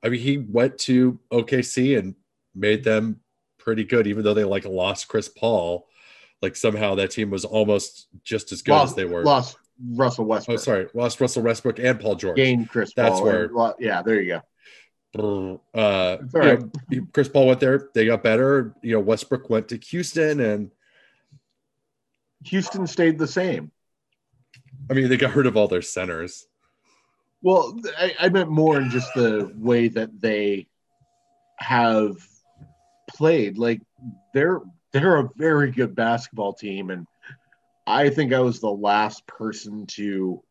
I 0.00 0.08
mean, 0.08 0.20
he 0.20 0.38
went 0.38 0.78
to 0.80 1.18
OKC 1.32 1.98
and 1.98 2.14
made 2.54 2.84
them 2.84 3.20
pretty 3.58 3.82
good, 3.82 4.06
even 4.06 4.22
though 4.22 4.32
they 4.32 4.44
like 4.44 4.64
lost 4.64 5.08
Chris 5.08 5.28
Paul. 5.28 5.88
Like 6.40 6.54
somehow 6.54 6.94
that 6.94 7.10
team 7.10 7.30
was 7.30 7.44
almost 7.44 8.06
just 8.22 8.52
as 8.52 8.62
good 8.62 8.72
lost, 8.72 8.92
as 8.92 8.96
they 8.96 9.04
were. 9.04 9.24
Lost 9.24 9.56
Russell 9.90 10.24
Westbrook. 10.24 10.60
Oh, 10.60 10.62
sorry, 10.62 10.86
lost 10.94 11.20
Russell 11.20 11.42
Westbrook 11.42 11.80
and 11.80 11.98
Paul 11.98 12.14
George. 12.14 12.36
Gained 12.36 12.68
Chris. 12.68 12.92
That's 12.94 13.16
Paul 13.16 13.24
where. 13.24 13.44
And, 13.44 13.74
yeah, 13.80 14.02
there 14.02 14.22
you 14.22 14.34
go. 14.34 14.42
Uh, 15.74 16.18
you 16.34 16.40
know, 16.40 17.06
Chris 17.12 17.28
Paul 17.28 17.48
went 17.48 17.60
there. 17.60 17.90
They 17.92 18.06
got 18.06 18.22
better. 18.22 18.74
You 18.82 18.94
know, 18.94 19.00
Westbrook 19.00 19.50
went 19.50 19.68
to 19.68 19.76
Houston, 19.76 20.38
and 20.40 20.70
Houston 22.44 22.86
stayed 22.86 23.18
the 23.18 23.26
same. 23.26 23.70
I 24.90 24.94
mean, 24.94 25.08
they 25.08 25.16
got 25.16 25.34
rid 25.34 25.46
of 25.46 25.56
all 25.56 25.68
their 25.68 25.82
centers. 25.82 26.46
Well, 27.42 27.78
I, 27.98 28.14
I 28.20 28.28
meant 28.28 28.50
more 28.50 28.80
in 28.80 28.90
just 28.90 29.12
the 29.14 29.52
way 29.56 29.88
that 29.88 30.20
they 30.20 30.68
have 31.56 32.16
played. 33.08 33.58
Like 33.58 33.80
they're 34.34 34.60
they're 34.92 35.18
a 35.18 35.30
very 35.36 35.70
good 35.70 35.94
basketball 35.94 36.52
team, 36.52 36.90
and 36.90 37.06
I 37.86 38.10
think 38.10 38.32
I 38.32 38.40
was 38.40 38.60
the 38.60 38.70
last 38.70 39.26
person 39.26 39.86
to 39.88 40.42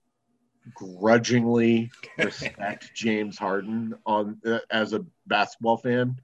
grudgingly 0.73 1.91
respect 2.17 2.91
James 2.93 3.37
Harden 3.37 3.95
on 4.05 4.39
uh, 4.45 4.59
as 4.69 4.93
a 4.93 5.05
basketball 5.27 5.77
fan. 5.77 6.19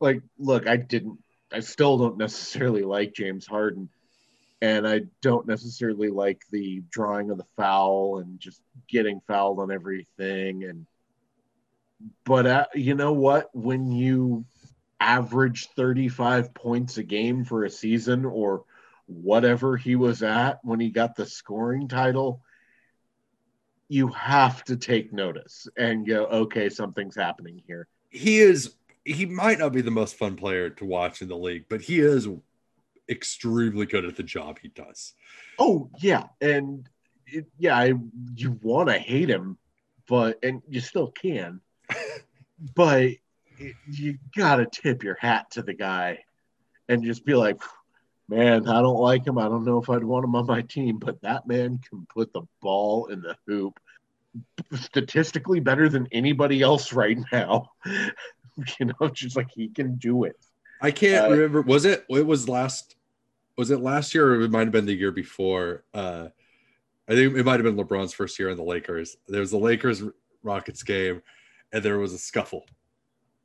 Like, 0.00 0.22
look, 0.38 0.66
I 0.66 0.76
didn't, 0.76 1.18
I 1.52 1.60
still 1.60 1.98
don't 1.98 2.18
necessarily 2.18 2.82
like 2.82 3.14
James 3.14 3.46
Harden, 3.46 3.88
and 4.60 4.86
I 4.86 5.02
don't 5.22 5.46
necessarily 5.46 6.08
like 6.08 6.42
the 6.50 6.82
drawing 6.90 7.30
of 7.30 7.38
the 7.38 7.46
foul 7.56 8.18
and 8.18 8.40
just 8.40 8.60
getting 8.88 9.20
fouled 9.26 9.60
on 9.60 9.70
everything. 9.70 10.64
And, 10.64 10.86
but 12.24 12.46
uh, 12.46 12.66
you 12.74 12.94
know 12.94 13.12
what? 13.12 13.50
When 13.54 13.92
you 13.92 14.44
average 15.00 15.68
35 15.76 16.54
points 16.54 16.98
a 16.98 17.04
game 17.04 17.44
for 17.44 17.64
a 17.64 17.70
season 17.70 18.24
or 18.24 18.64
whatever 19.06 19.76
he 19.76 19.96
was 19.96 20.22
at 20.22 20.58
when 20.64 20.80
he 20.80 20.90
got 20.90 21.14
the 21.14 21.26
scoring 21.26 21.88
title, 21.88 22.42
you 23.88 24.08
have 24.08 24.64
to 24.64 24.76
take 24.76 25.12
notice 25.12 25.68
and 25.76 26.06
go, 26.06 26.26
okay, 26.26 26.68
something's 26.68 27.16
happening 27.16 27.62
here. 27.66 27.88
He 28.10 28.38
is 28.38 28.74
he 29.04 29.24
might 29.24 29.58
not 29.58 29.72
be 29.72 29.80
the 29.80 29.90
most 29.90 30.16
fun 30.16 30.36
player 30.36 30.68
to 30.68 30.84
watch 30.84 31.22
in 31.22 31.28
the 31.28 31.36
league, 31.36 31.64
but 31.70 31.80
he 31.80 32.00
is 32.00 32.28
extremely 33.08 33.86
good 33.86 34.04
at 34.04 34.16
the 34.16 34.22
job 34.22 34.58
he 34.60 34.68
does. 34.68 35.14
Oh 35.58 35.90
yeah, 36.00 36.24
and 36.40 36.88
it, 37.26 37.46
yeah, 37.58 37.76
I, 37.76 37.94
you 38.36 38.58
want 38.62 38.88
to 38.88 38.98
hate 38.98 39.28
him, 39.30 39.58
but 40.06 40.38
and 40.42 40.62
you 40.68 40.80
still 40.80 41.08
can, 41.10 41.60
but 42.74 43.02
it, 43.02 43.74
you 43.90 44.18
gotta 44.36 44.66
tip 44.66 45.02
your 45.02 45.16
hat 45.20 45.50
to 45.52 45.62
the 45.62 45.74
guy, 45.74 46.24
and 46.88 47.02
just 47.02 47.24
be 47.24 47.34
like, 47.34 47.60
man, 48.28 48.68
I 48.68 48.80
don't 48.82 49.00
like 49.00 49.26
him. 49.26 49.38
I 49.38 49.44
don't 49.44 49.64
know 49.64 49.78
if 49.82 49.90
I'd 49.90 50.04
want 50.04 50.24
him 50.24 50.36
on 50.36 50.46
my 50.46 50.62
team, 50.62 50.98
but 50.98 51.20
that 51.22 51.46
man 51.46 51.80
can 51.88 52.06
put 52.12 52.32
the 52.32 52.42
ball 52.60 53.06
in 53.06 53.20
the 53.20 53.36
hoop 53.46 53.78
statistically 54.74 55.60
better 55.60 55.88
than 55.88 56.06
anybody 56.12 56.62
else 56.62 56.92
right 56.92 57.18
now. 57.32 57.70
you 58.78 58.86
know, 58.86 59.08
just 59.12 59.36
like 59.36 59.50
he 59.50 59.68
can 59.68 59.96
do 59.96 60.24
it. 60.24 60.36
I 60.80 60.90
can't 60.90 61.26
Uh, 61.26 61.30
remember. 61.30 61.62
Was 61.62 61.84
it? 61.84 62.04
It 62.08 62.26
was 62.26 62.48
last. 62.48 62.94
Was 63.58 63.70
it 63.72 63.80
last 63.80 64.14
year, 64.14 64.32
or 64.34 64.40
it 64.40 64.50
might 64.50 64.60
have 64.60 64.70
been 64.72 64.86
the 64.86 64.94
year 64.94 65.10
before? 65.12 65.82
Uh, 65.92 66.28
I 67.08 67.14
think 67.14 67.36
it 67.36 67.44
might 67.44 67.60
have 67.60 67.64
been 67.64 67.76
LeBron's 67.76 68.14
first 68.14 68.38
year 68.38 68.50
in 68.50 68.56
the 68.56 68.62
Lakers. 68.62 69.16
There 69.26 69.40
was 69.40 69.50
the 69.50 69.58
Lakers 69.58 70.02
Rockets 70.44 70.82
game, 70.84 71.22
and 71.72 71.82
there 71.82 71.98
was 71.98 72.12
a 72.12 72.18
scuffle, 72.18 72.66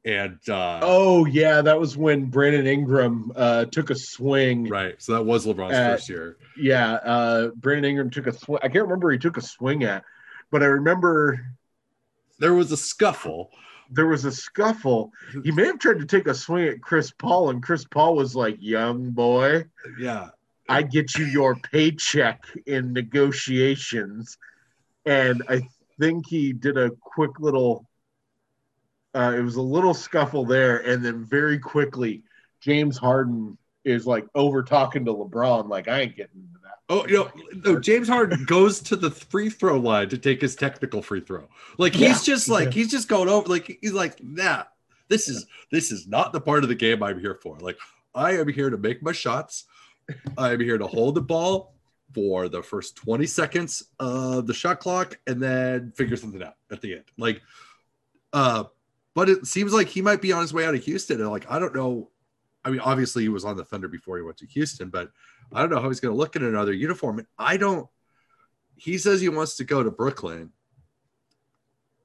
and 0.05 0.37
uh, 0.47 0.81
Oh 0.83 1.25
yeah, 1.25 1.61
that 1.61 1.79
was 1.79 1.97
when 1.97 2.25
Brandon 2.25 2.67
Ingram 2.67 3.31
uh, 3.35 3.65
took 3.65 3.89
a 3.89 3.95
swing. 3.95 4.67
right. 4.69 5.01
So 5.01 5.13
that 5.13 5.23
was 5.23 5.47
LeBron's 5.47 5.73
Uh, 5.73 5.95
first 5.95 6.09
year. 6.09 6.37
Yeah, 6.57 6.91
uh, 6.93 7.47
Brandon 7.55 7.85
Ingram 7.89 8.09
took 8.11 8.27
a 8.27 8.33
swing. 8.33 8.59
I 8.61 8.67
can't 8.67 8.83
remember 8.83 9.09
he 9.11 9.17
took 9.17 9.37
a 9.37 9.41
swing 9.41 9.83
at, 9.83 10.03
but 10.51 10.61
I 10.61 10.67
remember 10.67 11.43
There 12.39 12.53
was 12.53 12.71
a 12.71 12.77
scuffle. 12.77 13.49
There 13.93 14.07
was 14.07 14.25
a 14.25 14.31
scuffle. 14.31 15.11
He 15.43 15.51
may 15.51 15.65
have 15.65 15.79
tried 15.79 15.99
to 15.99 16.05
take 16.05 16.27
a 16.27 16.33
swing 16.33 16.67
at 16.67 16.81
Chris 16.81 17.11
Paul, 17.11 17.49
and 17.49 17.61
Chris 17.61 17.85
Paul 17.85 18.15
was 18.15 18.35
like, 18.35 18.57
"Young 18.59 19.11
boy, 19.11 19.65
Yeah, 19.99 20.29
I 20.67 20.81
get 20.81 21.15
you 21.15 21.25
your 21.25 21.55
paycheck 21.55 22.43
in 22.65 22.93
negotiations." 22.93 24.37
And 25.05 25.43
I 25.49 25.67
think 25.99 26.27
he 26.27 26.53
did 26.53 26.77
a 26.77 26.91
quick 27.01 27.39
little. 27.39 27.87
Uh, 29.13 29.35
it 29.37 29.41
was 29.41 29.57
a 29.57 29.61
little 29.61 29.93
scuffle 29.93 30.45
there, 30.45 30.77
and 30.79 31.05
then 31.05 31.23
very 31.23 31.59
quickly, 31.59 32.23
James 32.61 32.97
Harden 32.97 33.57
is 33.83 34.07
like 34.07 34.25
over 34.33 34.63
talking 34.63 35.05
to 35.05 35.13
LeBron, 35.13 35.69
like, 35.69 35.87
"I 35.87 36.01
ain't 36.01 36.15
getting 36.15 36.41
into 36.41 36.47
that." 36.52 36.52
Oh, 36.89 37.07
you 37.07 37.13
know, 37.15 37.31
no, 37.63 37.79
James 37.79 38.07
Harden 38.09 38.43
goes 38.45 38.79
to 38.81 38.95
the 38.95 39.09
free 39.09 39.49
throw 39.49 39.77
line 39.79 40.09
to 40.09 40.17
take 40.17 40.41
his 40.41 40.55
technical 40.55 41.01
free 41.01 41.21
throw. 41.21 41.47
Like 41.77 41.93
he's 41.93 42.27
Yeah. 42.27 42.33
just 42.35 42.49
like 42.49 42.65
Yeah. 42.65 42.71
he's 42.71 42.91
just 42.91 43.07
going 43.07 43.29
over. 43.29 43.47
Like 43.47 43.77
he's 43.81 43.93
like, 43.93 44.21
nah, 44.23 44.63
this 45.07 45.29
is 45.29 45.45
this 45.71 45.91
is 45.91 46.07
not 46.07 46.33
the 46.33 46.41
part 46.41 46.63
of 46.63 46.69
the 46.69 46.75
game 46.75 47.01
I'm 47.01 47.19
here 47.19 47.39
for. 47.41 47.57
Like 47.59 47.77
I 48.13 48.33
am 48.37 48.47
here 48.49 48.69
to 48.69 48.77
make 48.77 49.01
my 49.01 49.11
shots. 49.13 49.65
I 50.37 50.51
am 50.51 50.59
here 50.59 50.77
to 50.77 50.85
hold 50.87 51.15
the 51.15 51.21
ball 51.21 51.73
for 52.13 52.49
the 52.49 52.61
first 52.61 52.95
20 52.97 53.25
seconds 53.25 53.85
of 53.99 54.45
the 54.45 54.53
shot 54.53 54.79
clock 54.79 55.17
and 55.25 55.41
then 55.41 55.91
figure 55.95 56.17
something 56.17 56.43
out 56.43 56.55
at 56.69 56.81
the 56.81 56.95
end. 56.95 57.05
Like, 57.17 57.41
uh, 58.33 58.65
but 59.15 59.29
it 59.29 59.47
seems 59.47 59.73
like 59.73 59.87
he 59.87 60.01
might 60.01 60.21
be 60.21 60.31
on 60.33 60.41
his 60.41 60.53
way 60.53 60.65
out 60.65 60.75
of 60.75 60.83
Houston. 60.83 61.21
And 61.21 61.29
like, 61.31 61.49
I 61.49 61.57
don't 61.59 61.73
know. 61.73 62.09
I 62.65 62.69
mean, 62.69 62.79
obviously 62.79 63.23
he 63.23 63.29
was 63.29 63.45
on 63.45 63.57
the 63.57 63.65
Thunder 63.65 63.87
before 63.87 64.17
he 64.17 64.23
went 64.23 64.37
to 64.37 64.47
Houston, 64.47 64.89
but 64.89 65.09
I 65.51 65.61
don't 65.61 65.69
know 65.69 65.81
how 65.81 65.89
he's 65.89 65.99
going 65.99 66.13
to 66.13 66.17
look 66.17 66.35
in 66.35 66.43
another 66.43 66.73
uniform. 66.73 67.19
And 67.19 67.27
I 67.37 67.57
don't. 67.57 67.87
He 68.75 68.97
says 68.97 69.21
he 69.21 69.29
wants 69.29 69.57
to 69.57 69.63
go 69.63 69.83
to 69.83 69.91
Brooklyn. 69.91 70.51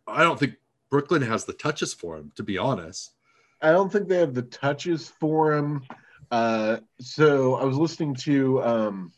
I 0.07 0.23
don't 0.23 0.39
think 0.39 0.55
Brooklyn 0.91 1.23
has 1.23 1.45
the 1.45 1.53
touches 1.53 1.95
for 1.95 2.17
him, 2.17 2.33
to 2.37 2.43
be 2.43 2.59
honest. 2.59 3.13
I 3.61 3.73
don't 3.73 3.93
think 3.93 4.09
they 4.09 4.19
have 4.19 4.35
the 4.35 4.43
touches 4.43 5.09
for 5.09 5.55
him. 5.55 5.83
Uh, 6.31 6.79
so 7.01 7.55
I 7.57 7.65
was 7.65 7.77
listening 7.77 8.15
to 8.17 8.63
um, 8.63 9.13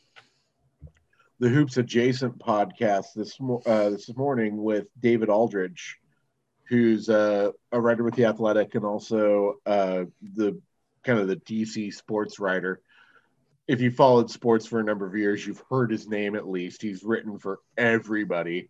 the 1.38 1.48
Hoops 1.48 1.76
Adjacent 1.76 2.38
podcast 2.38 3.06
this 3.16 3.36
uh, 3.66 3.90
this 3.90 4.14
morning 4.16 4.62
with 4.62 4.86
David 5.00 5.28
Aldridge, 5.28 5.98
who's 6.68 7.08
uh, 7.08 7.50
a 7.72 7.80
writer 7.80 8.04
with 8.04 8.14
the 8.14 8.26
Athletic 8.26 8.74
and 8.74 8.84
also 8.84 9.56
uh, 9.66 10.04
the 10.34 10.60
kind 11.04 11.18
of 11.18 11.28
the 11.28 11.36
DC 11.36 11.92
sports 11.94 12.38
writer. 12.38 12.80
If 13.68 13.80
you 13.80 13.90
followed 13.90 14.30
sports 14.30 14.66
for 14.66 14.80
a 14.80 14.84
number 14.84 15.06
of 15.06 15.16
years, 15.16 15.46
you've 15.46 15.62
heard 15.70 15.90
his 15.90 16.08
name 16.08 16.34
at 16.34 16.48
least. 16.48 16.82
He's 16.82 17.04
written 17.04 17.38
for 17.38 17.60
everybody. 17.76 18.68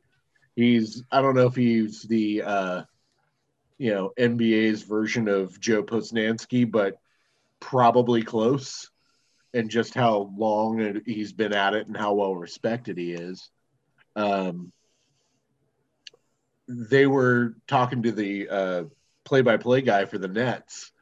He's 0.56 1.02
I 1.10 1.22
don't 1.22 1.34
know 1.34 1.46
if 1.46 1.54
he's 1.54 2.02
the 2.02 2.42
uh, 2.42 2.82
you 3.78 3.94
know 3.94 4.12
NBA's 4.18 4.82
version 4.82 5.28
of 5.28 5.58
Joe 5.60 5.82
Posnanski, 5.82 6.70
but 6.70 6.98
probably 7.60 8.22
close. 8.22 8.90
And 9.52 9.68
just 9.68 9.94
how 9.94 10.30
long 10.36 11.00
he's 11.06 11.32
been 11.32 11.52
at 11.52 11.74
it 11.74 11.88
and 11.88 11.96
how 11.96 12.14
well 12.14 12.36
respected 12.36 12.96
he 12.98 13.12
is. 13.12 13.50
Um, 14.14 14.72
they 16.68 17.06
were 17.06 17.56
talking 17.66 18.04
to 18.04 18.12
the 18.12 18.48
uh, 18.48 18.84
play-by-play 19.24 19.82
guy 19.82 20.04
for 20.04 20.18
the 20.18 20.28
Nets, 20.28 20.92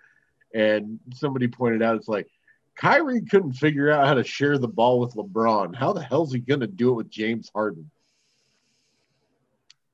and 0.54 0.98
somebody 1.14 1.48
pointed 1.48 1.82
out 1.82 1.96
it's 1.96 2.08
like 2.08 2.28
Kyrie 2.76 3.22
couldn't 3.22 3.54
figure 3.54 3.90
out 3.90 4.06
how 4.06 4.14
to 4.14 4.24
share 4.24 4.56
the 4.56 4.68
ball 4.68 5.00
with 5.00 5.14
LeBron. 5.14 5.74
How 5.74 5.92
the 5.92 6.02
hell's 6.02 6.32
he 6.32 6.38
going 6.38 6.60
to 6.60 6.66
do 6.66 6.90
it 6.90 6.94
with 6.94 7.10
James 7.10 7.50
Harden? 7.52 7.90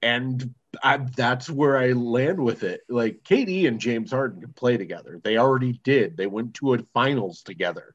And 0.02 0.54
I, 0.82 0.98
that's 0.98 1.48
where 1.48 1.78
I 1.78 1.92
land 1.92 2.38
with 2.38 2.62
it. 2.62 2.82
Like 2.90 3.22
KD 3.24 3.66
and 3.66 3.80
James 3.80 4.10
Harden 4.10 4.42
can 4.42 4.52
play 4.52 4.76
together. 4.76 5.18
They 5.24 5.38
already 5.38 5.80
did. 5.82 6.16
They 6.16 6.26
went 6.26 6.54
to 6.54 6.74
a 6.74 6.78
finals 6.92 7.42
together. 7.42 7.94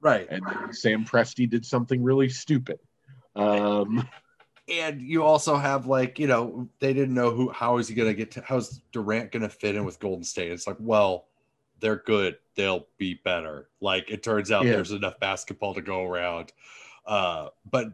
Right. 0.00 0.26
And 0.30 0.44
Sam 0.74 1.04
Presti 1.04 1.48
did 1.48 1.66
something 1.66 2.02
really 2.02 2.30
stupid. 2.30 2.78
Um, 3.36 4.08
and 4.68 5.02
you 5.02 5.24
also 5.24 5.56
have 5.56 5.86
like 5.86 6.18
you 6.18 6.26
know 6.26 6.68
they 6.78 6.92
didn't 6.92 7.14
know 7.14 7.30
who 7.30 7.50
how 7.50 7.78
is 7.78 7.88
he 7.88 7.94
going 7.94 8.08
to 8.08 8.14
get 8.14 8.32
to 8.32 8.42
how's 8.42 8.80
Durant 8.92 9.32
going 9.32 9.42
to 9.42 9.48
fit 9.48 9.74
in 9.74 9.84
with 9.84 9.98
Golden 9.98 10.24
State. 10.24 10.52
It's 10.52 10.66
like 10.66 10.76
well 10.78 11.26
they're 11.82 11.96
good 12.06 12.36
they'll 12.54 12.86
be 12.98 13.14
better. 13.14 13.68
Like 13.80 14.10
it 14.10 14.22
turns 14.22 14.50
out 14.50 14.64
Yeah. 14.64 14.72
there's 14.72 14.92
enough 14.92 15.18
basketball 15.20 15.74
to 15.74 15.82
go 15.82 16.04
around. 16.04 16.52
Uh, 17.06 17.48
but 17.70 17.88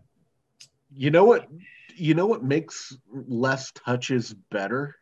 you 0.93 1.11
know 1.11 1.25
what? 1.25 1.49
You 1.97 2.15
know 2.15 2.27
what 2.27 2.45
makes 2.45 2.97
less 3.13 3.73
touches 3.73 4.35
better 4.51 4.95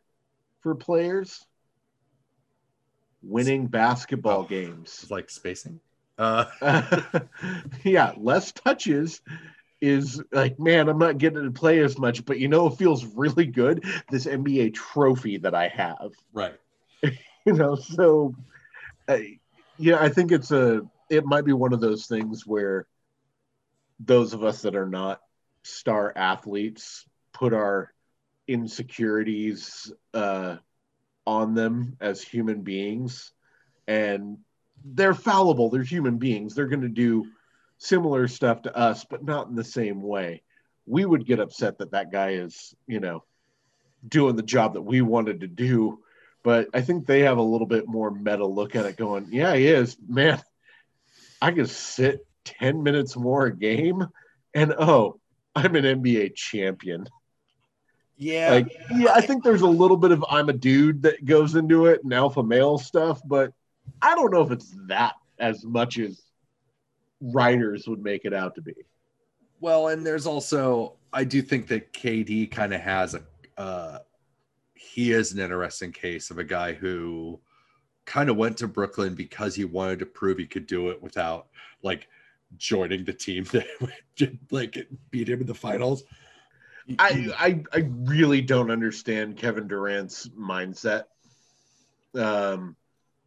for 0.63 0.75
players? 0.75 1.45
Winning 3.23 3.67
basketball 3.67 4.43
Oh. 4.43 4.45
games. 4.45 5.07
like 5.11 5.31
spacing. 5.31 5.81
Uh, 6.19 6.47
yeah, 7.85 8.13
less 8.17 8.53
touches 8.53 9.21
is 9.81 10.23
like, 10.33 10.59
man, 10.59 10.89
I'm 10.89 10.99
not 10.99 11.19
getting 11.19 11.43
to 11.45 11.51
play 11.51 11.81
as 11.81 11.99
much, 11.99 12.25
but 12.25 12.39
you 12.39 12.49
know, 12.49 12.67
it 12.69 12.77
feels 12.77 13.05
really 13.05 13.47
good. 13.47 13.85
This 14.11 14.27
NBA 14.27 14.71
trophy 14.75 15.39
that 15.39 15.55
I 15.55 15.69
have, 15.69 16.13
right. 16.33 16.59
you 17.03 17.53
know, 17.53 17.75
so 17.75 18.35
yeah, 19.79 19.99
I 20.01 20.09
think 20.09 20.33
it's 20.33 20.51
a, 20.51 20.83
it 21.11 21.25
might 21.25 21.45
be 21.45 21.53
one 21.53 21.73
of 21.73 21.81
those 21.81 22.07
things 22.07 22.47
where 22.47 22.87
those 24.01 24.35
of 24.35 24.45
us 24.45 24.63
that 24.63 24.77
are 24.77 24.89
not 24.89 25.21
star 25.63 26.13
athletes 26.15 27.05
put 27.33 27.53
our 27.53 27.93
insecurities 28.49 29.93
uh, 30.15 30.57
on 31.27 31.55
them 31.55 31.97
as 32.01 32.23
human 32.23 32.63
beings 32.63 33.33
and 33.89 34.39
they're 34.85 35.15
fallible. 35.15 35.71
They're 35.71 35.83
human 35.83 36.19
beings. 36.19 36.55
They're 36.55 36.67
going 36.67 36.83
to 36.83 36.89
do 36.89 37.27
similar 37.79 38.29
stuff 38.29 38.63
to 38.63 38.77
us 38.77 39.05
but 39.05 39.25
not 39.25 39.49
in 39.49 39.55
the 39.55 39.65
same 39.65 40.03
way. 40.03 40.43
We 40.87 41.05
would 41.05 41.27
get 41.27 41.41
upset 41.41 41.79
that 41.79 41.91
that 41.91 42.13
guy 42.13 42.31
is 42.31 42.75
you 42.87 43.01
know 43.01 43.25
doing 44.07 44.37
the 44.37 44.43
job 44.43 44.75
that 44.75 44.83
we 44.83 45.03
wanted 45.03 45.41
to 45.41 45.49
do 45.49 45.99
but 46.47 46.69
i 46.73 46.81
think 46.81 47.07
they 47.07 47.21
have 47.21 47.39
a 47.39 47.43
little 47.43 47.67
bit 47.67 47.89
more 47.89 48.09
meta 48.09 48.47
look 48.47 48.77
at 48.77 48.87
it 48.87 48.97
going 48.97 49.27
yeah 49.33 49.55
he 49.57 49.67
is. 49.67 49.97
Man 50.09 50.41
i 51.43 51.51
could 51.51 51.69
sit 51.69 52.25
10 52.45 52.85
minutes 52.85 53.17
more 53.17 53.47
a 53.47 53.55
game 53.55 54.07
and 54.55 54.73
oh 54.79 55.19
i'm 55.57 55.75
an 55.75 55.85
nba 55.85 56.35
champion. 56.35 57.07
Yeah, 58.19 58.51
Like, 58.51 58.75
yeah, 58.95 59.13
I 59.13 59.21
think 59.21 59.45
there's 59.45 59.61
a 59.61 59.69
little 59.69 59.97
bit 59.99 60.11
of 60.11 60.25
I'm 60.31 60.49
a 60.49 60.53
dude 60.55 61.03
that 61.03 61.27
goes 61.27 61.55
into 61.55 61.85
it 61.85 62.03
and 62.03 62.15
alpha 62.15 62.43
male 62.43 62.79
stuff, 62.79 63.21
but 63.27 63.53
I 64.01 64.15
don't 64.15 64.33
know 64.33 64.41
if 64.41 64.51
it's 64.51 64.75
that 64.87 65.17
as 65.39 65.65
much 65.65 65.99
as 65.99 66.23
writers 67.21 67.87
would 67.87 68.03
make 68.03 68.25
it 68.25 68.33
out 68.33 68.55
to 68.55 68.63
be. 68.63 68.73
Well, 69.61 69.89
and 69.89 70.07
there's 70.07 70.27
also 70.27 70.95
I 71.13 71.25
do 71.25 71.43
think 71.43 71.67
that 71.69 71.93
KD 71.93 72.51
kind 72.51 72.73
of 72.73 72.81
has 72.81 73.15
a 73.15 73.23
uh 73.61 73.99
he 74.77 75.13
is 75.13 75.33
an 75.33 75.41
interesting 75.41 75.93
case 75.93 76.31
of 76.31 76.39
a 76.39 76.45
guy 76.45 76.73
who 76.73 77.41
kind 78.05 78.31
of 78.31 78.37
went 78.37 78.57
to 78.59 78.69
Brooklyn 78.69 79.15
because 79.15 79.55
he 79.55 79.65
wanted 79.65 79.99
to 79.99 80.07
prove 80.07 80.39
he 80.39 80.47
could 80.47 80.67
do 80.67 80.91
it 80.91 81.03
without 81.03 81.49
like 81.83 82.09
joining 82.57 83.05
the 83.05 83.13
team 83.13 83.45
that 83.53 83.67
would, 83.81 84.39
like 84.51 84.89
beat 85.11 85.29
him 85.29 85.41
in 85.41 85.47
the 85.47 85.55
finals. 85.55 86.05
I, 87.01 87.33
I 87.37 87.65
I 87.73 87.91
really 88.05 88.41
don't 88.41 88.71
understand 88.71 89.37
Kevin 89.37 89.67
Durant's 89.67 90.29
mindset 90.29 91.05
um, 92.15 92.77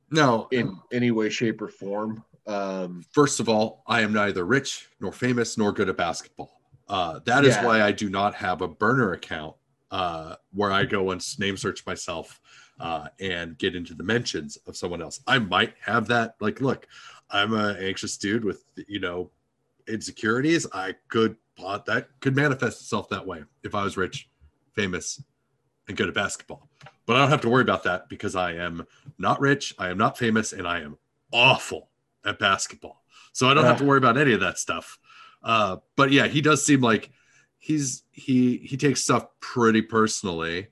no, 0.09 0.47
in 0.51 0.77
any 0.91 1.11
way, 1.11 1.29
shape, 1.29 1.61
or 1.61 1.67
form. 1.67 2.23
Um, 2.47 3.03
first 3.11 3.39
of 3.39 3.49
all, 3.49 3.83
I 3.85 4.01
am 4.01 4.13
neither 4.13 4.45
rich 4.45 4.87
nor 4.99 5.11
famous 5.11 5.57
nor 5.57 5.71
good 5.71 5.89
at 5.89 5.97
basketball. 5.97 6.61
Uh, 6.87 7.19
that 7.25 7.45
is 7.45 7.55
Yeah. 7.55 7.65
why 7.65 7.81
I 7.83 7.91
do 7.91 8.09
not 8.09 8.33
have 8.35 8.61
a 8.61 8.67
burner 8.67 9.11
account 9.11 9.55
uh, 9.91 10.35
where 10.53 10.71
I 10.71 10.85
go 10.85 11.11
and 11.11 11.39
name 11.39 11.57
search 11.57 11.85
myself 11.85 12.39
uh, 12.79 13.07
and 13.19 13.57
get 13.57 13.75
into 13.75 13.93
the 13.93 14.03
mentions 14.03 14.57
of 14.67 14.77
someone 14.77 15.01
else. 15.01 15.19
I 15.27 15.39
might 15.39 15.73
have 15.81 16.07
that. 16.07 16.35
Like, 16.39 16.61
look, 16.61 16.87
I'm 17.29 17.53
an 17.53 17.77
anxious 17.77 18.17
dude 18.17 18.43
with 18.43 18.63
you 18.87 18.99
know 18.99 19.31
insecurities. 19.87 20.67
I 20.73 20.95
could 21.07 21.35
plot 21.57 21.85
that 21.85 22.07
could 22.21 22.35
manifest 22.35 22.81
itself 22.81 23.09
that 23.09 23.25
way 23.25 23.43
if 23.63 23.75
I 23.75 23.83
was 23.83 23.97
rich, 23.97 24.29
famous, 24.73 25.21
and 25.87 25.97
good 25.97 26.07
at 26.07 26.13
basketball. 26.13 26.69
But 27.05 27.15
I 27.15 27.19
don't 27.19 27.29
have 27.29 27.41
to 27.41 27.49
worry 27.49 27.63
about 27.63 27.83
that 27.83 28.07
because 28.07 28.35
I 28.35 28.53
am 28.53 28.85
not 29.17 29.41
rich, 29.41 29.73
I 29.77 29.89
am 29.89 29.97
not 29.97 30.17
famous, 30.17 30.53
and 30.53 30.67
I 30.67 30.81
am 30.81 30.97
awful 31.33 31.89
at 32.25 32.39
basketball. 32.39 33.03
So 33.33 33.49
I 33.49 33.53
don't 33.53 33.65
have 33.65 33.77
to 33.79 33.85
worry 33.85 33.97
about 33.97 34.17
any 34.17 34.33
of 34.33 34.39
that 34.41 34.57
stuff. 34.57 34.99
Uh, 35.43 35.77
but 35.95 36.11
yeah, 36.11 36.27
he 36.27 36.41
does 36.41 36.65
seem 36.65 36.81
like 36.81 37.11
he's 37.60 38.03
he 38.12 38.57
he 38.57 38.76
takes 38.78 39.01
stuff 39.03 39.28
pretty 39.39 39.82
personally. 39.84 40.68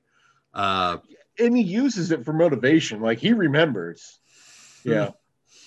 Uh, 0.54 0.98
and 1.38 1.56
he 1.56 1.62
uses 1.62 2.12
it 2.12 2.26
for 2.26 2.34
motivation. 2.34 3.00
Like 3.02 3.20
he 3.20 3.34
remembers. 3.34 4.20
Yeah. 4.84 5.12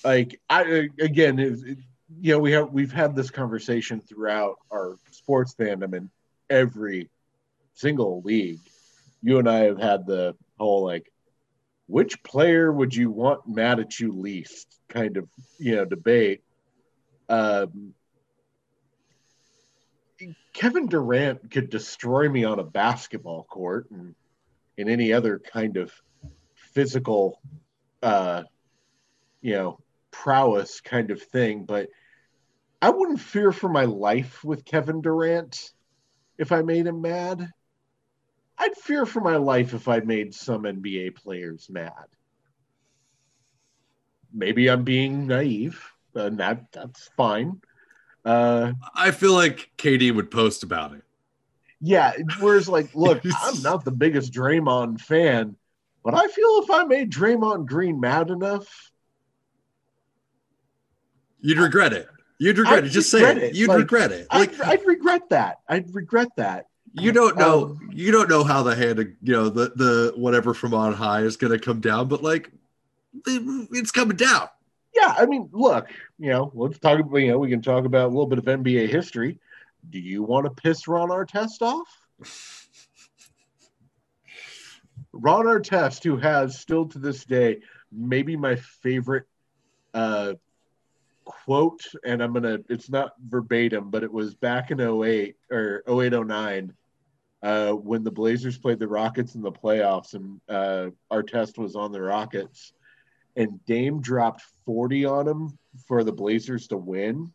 Like 0.05 0.41
I 0.51 0.89
again, 1.01 1.39
it, 1.39 1.59
it- 1.64 1.79
you 2.21 2.33
know, 2.33 2.41
we 2.41 2.51
have 2.51 2.73
we've 2.73 2.91
had 2.93 3.14
this 3.14 3.31
conversation 3.31 4.01
throughout 4.01 4.57
our 4.73 4.97
sports 5.12 5.55
fandom 5.55 5.95
in 5.95 6.11
every 6.51 7.09
single 7.75 8.21
league. 8.23 8.59
You 9.23 9.39
and 9.39 9.49
I 9.49 9.59
have 9.61 9.79
had 9.79 10.07
the 10.07 10.35
whole 10.59 10.83
like, 10.85 11.12
which 11.87 12.21
player 12.25 12.73
would 12.73 12.93
you 12.97 13.12
want 13.12 13.47
mad 13.47 13.79
at 13.79 14.01
you 14.01 14.11
least 14.12 14.81
kind 14.89 15.18
of 15.18 15.29
you 15.61 15.77
know 15.77 15.85
debate. 15.85 16.43
Um, 17.29 17.95
Kevin 20.53 20.86
Durant 20.86 21.51
could 21.51 21.70
destroy 21.70 22.28
me 22.28 22.44
on 22.44 22.59
a 22.59 22.64
basketball 22.64 23.44
court 23.44 23.90
and 23.90 24.14
in 24.76 24.88
any 24.88 25.12
other 25.12 25.38
kind 25.38 25.76
of 25.76 25.92
physical 26.55 27.40
uh 28.03 28.42
you 29.42 29.53
know 29.53 29.78
prowess 30.11 30.80
kind 30.80 31.11
of 31.11 31.22
thing 31.22 31.64
but 31.64 31.88
i 32.80 32.88
wouldn't 32.88 33.20
fear 33.20 33.53
for 33.53 33.68
my 33.68 33.84
life 33.84 34.42
with 34.42 34.64
kevin 34.64 35.03
durant 35.03 35.72
if 36.38 36.53
i 36.53 36.62
made 36.62 36.86
him 36.86 37.03
mad. 37.03 37.51
I'd 38.57 38.76
fear 38.76 39.05
for 39.05 39.20
my 39.20 39.36
life 39.36 39.74
if 39.74 39.88
i 39.88 40.01
made 40.01 40.34
some 40.34 40.62
nba 40.62 41.14
players 41.14 41.68
mad. 41.68 41.92
Maybe 44.32 44.70
i'm 44.70 44.84
being 44.84 45.26
naive 45.26 45.84
and 46.14 46.38
that 46.38 46.72
that's 46.72 47.11
fine 47.16 47.61
uh 48.25 48.73
I 48.95 49.11
feel 49.11 49.33
like 49.33 49.71
KD 49.79 50.14
would 50.14 50.31
post 50.31 50.62
about 50.62 50.93
it. 50.93 51.03
yeah, 51.81 52.12
whereas 52.41 52.68
like, 52.68 52.91
look, 52.95 53.23
I'm 53.43 53.62
not 53.62 53.85
the 53.85 53.91
biggest 53.93 54.33
Draymond 54.33 55.01
fan, 55.01 55.57
but 56.05 56.14
I 56.14 56.27
feel 56.29 56.61
if 56.62 56.71
I 56.71 56.85
made 56.85 57.11
Draymond 57.11 57.66
Green 57.66 57.99
mad 58.01 58.31
enough, 58.31 58.66
You'd 61.41 61.59
regret 61.59 61.93
it. 61.93 62.07
You'd 62.39 62.59
regret 62.59 62.79
I'd 62.79 62.85
it. 62.87 62.91
Just 62.91 63.11
say 63.11 63.23
it. 63.31 63.39
it. 63.39 63.55
You'd 63.55 63.68
Like, 63.68 63.79
regret 63.79 64.12
it. 64.12 64.27
Like 64.33 64.53
I'd, 64.61 64.81
I'd 64.81 64.87
regret 64.87 65.29
that. 65.31 65.59
I'd 65.68 65.95
regret 65.95 66.29
that. 66.37 66.66
you 66.95 67.12
don't 67.12 67.37
know. 67.39 67.64
Um, 67.81 67.91
you 67.93 68.11
don't 68.12 68.29
know 68.29 68.45
how 68.45 68.62
the 68.62 68.75
hand 68.75 68.99
of 68.99 69.07
you 69.23 69.33
know 69.33 69.49
the 69.49 69.73
the 69.75 70.12
whatever 70.16 70.53
from 70.55 70.75
on 70.75 70.93
high 70.93 71.21
is 71.23 71.37
going 71.37 71.53
to 71.53 71.59
come 71.59 71.81
down, 71.81 72.09
but 72.09 72.23
like 72.23 72.51
it- 73.27 73.68
it's 73.73 73.91
coming 73.91 74.16
down. 74.16 74.49
Yeah, 74.95 75.14
I 75.16 75.26
mean, 75.26 75.49
look, 75.53 75.88
you 76.18 76.30
know, 76.30 76.51
let's 76.55 76.78
talk. 76.78 76.99
about 76.99 77.16
You 77.16 77.28
know, 77.28 77.38
we 77.38 77.51
can 77.51 77.62
talk 77.62 77.84
about 77.84 78.07
a 78.07 78.09
little 78.09 78.26
bit 78.26 78.38
of 78.38 78.45
NBA 78.45 78.88
history. 78.88 79.38
Do 79.88 79.99
you 79.99 80.22
want 80.22 80.45
to 80.45 80.51
piss 80.51 80.88
Ron 80.88 81.09
Artest 81.09 81.62
off? 81.62 81.88
Ron 85.12 85.47
Artest, 85.47 86.05
who 86.05 86.16
has 86.16 86.59
still 86.59 86.86
to 86.86 86.99
this 86.99 87.24
day 87.24 87.61
maybe 87.93 88.36
my 88.36 88.57
favorite 88.57 89.26
uh, 89.95 90.34
quote, 91.24 91.84
and 92.05 92.22
I'm 92.22 92.32
gonna. 92.32 92.59
It's 92.68 92.91
not 92.91 93.12
verbatim, 93.28 93.91
but 93.91 94.03
it 94.03 94.12
was 94.12 94.34
back 94.34 94.70
in 94.70 94.80
08 94.80 95.36
or 95.51 95.82
08 95.88 96.12
09 96.12 96.72
uh, 97.43 97.72
when 97.72 98.05
the 98.05 98.11
Blazers 98.11 98.59
played 98.59 98.78
the 98.78 98.88
Rockets 98.88 99.34
in 99.34 99.43
the 99.43 99.53
playoffs, 99.53 100.14
and 100.14 100.41
uh, 100.49 100.91
Artest 101.11 101.59
was 101.59 101.76
on 101.76 101.93
the 101.93 102.03
Rockets, 102.03 102.72
and 103.37 103.64
Dame 103.66 104.01
dropped 104.01 104.43
40 104.66 105.05
on 105.05 105.28
him 105.28 105.59
for 105.87 106.05
the 106.05 106.12
Blazers 106.12 106.68
to 106.68 106.76
win. 106.76 107.33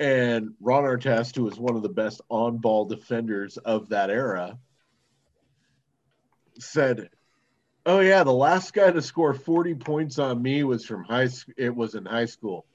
And 0.00 0.54
Ron 0.60 0.84
Artest, 0.84 1.36
who 1.36 1.44
was 1.44 1.58
one 1.58 1.76
of 1.76 1.82
the 1.82 1.88
best 1.88 2.20
on-ball 2.28 2.86
defenders 2.86 3.56
of 3.58 3.90
that 3.90 4.10
era, 4.10 4.58
said, 6.58 7.10
"Oh 7.86 8.00
yeah, 8.00 8.24
the 8.24 8.32
last 8.32 8.72
guy 8.74 8.90
to 8.90 9.02
score 9.02 9.34
40 9.34 9.74
points 9.76 10.18
on 10.18 10.42
me 10.42 10.64
was 10.64 10.84
from 10.84 11.04
high 11.04 11.28
school. 11.28 11.54
It 11.56 11.74
was 11.74 11.94
in 11.94 12.04
high 12.04 12.24
school. 12.26 12.66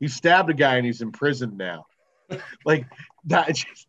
He 0.00 0.08
stabbed 0.08 0.50
a 0.50 0.54
guy 0.54 0.76
and 0.76 0.86
he's 0.86 1.00
in 1.00 1.12
prison 1.12 1.56
now. 1.56 1.86
like 2.64 2.86
that. 3.26 3.54
Just, 3.54 3.86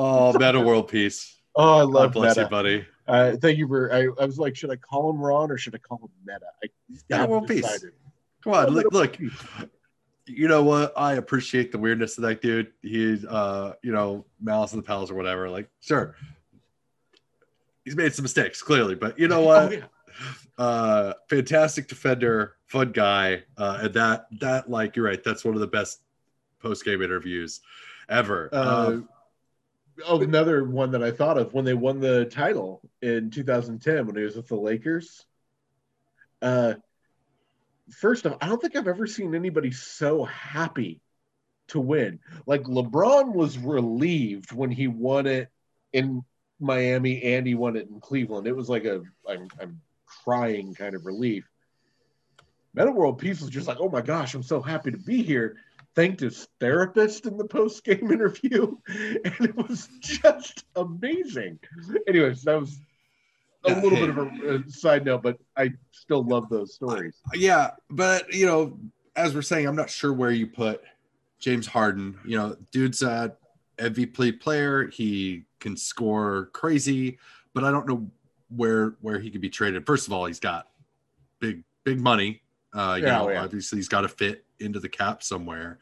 Oh, 0.00 0.32
Metta 0.38 0.60
World 0.60 0.86
Peace. 0.88 1.36
oh, 1.56 1.78
I 1.78 1.80
God 1.80 1.90
love 1.90 2.12
bless 2.12 2.36
Metta. 2.36 2.46
you, 2.46 2.50
buddy. 2.50 2.86
Uh, 3.08 3.36
thank 3.38 3.56
you 3.58 3.66
for. 3.66 3.92
I, 3.92 4.02
I 4.20 4.26
was 4.26 4.38
like, 4.38 4.54
should 4.54 4.70
I 4.70 4.76
call 4.76 5.10
him 5.10 5.18
Ron 5.18 5.50
or 5.50 5.56
should 5.58 5.74
I 5.74 5.78
call 5.78 5.98
him 5.98 6.10
Metta? 6.24 6.44
I 6.62 6.68
haven't 7.16 7.30
world 7.30 7.48
peace. 7.48 7.84
Come 8.44 8.52
on, 8.52 8.66
Oh, 8.66 8.70
look, 8.70 8.92
look. 8.92 9.16
You 10.26 10.46
know 10.46 10.62
what? 10.62 10.92
I 10.94 11.14
appreciate 11.14 11.72
the 11.72 11.78
weirdness 11.78 12.18
of 12.18 12.22
that 12.24 12.42
dude. 12.42 12.70
He's, 12.82 13.24
uh, 13.24 13.72
you 13.82 13.92
know, 13.92 14.26
Malice 14.40 14.72
in 14.74 14.78
the 14.78 14.82
Palace 14.82 15.10
or 15.10 15.14
whatever. 15.14 15.48
Like, 15.48 15.70
sure, 15.80 16.16
he's 17.84 17.96
made 17.96 18.14
some 18.14 18.24
mistakes 18.24 18.62
clearly, 18.62 18.94
but 18.94 19.18
you 19.18 19.26
know 19.28 19.40
what? 19.46 19.62
Oh, 19.62 19.70
yeah. 19.70 19.84
uh 20.64 21.12
fantastic 21.30 21.86
defender 21.86 22.56
fun 22.66 22.90
guy 22.90 23.40
uh 23.56 23.78
and 23.82 23.94
that 23.94 24.26
that 24.40 24.68
like 24.68 24.96
you're 24.96 25.04
right 25.04 25.22
that's 25.22 25.44
one 25.44 25.54
of 25.54 25.60
the 25.60 25.66
best 25.66 26.00
post-game 26.60 27.00
interviews 27.00 27.60
ever 28.08 28.48
Uh, 28.52 28.86
Um, 28.88 29.08
oh, 30.06 30.20
another 30.20 30.64
one 30.64 30.92
that 30.92 31.02
I 31.02 31.10
thought 31.10 31.38
of 31.38 31.54
when 31.54 31.64
they 31.64 31.74
won 31.74 32.00
the 32.00 32.26
title 32.26 32.80
in 33.02 33.30
2010 33.30 34.06
when 34.06 34.16
he 34.16 34.22
was 34.22 34.36
with 34.36 34.48
the 34.48 34.56
Lakers. 34.56 35.24
Uh, 36.40 36.74
first 37.90 38.26
off, 38.26 38.36
I 38.40 38.48
don't 38.48 38.60
think 38.60 38.76
I've 38.76 38.88
ever 38.88 39.06
seen 39.06 39.34
anybody 39.34 39.70
so 39.70 40.24
happy 40.24 41.00
to 41.68 41.80
win. 41.80 42.20
Like 42.46 42.62
LeBron 42.62 43.34
was 43.34 43.58
relieved 43.58 44.52
when 44.52 44.70
he 44.70 44.88
won 44.88 45.26
it 45.26 45.48
in 45.92 46.22
Miami 46.60 47.22
and 47.22 47.46
he 47.46 47.54
won 47.54 47.76
it 47.76 47.88
in 47.88 48.00
Cleveland. 48.00 48.46
It 48.46 48.56
was 48.56 48.68
like 48.68 48.84
a 48.84 49.02
I'm, 49.28 49.48
I'm 49.60 49.80
crying 50.24 50.74
kind 50.74 50.94
of 50.94 51.06
relief. 51.06 51.48
Metta 52.74 52.90
World 52.90 53.18
Peace 53.18 53.40
was 53.40 53.50
just 53.50 53.66
like, 53.66 53.78
oh 53.80 53.88
my 53.88 54.00
gosh, 54.00 54.34
I'm 54.34 54.42
so 54.42 54.60
happy 54.60 54.90
to 54.90 54.98
be 54.98 55.22
here 55.22 55.56
thanked 55.98 56.20
his 56.20 56.46
therapist 56.60 57.26
in 57.26 57.36
the 57.36 57.44
post 57.44 57.82
game 57.84 58.12
interview, 58.12 58.76
and 58.86 59.34
it 59.40 59.56
was 59.56 59.88
just 60.00 60.64
amazing. 60.76 61.58
Anyways, 62.06 62.42
that 62.42 62.60
was 62.60 62.78
a 63.64 63.74
little 63.74 63.90
hey. 63.98 64.06
bit 64.06 64.10
of 64.10 64.18
a, 64.18 64.54
a 64.58 64.70
side 64.70 65.04
note, 65.04 65.22
but 65.24 65.38
I 65.56 65.72
still 65.90 66.22
love 66.22 66.48
those 66.48 66.74
stories. 66.74 67.16
yeah 67.34 67.70
but 67.90 68.32
you 68.32 68.46
know 68.46 68.78
as 69.16 69.34
we're 69.34 69.42
saying 69.42 69.66
i'm 69.66 69.74
not 69.76 69.90
sure 69.90 70.12
where 70.12 70.30
you 70.30 70.46
put 70.46 70.80
james 71.40 71.66
harden 71.66 72.16
you 72.24 72.38
know 72.38 72.56
dude's 72.70 73.02
a 73.02 73.34
mvp 73.78 74.40
player 74.40 74.86
he 74.86 75.44
can 75.58 75.76
score 75.76 76.48
crazy 76.52 77.18
but 77.52 77.64
i 77.64 77.70
don't 77.70 77.86
know 77.88 78.08
where 78.56 78.94
where 79.02 79.18
he 79.18 79.28
could 79.30 79.40
be 79.40 79.50
traded 79.50 79.84
first 79.84 80.06
of 80.06 80.12
all 80.12 80.24
he's 80.24 80.40
got 80.40 80.68
big 81.40 81.62
big 81.84 82.00
money 82.00 82.40
uh 82.74 82.96
you 82.98 83.04
Yeah, 83.06 83.18
know 83.18 83.30
yeah. 83.30 83.42
obviously 83.42 83.76
he's 83.76 83.88
got 83.88 84.02
to 84.02 84.08
fit 84.08 84.44
into 84.60 84.80
the 84.80 84.88
cap 84.88 85.22
somewhere 85.22 85.78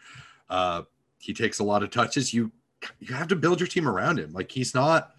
uh 0.50 0.82
he 1.18 1.32
takes 1.32 1.58
a 1.58 1.64
lot 1.64 1.82
of 1.82 1.90
touches 1.90 2.32
you 2.32 2.52
you 2.98 3.14
have 3.14 3.28
to 3.28 3.36
build 3.36 3.60
your 3.60 3.66
team 3.66 3.88
around 3.88 4.18
him. 4.18 4.32
Like 4.32 4.50
he's 4.50 4.74
not 4.74 5.12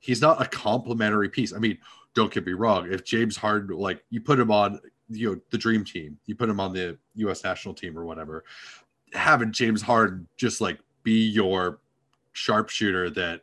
he's 0.00 0.20
not 0.20 0.40
a 0.40 0.46
complementary 0.46 1.28
piece. 1.28 1.52
I 1.52 1.58
mean, 1.58 1.78
don't 2.14 2.32
get 2.32 2.46
me 2.46 2.52
wrong. 2.52 2.90
If 2.90 3.04
James 3.04 3.36
Harden, 3.36 3.76
like 3.76 4.04
you 4.10 4.20
put 4.20 4.38
him 4.38 4.50
on, 4.50 4.80
you 5.08 5.34
know, 5.34 5.40
the 5.50 5.58
dream 5.58 5.84
team, 5.84 6.18
you 6.26 6.34
put 6.34 6.48
him 6.48 6.60
on 6.60 6.72
the 6.72 6.98
U.S. 7.16 7.44
national 7.44 7.74
team 7.74 7.98
or 7.98 8.04
whatever, 8.04 8.44
having 9.12 9.52
James 9.52 9.82
Harden 9.82 10.28
just 10.36 10.60
like 10.60 10.78
be 11.02 11.28
your 11.28 11.80
sharpshooter 12.32 13.10
that 13.10 13.42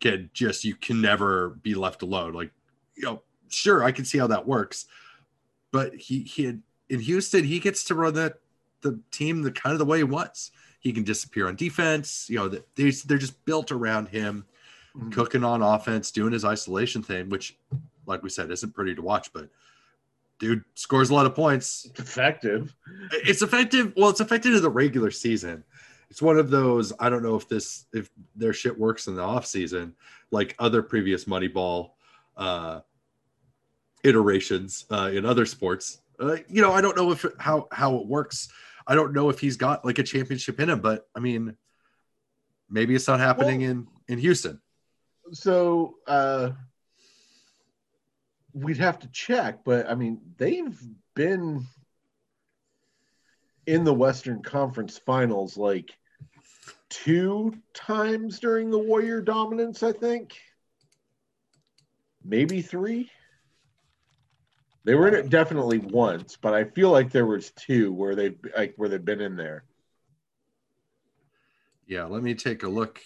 can 0.00 0.30
just 0.32 0.64
you 0.64 0.74
can 0.74 1.00
never 1.00 1.50
be 1.62 1.74
left 1.74 2.02
alone. 2.02 2.32
Like, 2.32 2.50
you 2.94 3.04
know, 3.04 3.22
sure, 3.48 3.82
I 3.82 3.92
can 3.92 4.04
see 4.04 4.18
how 4.18 4.26
that 4.28 4.46
works, 4.46 4.86
but 5.72 5.94
he 5.94 6.20
he 6.20 6.44
had, 6.44 6.62
in 6.88 7.00
Houston, 7.00 7.42
he 7.42 7.58
gets 7.58 7.82
to 7.84 7.96
run 7.96 8.14
that 8.14 8.38
the 8.86 9.00
team 9.10 9.42
the 9.42 9.52
kind 9.52 9.72
of 9.72 9.78
the 9.78 9.84
way 9.84 9.98
he 9.98 10.04
wants. 10.04 10.50
He 10.80 10.92
can 10.92 11.02
disappear 11.02 11.48
on 11.48 11.56
defense. 11.56 12.26
You 12.30 12.36
know, 12.36 12.48
they 12.48 12.90
they're 12.90 13.18
just 13.18 13.44
built 13.44 13.72
around 13.72 14.08
him, 14.08 14.44
mm-hmm. 14.96 15.10
cooking 15.10 15.44
on 15.44 15.62
offense, 15.62 16.10
doing 16.10 16.32
his 16.32 16.44
isolation 16.44 17.02
thing, 17.02 17.28
which, 17.28 17.58
like 18.06 18.22
we 18.22 18.30
said, 18.30 18.50
isn't 18.50 18.74
pretty 18.74 18.94
to 18.94 19.02
watch, 19.02 19.32
but 19.32 19.48
dude 20.38 20.62
scores 20.74 21.10
a 21.10 21.14
lot 21.14 21.26
of 21.26 21.34
points. 21.34 21.86
It's 21.90 22.00
effective. 22.00 22.74
It's 23.12 23.42
effective. 23.42 23.92
Well, 23.96 24.10
it's 24.10 24.20
effective 24.20 24.54
in 24.54 24.62
the 24.62 24.70
regular 24.70 25.10
season. 25.10 25.64
It's 26.10 26.22
one 26.22 26.38
of 26.38 26.50
those. 26.50 26.92
I 27.00 27.10
don't 27.10 27.22
know 27.22 27.34
if 27.34 27.48
this 27.48 27.86
if 27.92 28.10
their 28.36 28.52
shit 28.52 28.78
works 28.78 29.08
in 29.08 29.16
the 29.16 29.22
off 29.22 29.46
season, 29.46 29.94
like 30.30 30.54
other 30.58 30.82
previous 30.82 31.24
Moneyball 31.24 31.90
uh, 32.36 32.80
iterations 34.04 34.86
uh, 34.90 35.10
in 35.12 35.26
other 35.26 35.46
sports. 35.46 35.98
Uh, 36.18 36.36
you 36.48 36.62
know, 36.62 36.72
I 36.72 36.80
don't 36.80 36.96
know 36.96 37.10
if 37.10 37.26
how 37.38 37.68
how 37.72 37.96
it 37.96 38.06
works 38.06 38.48
I 38.86 38.94
don't 38.94 39.12
know 39.12 39.30
if 39.30 39.40
he's 39.40 39.56
got 39.56 39.84
like 39.84 39.98
a 39.98 40.02
championship 40.02 40.60
in 40.60 40.70
him, 40.70 40.80
but 40.80 41.08
I 41.14 41.20
mean, 41.20 41.56
maybe 42.70 42.94
it's 42.94 43.08
not 43.08 43.20
happening 43.20 43.60
well, 43.60 43.70
in 43.70 43.86
in 44.08 44.18
Houston. 44.18 44.60
So 45.32 45.96
uh, 46.06 46.50
we'd 48.52 48.78
have 48.78 48.98
to 49.00 49.08
check, 49.08 49.64
but 49.64 49.88
I 49.90 49.94
mean, 49.94 50.20
they've 50.36 50.80
been 51.14 51.66
in 53.66 53.84
the 53.84 53.94
Western 53.94 54.42
Conference 54.42 54.98
Finals 54.98 55.56
like 55.56 55.96
two 56.88 57.52
times 57.74 58.38
during 58.38 58.70
the 58.70 58.78
Warrior 58.78 59.20
dominance, 59.20 59.82
I 59.82 59.92
think. 59.92 60.36
Maybe 62.24 62.62
three. 62.62 63.10
They 64.86 64.94
were 64.94 65.08
in 65.08 65.14
it 65.14 65.30
definitely 65.30 65.78
once, 65.78 66.38
but 66.40 66.54
I 66.54 66.62
feel 66.62 66.92
like 66.92 67.10
there 67.10 67.26
was 67.26 67.50
two 67.50 67.92
where 67.92 68.14
they 68.14 68.36
like 68.56 68.74
where 68.76 68.88
they've 68.88 69.04
been 69.04 69.20
in 69.20 69.34
there. 69.34 69.64
Yeah, 71.88 72.04
let 72.04 72.22
me 72.22 72.36
take 72.36 72.62
a 72.62 72.68
look 72.68 73.00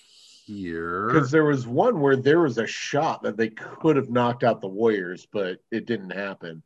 here. 0.45 1.07
Because 1.07 1.31
there 1.31 1.47
was 1.47 1.67
one 1.67 1.99
where 1.99 2.17
there 2.17 2.41
was 2.41 2.59
a 2.59 2.67
shot 2.67 3.23
that 3.23 3.39
they 3.39 3.49
could 3.49 3.97
have 3.97 4.11
knocked 4.11 4.45
out 4.45 4.61
the 4.61 4.69
Warriors, 4.69 5.27
but 5.33 5.61
it 5.71 5.87
didn't 5.87 6.11
happen. 6.11 6.63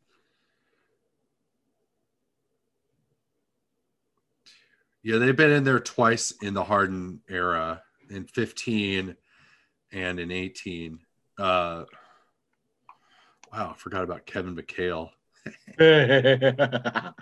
Yeah, 5.05 5.19
they've 5.19 5.37
been 5.37 5.53
in 5.53 5.63
there 5.63 5.79
twice 5.79 6.33
in 6.43 6.55
the 6.55 6.65
Harden 6.65 7.21
era 7.29 7.85
in 8.11 8.25
15 8.25 9.15
and 9.93 10.19
in 10.19 10.31
18. 10.33 10.99
Uh, 11.39 11.85
Wow, 13.55 13.71
I 13.71 13.79
forgot 13.79 14.03
about 14.03 14.27
Kevin 14.27 14.57
McHale. 14.57 15.11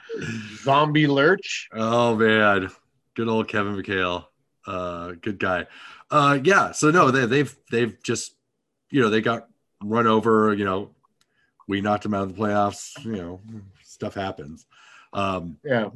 Zombie 0.62 1.06
Lurch. 1.06 1.68
Oh 1.74 2.16
man, 2.16 2.70
good 3.14 3.28
old 3.28 3.48
Kevin 3.48 3.76
McHale. 3.76 4.24
Uh, 4.66 5.12
good 5.20 5.38
guy. 5.38 5.66
Uh, 6.10 6.38
yeah. 6.42 6.72
So 6.72 6.90
no, 6.90 7.10
they, 7.10 7.26
they've 7.26 7.54
they've 7.70 8.02
just 8.02 8.34
you 8.90 9.02
know 9.02 9.10
they 9.10 9.20
got 9.20 9.46
run 9.84 10.06
over. 10.06 10.54
You 10.54 10.64
know, 10.64 10.94
we 11.68 11.82
knocked 11.82 12.04
them 12.04 12.14
out 12.14 12.22
of 12.22 12.34
the 12.34 12.42
playoffs. 12.42 13.04
You 13.04 13.12
know, 13.12 13.40
stuff 13.82 14.14
happens. 14.14 14.64
Um, 15.12 15.58
yeah. 15.62 15.90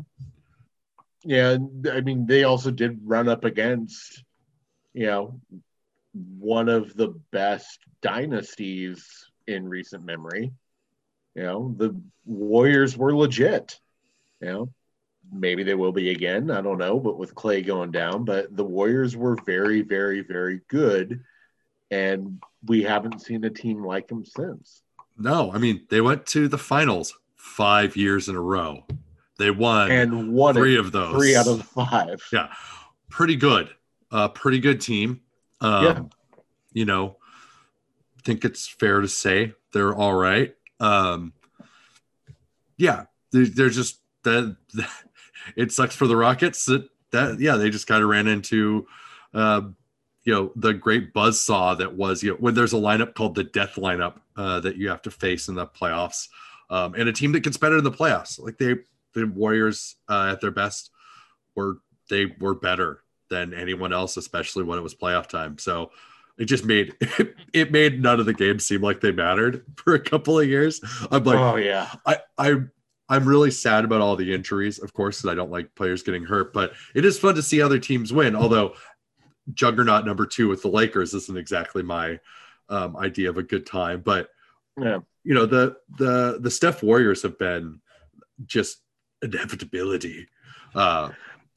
Yeah, 1.25 1.57
I 1.91 2.03
mean, 2.03 2.27
they 2.27 2.45
also 2.45 2.71
did 2.71 3.01
run 3.03 3.27
up 3.29 3.45
against, 3.45 4.23
you 4.93 5.07
know, 5.07 5.41
one 6.39 6.69
of 6.69 6.95
the 6.95 7.19
best 7.33 7.81
dynasties 8.01 9.27
in 9.47 9.69
recent 9.69 10.05
memory. 10.05 10.53
You 11.35 11.43
know, 11.43 11.75
the 11.77 12.01
Warriors 12.25 12.97
were 12.97 13.15
legit. 13.15 13.79
You 14.41 14.49
know, 14.49 14.69
maybe 15.33 15.63
they 15.63 15.75
will 15.75 15.93
be 15.93 16.11
again. 16.11 16.51
I 16.51 16.61
don't 16.61 16.79
know, 16.79 16.99
but 16.99 17.19
with 17.19 17.35
Clay 17.35 17.63
going 17.63 17.91
down, 17.91 18.25
but 18.25 18.55
the 18.57 18.65
Warriors 18.65 19.17
were 19.17 19.37
very, 19.45 19.83
very, 19.83 20.23
very 20.23 20.61
good. 20.69 21.23
And 21.91 22.43
we 22.65 22.83
haven't 22.83 23.23
seen 23.23 23.45
a 23.45 23.51
team 23.51 23.85
like 23.85 24.09
them 24.09 24.25
since. 24.25 24.83
No, 25.19 25.53
I 25.53 25.59
mean, 25.59 25.87
they 25.89 26.01
went 26.01 26.27
to 26.27 26.49
the 26.49 26.59
finals 26.59 27.15
five 27.37 27.97
years 27.97 28.29
in 28.29 28.37
a 28.37 28.41
row. 28.41 28.85
They 29.39 29.51
won 29.51 29.91
and 29.91 30.33
won 30.33 30.55
three 30.55 30.77
of 30.77 30.93
those. 30.93 31.15
Three 31.15 31.37
out 31.37 31.47
of 31.47 31.63
five. 31.63 32.23
Yeah. 32.33 32.53
Pretty 33.09 33.37
good. 33.37 33.71
Uh, 34.11 34.29
pretty 34.29 34.59
good 34.59 34.81
team. 34.81 35.21
Um, 35.61 35.85
yeah. 35.85 36.01
You 36.73 36.85
know, 36.87 37.17
think 38.27 38.45
it's 38.45 38.67
fair 38.67 39.01
to 39.01 39.09
say 39.09 39.55
they're 39.73 39.95
all 39.95 40.15
right. 40.15 40.55
Um, 40.81 41.33
yeah, 42.77 43.05
they're, 43.33 43.47
they're 43.47 43.71
just 43.71 44.01
that. 44.25 44.57
It 45.55 45.71
sucks 45.71 45.95
for 45.95 46.09
the 46.09 46.17
Rockets 46.17 46.67
that 46.67 46.89
that 47.13 47.39
yeah 47.39 47.55
they 47.55 47.71
just 47.71 47.87
kind 47.87 48.03
of 48.03 48.09
ran 48.09 48.27
into. 48.27 48.89
Uh, 49.33 49.61
you 50.25 50.33
know 50.33 50.51
the 50.57 50.75
great 50.75 51.15
buzz 51.15 51.41
saw 51.41 51.75
that 51.77 51.95
was 51.95 52.23
you 52.23 52.33
know 52.33 52.37
when 52.39 52.55
there's 52.55 52.73
a 52.73 52.77
lineup 52.77 53.15
called 53.15 53.37
the 53.37 53.45
death 53.45 53.77
lineup 53.77 54.15
uh, 54.37 54.59
that 54.61 54.77
you 54.77 54.89
have 54.89 55.01
to 55.03 55.11
face 55.11 55.47
in 55.49 55.55
the 55.55 55.67
playoffs 55.67 56.29
um, 56.69 56.95
and 56.95 57.09
a 57.09 57.13
team 57.13 57.31
that 57.33 57.45
gets 57.45 57.57
better 57.57 57.79
in 57.79 57.85
the 57.85 57.93
playoffs 57.93 58.43
like 58.43 58.59
they 58.59 58.75
the 59.15 59.25
warriors 59.27 59.95
uh, 60.09 60.31
at 60.33 60.41
their 60.41 60.51
best 60.51 60.91
were 61.55 61.79
they 62.11 62.27
were 62.41 62.55
better 62.55 63.03
than 63.31 63.55
anyone 63.55 63.93
else 63.93 64.17
especially 64.17 64.65
when 64.65 64.79
it 64.79 64.83
was 64.83 64.97
playoff 64.97 65.29
time 65.29 65.57
so 65.59 65.93
it 66.39 66.45
just 66.45 66.65
made 66.65 66.95
it, 67.01 67.35
it, 67.53 67.73
made 67.73 68.03
none 68.03 68.21
of 68.21 68.27
the 68.27 68.35
games 68.35 68.67
seem 68.67 68.83
like 68.83 69.01
they 69.01 69.13
mattered 69.13 69.65
for 69.77 69.95
a 69.95 70.01
couple 70.01 70.39
of 70.39 70.49
years. 70.49 70.81
I'm 71.11 71.25
like, 71.25 71.39
oh 71.39 71.57
yeah, 71.57 71.93
I 72.05 72.19
I 72.39 72.57
I'm 73.09 73.29
really 73.29 73.51
sad 73.51 73.85
about 73.85 74.01
all 74.01 74.17
the 74.17 74.35
injuries, 74.35 74.79
of 74.79 74.93
course, 74.93 75.19
because 75.19 75.33
I 75.33 75.35
don't 75.35 75.51
like 75.51 75.75
players 75.75 76.03
getting 76.03 76.25
hurt. 76.25 76.53
But 76.53 76.73
it 76.95 77.05
is 77.05 77.19
fun 77.19 77.35
to 77.37 77.43
see 77.43 77.63
other 77.63 77.79
teams 77.79 78.13
win. 78.13 78.35
Although 78.37 78.75
juggernaut 79.55 80.05
number 80.05 80.27
two 80.27 80.49
with 80.49 80.63
the 80.63 80.69
Lakers 80.69 81.15
isn't 81.15 81.39
exactly 81.39 81.83
my 81.83 82.19
um, 82.69 82.97
idea 82.97 83.31
of 83.31 83.39
a 83.39 83.43
good 83.43 83.67
time. 83.67 84.01
But 84.01 84.29
yeah, 84.79 84.99
you 85.25 85.35
know 85.35 85.47
the 85.47 85.77
the 85.99 86.39
the 86.41 86.51
Steph 86.51 86.83
Warriors 86.83 87.23
have 87.23 87.39
been 87.39 87.81
just 88.45 88.79
inevitability. 89.23 90.29
Uh, 90.75 91.11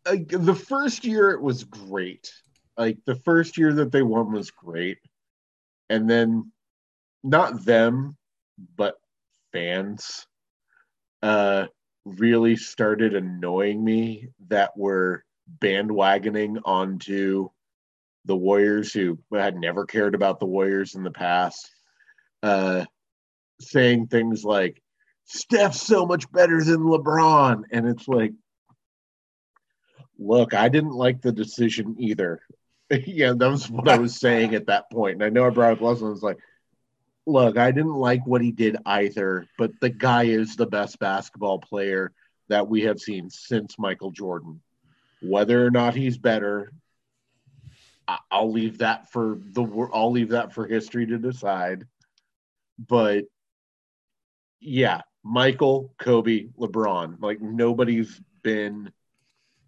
uh, 0.06 0.16
the 0.30 0.56
first 0.56 1.04
year 1.04 1.32
it 1.32 1.42
was 1.42 1.64
great 1.66 2.32
like 2.80 2.98
the 3.06 3.16
first 3.16 3.58
year 3.58 3.74
that 3.74 3.92
they 3.92 4.02
won 4.02 4.32
was 4.32 4.52
great. 4.52 4.98
And 5.90 6.10
then 6.10 6.52
not 7.24 7.66
them, 7.66 8.18
but 8.76 8.96
fans 9.52 10.26
uh 11.22 11.66
really 12.06 12.56
started 12.56 13.14
annoying 13.14 13.84
me 13.84 14.30
that 14.48 14.76
were 14.78 15.24
bandwagoning 15.62 16.60
onto 16.64 17.50
the 18.26 18.36
Warriors 18.36 18.94
who 18.94 19.20
had 19.34 19.56
never 19.58 19.86
cared 19.86 20.16
about 20.16 20.40
the 20.40 20.46
Warriors 20.46 20.96
in 20.96 21.04
the 21.04 21.12
past, 21.12 21.70
uh, 22.44 22.86
saying 23.60 24.08
things 24.08 24.44
like, 24.44 24.82
Steph's 25.26 25.82
so 25.82 26.06
much 26.06 26.32
better 26.32 26.64
than 26.64 26.80
LeBron. 26.80 27.64
And 27.72 27.88
it's 27.88 28.08
like, 28.08 28.34
look, 30.18 30.54
I 30.54 30.70
didn't 30.70 30.94
like 30.94 31.22
the 31.22 31.32
decision 31.32 31.96
either. 32.00 32.42
yeah, 33.06 33.34
that 33.36 33.50
was 33.50 33.70
what 33.70 33.88
I 33.88 33.98
was 33.98 34.16
saying 34.16 34.56
at 34.56 34.68
that 34.68 34.90
point. 34.92 35.16
And 35.16 35.24
I 35.24 35.30
know 35.30 35.46
I 35.46 35.50
brought 35.50 35.74
up 35.74 35.82
Leslie. 35.82 36.08
I 36.08 36.12
was 36.12 36.24
like, 36.24 36.40
look, 37.26 37.58
I 37.58 37.72
didn't 37.72 37.94
like 37.94 38.26
what 38.26 38.42
he 38.42 38.52
did 38.52 38.78
either, 38.86 39.46
but 39.58 39.72
the 39.80 39.90
guy 39.90 40.24
is 40.24 40.56
the 40.56 40.66
best 40.66 41.00
basketball 41.00 41.60
player 41.60 42.12
that 42.48 42.68
we 42.68 42.82
have 42.82 43.00
seen 43.00 43.30
since 43.30 43.78
Michael 43.78 44.12
Jordan. 44.12 44.62
Whether 45.22 45.66
or 45.66 45.70
not 45.70 45.94
he's 45.96 46.18
better, 46.18 46.72
I'll 48.32 48.52
leave 48.52 48.80
that 48.80 49.12
for 49.12 49.38
the 49.52 49.64
I'll 49.94 50.12
leave 50.12 50.30
that 50.30 50.54
for 50.54 50.66
history 50.66 51.06
to 51.08 51.18
decide. 51.20 51.86
But 52.80 53.26
yeah, 54.60 55.02
Michael, 55.24 55.94
Kobe, 56.00 56.48
LeBron, 56.58 57.22
like 57.22 57.42
nobody's 57.42 58.20
been 58.42 58.92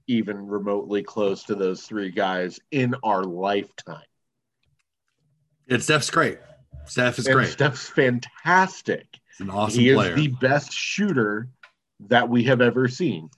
even 0.08 0.48
remotely 0.48 1.04
close 1.04 1.44
to 1.44 1.56
those 1.56 1.84
three 1.84 2.12
guys 2.12 2.60
in 2.72 2.96
our 3.04 3.24
lifetime. 3.24 4.04
And 5.70 5.82
Steph's 5.82 6.10
great. 6.10 6.40
Steph 6.86 7.20
is 7.20 7.28
and 7.28 7.36
great. 7.36 7.50
Steph's 7.50 7.88
fantastic. 7.88 9.08
He's 9.30 9.42
an 9.42 9.50
awesome 9.50 9.80
he 9.80 9.94
player. 9.94 10.12
is 10.12 10.16
the 10.16 10.28
best 10.28 10.74
shooter 10.74 11.48
that 12.08 12.28
we 12.28 12.44
have 12.46 12.60
ever 12.62 12.88
seen. 12.88 13.30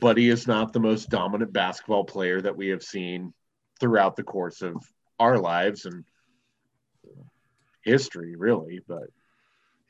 But 0.00 0.16
he 0.16 0.28
is 0.28 0.46
not 0.46 0.72
the 0.72 0.80
most 0.80 1.10
dominant 1.10 1.52
basketball 1.52 2.04
player 2.04 2.40
that 2.40 2.56
we 2.56 2.68
have 2.68 2.82
seen 2.82 3.32
throughout 3.80 4.16
the 4.16 4.22
course 4.22 4.62
of 4.62 4.76
our 5.18 5.38
lives 5.38 5.84
and 5.84 6.04
history, 7.82 8.36
really. 8.36 8.80
But 8.86 9.08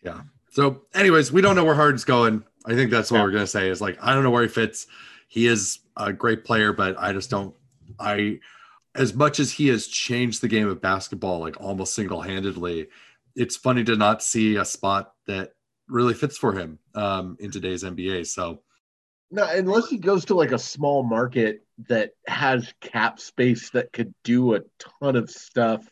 yeah. 0.02 0.22
So, 0.50 0.82
anyways, 0.94 1.32
we 1.32 1.40
don't 1.42 1.54
know 1.56 1.64
where 1.64 1.74
Harden's 1.74 2.04
going. 2.04 2.44
I 2.66 2.74
think 2.74 2.90
that's 2.90 3.10
what 3.10 3.18
Yeah. 3.18 3.24
we're 3.24 3.30
gonna 3.32 3.46
say. 3.46 3.68
Is 3.68 3.80
like 3.80 3.98
I 4.02 4.14
don't 4.14 4.22
know 4.24 4.30
where 4.30 4.42
he 4.42 4.48
fits. 4.48 4.86
He 5.30 5.46
is 5.46 5.78
a 5.96 6.12
great 6.12 6.44
player, 6.44 6.72
but 6.72 6.96
I 6.98 7.12
just 7.12 7.30
don't. 7.30 7.54
I, 8.00 8.40
as 8.96 9.14
much 9.14 9.38
as 9.38 9.52
he 9.52 9.68
has 9.68 9.86
changed 9.86 10.42
the 10.42 10.48
game 10.48 10.68
of 10.68 10.80
basketball, 10.80 11.38
like 11.38 11.60
almost 11.60 11.94
single 11.94 12.20
handedly, 12.20 12.88
it's 13.36 13.56
funny 13.56 13.84
to 13.84 13.94
not 13.94 14.24
see 14.24 14.56
a 14.56 14.64
spot 14.64 15.12
that 15.28 15.52
really 15.88 16.14
fits 16.14 16.36
for 16.36 16.52
him 16.52 16.80
um, 16.96 17.36
in 17.38 17.52
today's 17.52 17.84
NBA. 17.84 18.26
So, 18.26 18.62
no, 19.30 19.48
unless 19.48 19.88
he 19.88 19.98
goes 19.98 20.24
to 20.24 20.34
like 20.34 20.50
a 20.50 20.58
small 20.58 21.04
market 21.04 21.64
that 21.88 22.10
has 22.26 22.74
cap 22.80 23.20
space 23.20 23.70
that 23.70 23.92
could 23.92 24.12
do 24.24 24.56
a 24.56 24.62
ton 25.00 25.14
of 25.14 25.30
stuff 25.30 25.88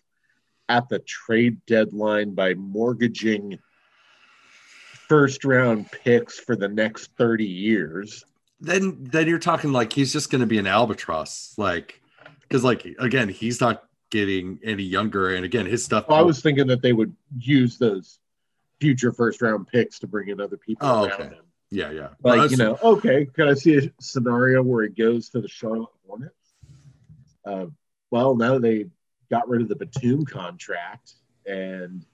at 0.68 0.88
the 0.88 0.98
trade 0.98 1.64
deadline 1.64 2.34
by 2.34 2.54
mortgaging 2.54 3.60
first 5.08 5.44
round 5.44 5.88
picks 5.92 6.40
for 6.40 6.56
the 6.56 6.68
next 6.68 7.12
30 7.16 7.44
years. 7.44 8.24
Then 8.60 8.98
then 9.04 9.28
you're 9.28 9.38
talking 9.38 9.72
like 9.72 9.92
he's 9.92 10.12
just 10.12 10.30
going 10.30 10.40
to 10.40 10.46
be 10.46 10.58
an 10.58 10.66
albatross, 10.66 11.54
like 11.56 12.00
because 12.42 12.64
like 12.64 12.84
again 12.98 13.28
he's 13.28 13.60
not 13.60 13.84
getting 14.10 14.58
any 14.64 14.82
younger, 14.82 15.34
and 15.34 15.44
again 15.44 15.66
his 15.66 15.84
stuff. 15.84 16.08
Well, 16.08 16.18
I 16.18 16.22
was 16.22 16.40
thinking 16.40 16.66
that 16.68 16.82
they 16.82 16.92
would 16.92 17.14
use 17.38 17.78
those 17.78 18.18
future 18.80 19.12
first 19.12 19.42
round 19.42 19.66
picks 19.68 19.98
to 20.00 20.06
bring 20.06 20.28
in 20.28 20.40
other 20.40 20.56
people 20.56 20.86
Oh, 20.88 21.04
around 21.04 21.12
okay. 21.12 21.22
him. 21.24 21.44
yeah, 21.70 21.90
yeah. 21.90 22.08
Like, 22.22 22.38
Well, 22.38 22.50
you 22.50 22.56
know, 22.56 22.78
okay, 22.82 23.26
can 23.26 23.48
I 23.48 23.54
see 23.54 23.76
a 23.76 23.90
scenario 24.00 24.62
where 24.62 24.84
it 24.84 24.96
goes 24.96 25.28
to 25.30 25.40
the 25.40 25.48
Charlotte 25.48 25.88
Hornets? 26.06 26.34
Uh, 27.44 27.66
well, 28.10 28.34
now 28.36 28.58
they 28.58 28.86
got 29.30 29.48
rid 29.48 29.62
of 29.62 29.68
the 29.68 29.76
Batum 29.76 30.24
contract 30.24 31.14
and 31.44 32.04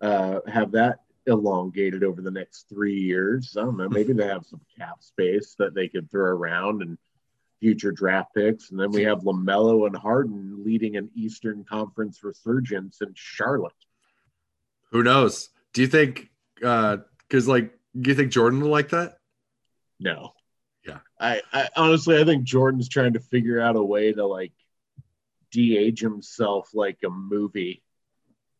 uh, 0.00 0.40
have 0.46 0.72
that 0.72 1.00
elongated 1.26 2.04
over 2.04 2.22
the 2.22 2.30
next 2.30 2.68
three 2.68 2.98
years. 3.00 3.56
I 3.58 3.62
don't 3.62 3.76
know. 3.76 3.88
Maybe 3.88 4.12
they 4.12 4.26
have 4.26 4.46
some 4.46 4.60
cap 4.78 5.02
space 5.02 5.54
that 5.58 5.74
they 5.74 5.88
could 5.88 6.10
throw 6.10 6.30
around 6.30 6.82
and 6.82 6.98
future 7.60 7.92
draft 7.92 8.34
picks. 8.34 8.70
And 8.70 8.78
then 8.78 8.90
we 8.90 9.02
have 9.02 9.20
LaMelo 9.20 9.86
and 9.86 9.96
Harden 9.96 10.64
leading 10.64 10.96
an 10.96 11.10
Eastern 11.14 11.64
Conference 11.64 12.22
resurgence 12.22 13.00
in 13.00 13.12
Charlotte. 13.14 13.72
Who 14.92 15.02
knows? 15.02 15.48
Do 15.72 15.80
you 15.82 15.88
think? 15.88 16.30
Uh, 16.62 16.98
because 17.28 17.48
like, 17.48 17.72
do 17.98 18.10
you 18.10 18.16
think 18.16 18.30
Jordan 18.30 18.60
will 18.60 18.70
like 18.70 18.90
that? 18.90 19.18
No. 19.98 20.32
Yeah. 20.86 20.98
I, 21.18 21.42
I 21.52 21.68
honestly 21.76 22.20
I 22.20 22.24
think 22.24 22.44
Jordan's 22.44 22.88
trying 22.88 23.14
to 23.14 23.20
figure 23.20 23.60
out 23.60 23.76
a 23.76 23.82
way 23.82 24.12
to 24.12 24.24
like 24.24 24.52
de-age 25.50 26.00
himself 26.00 26.70
like 26.74 26.98
a 27.04 27.10
movie 27.10 27.82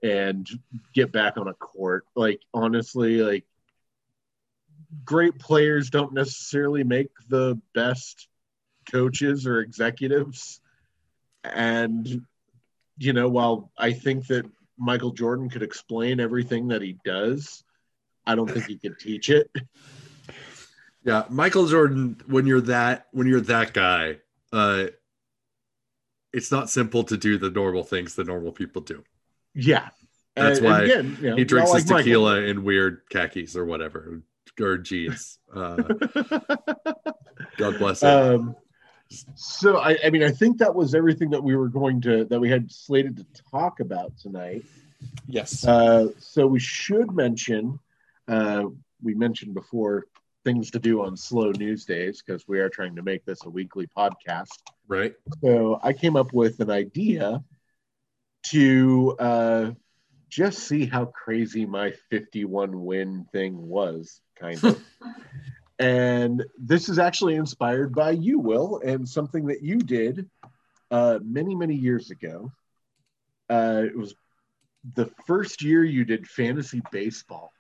and 0.03 0.49
get 0.95 1.13
back 1.13 1.37
on 1.37 1.49
a 1.49 1.55
court. 1.55 2.05
Like 2.15 2.41
honestly, 2.53 3.23
like 3.23 3.45
great 5.05 5.39
players 5.39 5.91
don't 5.91 6.13
necessarily 6.13 6.85
make 6.85 7.11
the 7.29 7.61
best 7.75 8.29
coaches 8.91 9.47
or 9.47 9.61
executives. 9.61 10.61
And 11.45 12.27
you 12.99 13.13
know, 13.13 13.29
while 13.29 13.71
I 13.77 13.93
think 13.93 14.27
that 14.29 14.47
Michael 14.79 15.13
Jordan 15.13 15.49
could 15.49 15.63
explain 15.63 16.21
everything 16.21 16.69
that 16.69 16.83
he 16.83 16.97
does, 17.05 17.65
I 18.27 18.35
don't 18.35 18.51
think 18.51 18.67
he 18.67 18.77
could 18.77 18.99
teach 18.99 19.31
it. 19.31 19.51
Yeah, 21.05 21.25
Michael 21.29 21.69
Jordan. 21.69 22.21
When 22.27 22.47
you're 22.47 22.63
that, 22.63 23.07
when 23.13 23.29
you're 23.29 23.41
that 23.43 23.73
guy, 23.73 24.19
uh, 24.53 24.87
it's 26.33 26.51
not 26.51 26.69
simple 26.69 27.05
to 27.05 27.17
do 27.17 27.39
the 27.39 27.51
normal 27.51 27.85
things 27.85 28.17
that 28.17 28.27
normal 28.27 28.51
people 28.53 28.83
do. 28.83 29.05
Yeah. 29.57 29.89
That's 30.37 30.59
And- 30.59 30.67
why 30.67 30.83
and 30.83 30.91
again, 30.91 31.19
you 31.21 31.31
know, 31.31 31.37
He 31.37 31.45
drinks 31.45 31.73
his 31.73 31.91
like 31.91 32.05
tequila 32.05 32.43
in 32.43 32.63
weird 32.63 33.01
khakis 33.11 33.57
or 33.57 33.65
whatever, 33.65 34.21
or 34.61 34.79
jeans. 34.79 35.39
Uh, 35.53 35.77
God 37.57 37.79
bless 37.79 38.03
him. 38.03 38.09
um, 38.11 38.57
so 39.35 39.79
I, 39.79 39.97
I 40.05 40.11
mean, 40.11 40.23
I 40.25 40.31
think 40.31 40.59
that 40.59 40.75
was 40.75 40.95
everything 40.95 41.31
that 41.31 41.43
we 41.43 41.57
were 41.57 41.69
going 41.69 42.01
to 42.03 42.25
that 42.27 42.41
we 42.41 42.51
had 42.51 42.71
slated 42.71 43.17
to 43.19 43.43
talk 43.51 43.81
about 43.81 44.17
tonight. 44.19 44.65
yes. 45.27 45.67
Uh, 45.67 46.09
so 46.19 46.47
we 46.47 46.59
should 46.59 47.13
mention, 47.13 47.79
uh, 48.29 48.65
we 49.03 49.15
mentioned 49.15 49.55
before 49.55 50.07
things 50.45 50.71
to 50.73 50.79
do 50.79 51.03
on 51.03 51.17
slow 51.17 51.51
news 51.53 51.85
days 51.85 52.23
because 52.23 52.47
we 52.49 52.59
are 52.61 52.69
trying 52.69 52.95
to 52.97 53.03
make 53.03 53.25
this 53.25 53.45
a 53.45 53.49
weekly 53.51 53.87
podcast. 53.97 54.59
right. 54.89 55.15
So 55.43 55.79
I 55.83 55.93
came 55.93 56.17
up 56.17 56.33
with 56.33 56.61
an 56.61 56.71
idea 56.71 57.43
to 58.51 59.17
uh, 59.19 59.71
just 60.29 60.61
see 60.61 60.87
how 60.87 61.07
crazy 61.07 61.67
my 61.67 61.93
51 62.11 62.85
win 62.85 63.27
thing 63.33 63.69
was, 63.69 64.21
kind 64.39 64.63
of. 64.65 64.81
and 65.79 66.45
this 66.59 66.89
is 66.89 66.99
actually 66.99 67.37
inspired 67.37 67.95
by 67.95 68.11
you, 68.11 68.39
Will, 68.39 68.81
and 68.85 69.09
something 69.09 69.47
that 69.47 69.63
you 69.63 69.79
did 69.79 70.29
uh, 70.91 71.19
many, 71.23 71.55
many 71.55 71.75
years 71.75 72.11
ago. 72.11 72.51
Uh, 73.49 73.83
it 73.85 73.97
was 73.97 74.15
the 74.95 75.11
first 75.27 75.63
year 75.63 75.85
you 75.85 76.05
did 76.05 76.27
fantasy 76.27 76.83
baseball. 76.91 77.53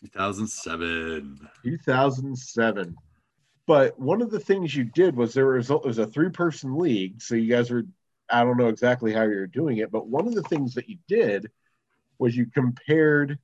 2007. 0.00 1.48
2007. 1.64 2.96
But 3.66 3.98
one 3.98 4.22
of 4.22 4.30
the 4.30 4.40
things 4.40 4.74
you 4.74 4.84
did 4.84 5.14
was 5.14 5.34
there 5.34 5.46
was, 5.46 5.70
it 5.70 5.84
was 5.84 5.98
a 5.98 6.06
three 6.06 6.30
person 6.30 6.78
league. 6.78 7.20
So 7.20 7.34
you 7.34 7.50
guys 7.50 7.70
were, 7.70 7.84
I 8.30 8.44
don't 8.44 8.56
know 8.56 8.68
exactly 8.68 9.12
how 9.12 9.22
you're 9.22 9.46
doing 9.46 9.78
it, 9.78 9.90
but 9.90 10.06
one 10.08 10.26
of 10.26 10.34
the 10.34 10.42
things 10.42 10.74
that 10.74 10.88
you 10.88 10.98
did 11.08 11.50
was 12.18 12.36
you 12.36 12.46
compared 12.46 13.38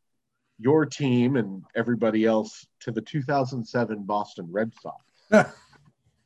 your 0.59 0.87
team 0.87 1.37
and 1.37 1.65
everybody 1.75 2.25
else 2.25 2.67
to 2.81 2.91
the 2.93 3.01
2007 3.01 4.03
Boston 4.05 4.49
Red 4.51 4.73
Sox, 4.81 5.53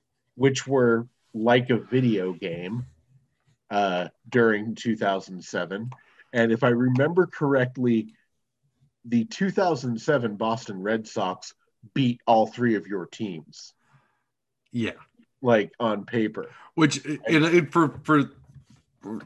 which 0.34 0.66
were 0.66 1.06
like 1.34 1.70
a 1.70 1.78
video 1.78 2.32
game 2.32 2.84
uh, 3.70 4.08
during 4.28 4.74
2007. 4.74 5.90
And 6.32 6.52
if 6.52 6.62
I 6.62 6.68
remember 6.68 7.26
correctly, 7.26 8.14
the 9.04 9.24
2007 9.24 10.36
Boston 10.36 10.82
Red 10.82 11.06
Sox 11.06 11.54
beat 11.94 12.20
all 12.26 12.46
three 12.46 12.74
of 12.74 12.86
your 12.86 13.06
teams, 13.06 13.72
Yeah. 14.72 14.92
like 15.40 15.72
on 15.80 16.04
paper. 16.04 16.50
Which, 16.74 17.04
and, 17.04 17.44
and 17.44 17.72
for 17.72 17.98
for 18.02 18.30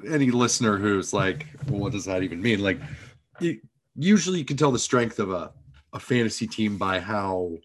any 0.08 0.30
listener 0.30 0.76
who's 0.76 1.12
like, 1.12 1.46
well, 1.68 1.80
what 1.80 1.92
does 1.92 2.04
that 2.04 2.22
even 2.22 2.40
mean? 2.42 2.60
Like, 2.60 2.78
you, 3.40 3.60
usually 3.96 4.38
you 4.38 4.44
can 4.44 4.56
tell 4.56 4.72
the 4.72 4.78
strength 4.78 5.18
of 5.18 5.30
a 5.30 5.52
a 5.94 6.00
fantasy 6.00 6.46
team 6.46 6.78
by 6.78 6.98
how 7.00 7.56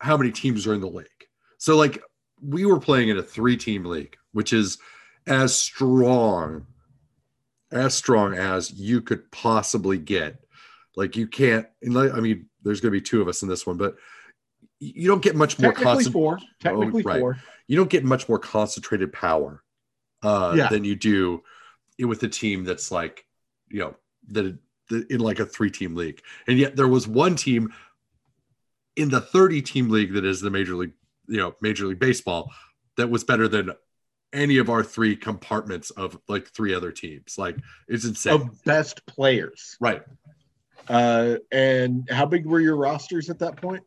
how 0.00 0.16
many 0.16 0.30
teams 0.30 0.66
are 0.66 0.74
in 0.74 0.80
the 0.80 0.88
league. 0.88 1.06
So, 1.58 1.76
like, 1.76 2.00
we 2.42 2.64
were 2.64 2.80
playing 2.80 3.08
in 3.08 3.18
a 3.18 3.22
three 3.22 3.56
team 3.56 3.84
league, 3.84 4.16
which 4.32 4.52
is 4.52 4.78
as 5.26 5.54
strong 5.54 6.66
as 7.70 7.94
strong 7.94 8.34
as 8.34 8.72
you 8.72 9.00
could 9.00 9.30
possibly 9.30 9.98
get. 9.98 10.38
Like, 10.96 11.16
you 11.16 11.26
can't. 11.26 11.66
I 11.84 12.20
mean, 12.20 12.46
there's 12.62 12.80
going 12.80 12.92
to 12.92 12.98
be 12.98 13.02
two 13.02 13.20
of 13.20 13.28
us 13.28 13.42
in 13.42 13.48
this 13.48 13.66
one, 13.66 13.76
but 13.76 13.96
you 14.80 15.06
don't 15.08 15.22
get 15.22 15.36
much 15.36 15.58
more 15.58 15.72
Technically 15.72 15.94
concent- 15.96 16.12
four. 16.12 16.38
Oh, 16.40 16.46
Technically 16.60 17.02
right. 17.02 17.20
four. 17.20 17.38
you 17.66 17.76
don't 17.76 17.90
get 17.90 18.04
much 18.04 18.28
more 18.28 18.38
concentrated 18.38 19.12
power 19.12 19.62
uh, 20.22 20.54
Yeah. 20.56 20.68
than 20.68 20.84
you 20.84 20.96
do 20.96 21.42
with 21.98 22.22
a 22.22 22.28
team 22.28 22.64
that's 22.64 22.90
like, 22.90 23.24
you 23.68 23.80
know, 23.80 23.96
that 24.28 24.58
that 24.88 25.10
in 25.10 25.20
like 25.20 25.38
a 25.38 25.44
three 25.46 25.70
team 25.70 25.94
league. 25.94 26.22
And 26.46 26.58
yet 26.58 26.74
there 26.76 26.88
was 26.88 27.06
one 27.06 27.36
team 27.36 27.72
in 28.96 29.10
the 29.10 29.20
30 29.20 29.60
team 29.62 29.90
league 29.90 30.14
that 30.14 30.24
is 30.24 30.40
the 30.40 30.50
major 30.50 30.74
league, 30.74 30.92
you 31.26 31.36
know, 31.36 31.54
major 31.60 31.86
league 31.86 31.98
baseball 31.98 32.50
that 32.96 33.10
was 33.10 33.22
better 33.22 33.46
than 33.48 33.72
any 34.32 34.58
of 34.58 34.68
our 34.70 34.82
three 34.82 35.14
compartments 35.16 35.90
of 35.90 36.18
like 36.28 36.48
three 36.48 36.74
other 36.74 36.90
teams. 36.90 37.36
Like 37.38 37.56
it's 37.86 38.04
insane. 38.04 38.32
Of 38.34 38.64
best 38.64 39.04
players. 39.06 39.76
right. 39.80 40.02
Uh, 40.88 41.36
and 41.52 42.08
how 42.10 42.24
big 42.24 42.46
were 42.46 42.60
your 42.60 42.76
rosters 42.76 43.28
at 43.28 43.38
that 43.40 43.56
point? 43.60 43.84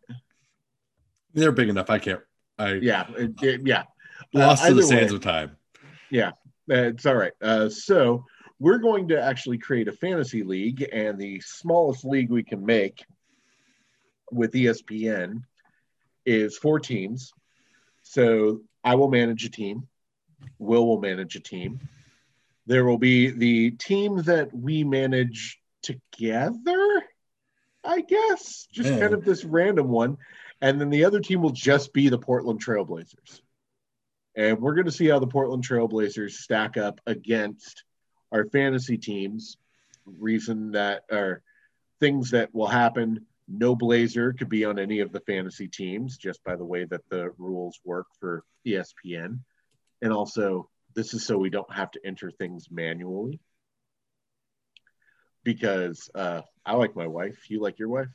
They're 1.34 1.52
big 1.52 1.70
enough. 1.70 1.90
I 1.90 1.98
can't, 1.98 2.22
I 2.60 2.74
Yeah. 2.74 3.10
it- 3.18 3.42
it- 3.42 3.62
yeah. 3.66 3.84
lost 4.34 4.64
Uh, 4.64 4.70
to 4.70 4.74
the 4.76 4.84
sands 4.84 5.12
way. 5.12 5.16
of 5.16 5.22
time. 5.24 5.58
Uh, 6.14 6.32
it's 6.68 7.05
all 7.05 7.16
right. 7.16 7.34
Uh, 7.41 7.70
so 7.70 8.26
we're 8.59 8.78
going 8.78 9.07
to 9.09 9.22
actually 9.22 9.57
create 9.57 9.88
a 9.88 9.91
fantasy 9.91 10.43
league, 10.43 10.88
and 10.93 11.18
the 11.18 11.41
smallest 11.41 12.05
league 12.05 12.30
we 12.30 12.43
can 12.43 12.66
make 12.66 13.03
with 14.32 14.53
ESPN 14.53 15.43
is 16.26 16.57
four 16.57 16.80
teams. 16.80 17.34
So 18.03 18.62
I 18.84 18.95
will 18.95 19.09
manage 19.09 19.45
a 19.45 19.49
team. 19.49 19.88
Will 20.59 20.88
will 20.88 20.99
manage 21.01 21.36
a 21.36 21.39
team. 21.39 21.80
There 22.68 22.86
will 22.86 22.97
be 22.97 23.32
the 23.32 23.72
team 23.72 24.22
that 24.24 24.55
we 24.55 24.84
manage 24.84 25.59
together, 25.82 27.03
I 27.84 28.01
guess, 28.01 28.68
just 28.72 28.89
Yeah. 28.91 28.99
kind 28.99 29.14
of 29.14 29.26
this 29.26 29.43
random 29.43 29.89
one. 29.89 30.18
And 30.62 30.80
then 30.80 30.91
the 30.91 31.05
other 31.05 31.20
team 31.20 31.41
will 31.41 31.51
just 31.51 31.91
be 31.91 32.09
the 32.09 32.20
Portland 32.20 32.64
Trailblazers. 32.64 33.41
And 34.36 34.60
we're 34.60 34.76
going 34.76 34.86
to 34.86 34.92
see 34.92 35.08
how 35.08 35.20
the 35.20 35.28
Portland 35.28 35.68
Trailblazers 35.68 36.32
stack 36.32 36.78
up 36.78 37.02
against 37.06 37.84
our 38.32 38.46
fantasy 38.46 38.98
teams. 38.98 39.58
Reason 40.06 40.72
that 40.72 41.04
are 41.12 41.44
things 42.00 42.32
that 42.32 42.54
will 42.54 42.68
happen. 42.68 43.26
No 43.48 43.76
Blazer 43.76 44.34
could 44.34 44.50
be 44.50 44.64
on 44.64 44.80
any 44.80 45.00
of 45.00 45.12
the 45.12 45.20
fantasy 45.22 45.68
teams 45.68 46.18
just 46.18 46.44
by 46.44 46.56
the 46.56 46.66
way 46.66 46.86
that 46.86 47.08
the 47.10 47.32
rules 47.38 47.80
work 47.84 48.08
for 48.20 48.44
ESPN. 48.66 49.40
And 50.02 50.14
also, 50.14 50.70
this 50.96 51.14
is 51.14 51.26
so 51.26 51.38
we 51.38 51.50
don't 51.50 51.72
have 51.74 51.92
to 51.92 52.00
enter 52.06 52.32
things 52.32 52.68
manually. 52.72 53.40
Because 55.44 56.10
uh, 56.16 56.42
I 56.66 56.76
like 56.76 56.96
my 56.96 57.08
wife. 57.08 57.50
You 57.50 57.62
like 57.62 57.80
your 57.80 57.90
wife? 57.90 58.10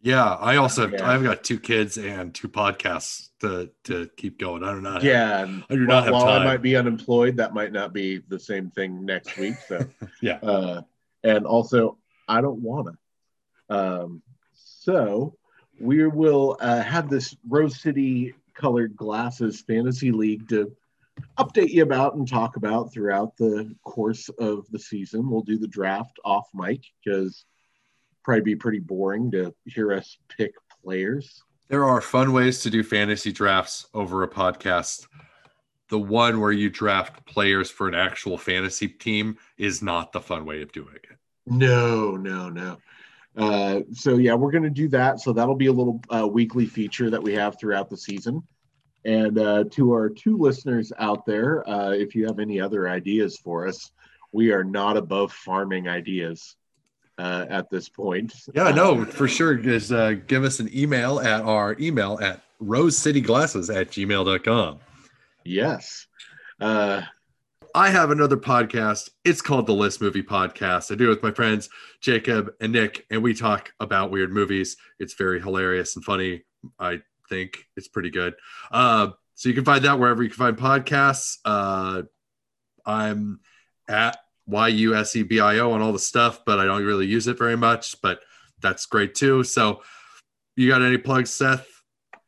Yeah, 0.00 0.34
I 0.34 0.56
also 0.56 0.88
Yeah. 0.88 1.08
I've 1.08 1.22
got 1.22 1.42
two 1.42 1.58
kids 1.58 1.98
and 1.98 2.34
two 2.34 2.48
podcasts 2.48 3.30
to 3.40 3.70
to 3.84 4.08
keep 4.16 4.38
going. 4.38 4.62
I 4.62 4.72
don't 4.72 4.82
know. 4.82 4.98
Yeah. 5.02 5.42
I 5.68 5.74
do 5.74 5.86
while, 5.86 5.96
not 5.96 6.04
have 6.04 6.12
while 6.12 6.28
I 6.28 6.44
might 6.44 6.62
be 6.62 6.76
unemployed, 6.76 7.36
that 7.38 7.52
might 7.52 7.72
not 7.72 7.92
be 7.92 8.18
the 8.28 8.38
same 8.38 8.70
thing 8.70 9.04
next 9.04 9.36
week. 9.36 9.56
So 9.66 9.84
Yeah. 10.22 10.38
Uh, 10.42 10.82
and 11.24 11.46
also, 11.46 11.98
I 12.28 12.40
don't 12.40 12.62
wanna. 12.62 12.92
Um, 13.68 14.22
so 14.54 15.36
we 15.80 16.06
will 16.06 16.56
uh, 16.60 16.82
have 16.82 17.10
this 17.10 17.36
Rose 17.48 17.80
City 17.80 18.34
colored 18.54 18.96
glasses 18.96 19.60
fantasy 19.62 20.10
league 20.10 20.48
to 20.48 20.72
update 21.38 21.70
you 21.70 21.82
about 21.82 22.14
and 22.14 22.28
talk 22.28 22.56
about 22.56 22.92
throughout 22.92 23.36
the 23.36 23.74
course 23.84 24.28
of 24.38 24.66
the 24.70 24.78
season. 24.78 25.28
We'll 25.28 25.42
do 25.42 25.58
the 25.58 25.68
draft 25.68 26.18
off 26.24 26.48
mic 26.54 26.82
because 27.04 27.44
probably 28.28 28.42
be 28.42 28.54
pretty 28.54 28.78
boring 28.78 29.30
to 29.30 29.54
hear 29.64 29.90
us 29.90 30.18
pick 30.28 30.52
players. 30.84 31.42
There 31.68 31.86
are 31.86 32.02
fun 32.02 32.34
ways 32.34 32.60
to 32.60 32.68
do 32.68 32.82
fantasy 32.82 33.32
drafts 33.32 33.86
over 33.94 34.22
a 34.22 34.28
podcast. 34.28 35.06
The 35.88 35.98
one 35.98 36.38
where 36.38 36.52
you 36.52 36.68
draft 36.68 37.24
players 37.24 37.70
for 37.70 37.88
an 37.88 37.94
actual 37.94 38.36
fantasy 38.36 38.86
team 38.86 39.38
is 39.56 39.80
not 39.80 40.12
the 40.12 40.20
fun 40.20 40.44
way 40.44 40.60
of 40.60 40.70
doing 40.72 40.96
it. 40.96 41.16
No, 41.46 42.18
no, 42.18 42.50
no. 42.50 42.76
Uh, 43.34 43.80
so 43.94 44.18
yeah, 44.18 44.34
we're 44.34 44.50
going 44.50 44.62
to 44.62 44.68
do 44.68 44.88
that. 44.88 45.20
So 45.20 45.32
that'll 45.32 45.54
be 45.54 45.68
a 45.68 45.72
little 45.72 46.02
uh, 46.10 46.28
weekly 46.28 46.66
feature 46.66 47.08
that 47.08 47.22
we 47.22 47.32
have 47.32 47.58
throughout 47.58 47.88
the 47.88 47.96
season. 47.96 48.42
And 49.06 49.38
uh, 49.38 49.64
to 49.70 49.92
our 49.92 50.10
two 50.10 50.36
listeners 50.36 50.92
out 50.98 51.24
there, 51.24 51.66
uh, 51.66 51.92
if 51.92 52.14
you 52.14 52.26
have 52.26 52.40
any 52.40 52.60
other 52.60 52.90
ideas 52.90 53.38
for 53.38 53.66
us, 53.66 53.90
we 54.32 54.52
are 54.52 54.64
not 54.64 54.98
above 54.98 55.32
farming 55.32 55.88
ideas 55.88 56.56
uh, 57.18 57.46
at 57.50 57.68
this 57.70 57.88
point. 57.88 58.34
Yeah, 58.54 58.66
Uh, 58.66 58.72
no, 58.74 59.04
for 59.04 59.28
sure. 59.28 59.54
Just 59.56 59.92
uh, 59.92 60.14
give 60.14 60.44
us 60.44 60.60
an 60.60 60.70
email 60.74 61.20
at 61.20 61.42
our 61.42 61.76
email 61.80 62.18
at 62.22 62.40
rosecityglasses 62.62 63.74
at 63.74 63.90
gmail.com. 63.90 64.78
yes. 65.44 66.06
Uh, 66.60 67.02
I 67.74 67.90
have 67.90 68.10
another 68.10 68.36
podcast. 68.36 69.10
It's 69.24 69.42
called 69.42 69.66
the 69.66 69.74
List 69.74 70.00
Movie 70.00 70.22
Podcast. 70.22 70.90
I 70.90 70.94
do 70.96 71.04
it 71.06 71.08
with 71.10 71.22
my 71.22 71.30
friends 71.30 71.68
Jacob 72.00 72.50
and 72.60 72.72
Nick, 72.72 73.04
and 73.10 73.22
we 73.22 73.34
talk 73.34 73.72
about 73.78 74.10
weird 74.10 74.32
movies. 74.32 74.76
It's 74.98 75.14
very 75.14 75.40
hilarious 75.40 75.94
and 75.94 76.04
funny. 76.04 76.42
I 76.80 77.00
think 77.28 77.58
it's 77.76 77.86
pretty 77.88 78.10
good. 78.10 78.34
Uh, 78.72 79.10
so 79.34 79.48
you 79.48 79.54
can 79.54 79.64
find 79.64 79.84
that 79.84 80.00
wherever 80.00 80.22
you 80.22 80.30
can 80.30 80.38
find 80.38 80.56
podcasts. 80.56 81.36
Uh, 81.44 82.02
I'm 82.84 83.38
at 83.86 84.18
YUSEBIO 84.48 85.72
on 85.72 85.82
all 85.82 85.92
the 85.92 85.98
stuff, 85.98 86.44
but 86.44 86.58
I 86.58 86.64
don't 86.64 86.84
really 86.84 87.06
use 87.06 87.26
it 87.26 87.38
very 87.38 87.56
much. 87.56 88.00
But 88.00 88.20
that's 88.60 88.86
great 88.86 89.14
too. 89.14 89.44
So 89.44 89.82
you 90.56 90.68
got 90.68 90.82
any 90.82 90.98
plugs, 90.98 91.30
Seth? 91.30 91.66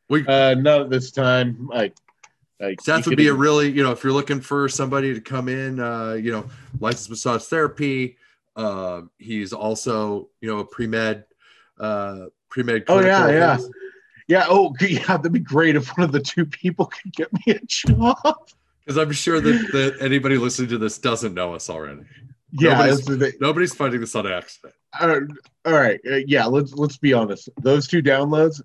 We 0.08 0.26
uh, 0.26 0.54
not 0.54 0.90
this 0.90 1.10
time. 1.10 1.68
Like, 1.68 1.94
like 2.60 2.80
Seth 2.80 3.06
would 3.06 3.16
be 3.16 3.28
a 3.28 3.34
really, 3.34 3.70
you 3.70 3.82
know, 3.82 3.92
if 3.92 4.04
you're 4.04 4.12
looking 4.12 4.40
for 4.40 4.68
somebody 4.68 5.14
to 5.14 5.20
come 5.20 5.48
in, 5.48 5.80
uh, 5.80 6.12
you 6.12 6.32
know, 6.32 6.48
licensed 6.80 7.10
massage 7.10 7.44
therapy. 7.44 8.16
Uh, 8.56 9.02
he's 9.18 9.52
also, 9.52 10.28
you 10.40 10.48
know, 10.48 10.58
a 10.58 10.64
pre 10.64 10.86
med, 10.86 11.24
uh, 11.78 12.26
pre 12.48 12.62
med. 12.62 12.84
Oh, 12.88 13.00
yeah, 13.00 13.28
yeah. 13.30 13.58
Yeah. 14.28 14.46
Oh, 14.48 14.74
yeah. 14.80 15.16
That'd 15.16 15.32
be 15.32 15.38
great 15.38 15.76
if 15.76 15.88
one 15.96 16.04
of 16.04 16.12
the 16.12 16.20
two 16.20 16.44
people 16.44 16.86
could 16.86 17.12
get 17.12 17.32
me 17.32 17.54
a 17.54 17.60
job. 17.66 18.50
Because 18.90 19.06
I'm 19.06 19.12
sure 19.12 19.40
that, 19.40 19.68
that 19.70 19.98
anybody 20.00 20.36
listening 20.36 20.68
to 20.70 20.78
this 20.78 20.98
doesn't 20.98 21.32
know 21.32 21.54
us 21.54 21.70
already. 21.70 22.00
Yeah. 22.50 22.70
Nobody's- 22.70 23.04
the. 23.04 23.32
Nobody's 23.40 23.72
finding 23.72 24.00
this 24.00 24.16
on 24.16 24.26
accident. 24.26 24.74
Uh, 24.98 25.20
all 25.64 25.74
right. 25.74 26.00
Uh, 26.04 26.16
yeah. 26.26 26.44
Let's 26.46 26.74
let's 26.74 26.96
be 26.96 27.12
honest. 27.12 27.48
Those 27.62 27.86
two 27.86 28.02
downloads, 28.02 28.60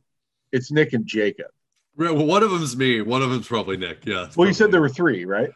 it's 0.52 0.72
Nick 0.72 0.94
and 0.94 1.06
Jacob. 1.06 1.46
Right, 1.96 2.12
Well, 2.12 2.26
one 2.26 2.42
of 2.42 2.50
them's 2.50 2.76
me. 2.76 3.02
One 3.04 3.22
of 3.22 3.30
them's 3.30 3.48
probably 3.48 3.78
Nick. 3.78 4.04
Yeah. 4.08 4.30
Well, 4.36 4.48
you 4.48 4.54
said 4.56 4.72
there 4.72 4.82
were 4.82 4.90
three, 4.90 5.26
right? 5.26 5.52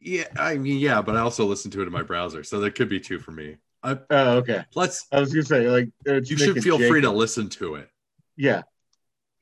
Yeah. 0.00 0.24
I 0.38 0.56
mean, 0.56 0.78
yeah, 0.78 1.02
but 1.02 1.16
I 1.16 1.20
also 1.20 1.44
listen 1.44 1.70
to 1.72 1.82
it 1.82 1.86
in 1.86 1.92
my 1.92 2.02
browser, 2.02 2.42
so 2.44 2.60
there 2.60 2.70
could 2.70 2.88
be 2.88 3.00
two 3.00 3.18
for 3.18 3.32
me. 3.32 3.58
I, 3.82 3.98
Oh, 4.08 4.36
okay. 4.38 4.64
let's. 4.74 5.06
I 5.12 5.20
was 5.20 5.34
gonna 5.34 5.44
say 5.44 5.68
like 5.68 5.90
You 6.06 6.20
Nick 6.22 6.26
should 6.38 6.62
feel 6.62 6.78
free 6.78 7.02
to 7.02 7.10
listen 7.10 7.50
to 7.50 7.74
it. 7.74 7.90
Yeah. 8.38 8.62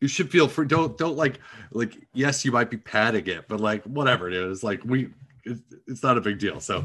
You 0.02 0.08
should 0.08 0.30
feel 0.30 0.48
free 0.48 0.66
don't 0.66 0.98
don't 0.98 1.16
like 1.16 1.38
like 1.70 1.96
yes 2.12 2.44
you 2.44 2.52
might 2.52 2.70
be 2.70 2.76
padding 2.76 3.26
it 3.26 3.46
but 3.48 3.60
like 3.60 3.82
whatever 3.84 4.28
it 4.28 4.34
is 4.34 4.62
like 4.62 4.84
we 4.84 5.08
it's, 5.44 5.62
it's 5.86 6.02
not 6.02 6.18
a 6.18 6.20
big 6.20 6.38
deal 6.38 6.60
so 6.60 6.84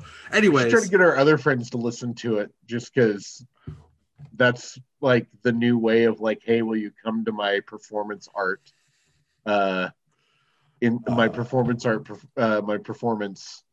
should 0.69 0.71
try 0.71 0.81
to 0.81 0.89
get 0.89 1.01
our 1.01 1.15
other 1.17 1.37
friends 1.37 1.69
to 1.71 1.77
listen 1.77 2.13
to 2.15 2.39
it, 2.39 2.51
just 2.65 2.93
because 2.93 3.45
that's 4.35 4.77
like 5.01 5.27
the 5.43 5.51
new 5.51 5.77
way 5.77 6.03
of 6.03 6.19
like, 6.19 6.41
hey, 6.43 6.61
will 6.61 6.75
you 6.75 6.91
come 7.03 7.25
to 7.25 7.31
my 7.31 7.59
performance 7.61 8.27
art? 8.33 8.61
Uh, 9.45 9.89
in 10.81 10.99
my 11.07 11.27
Uh. 11.27 11.29
performance 11.29 11.85
art, 11.85 12.07
uh, 12.35 12.61
my 12.61 12.77
performance. 12.77 13.63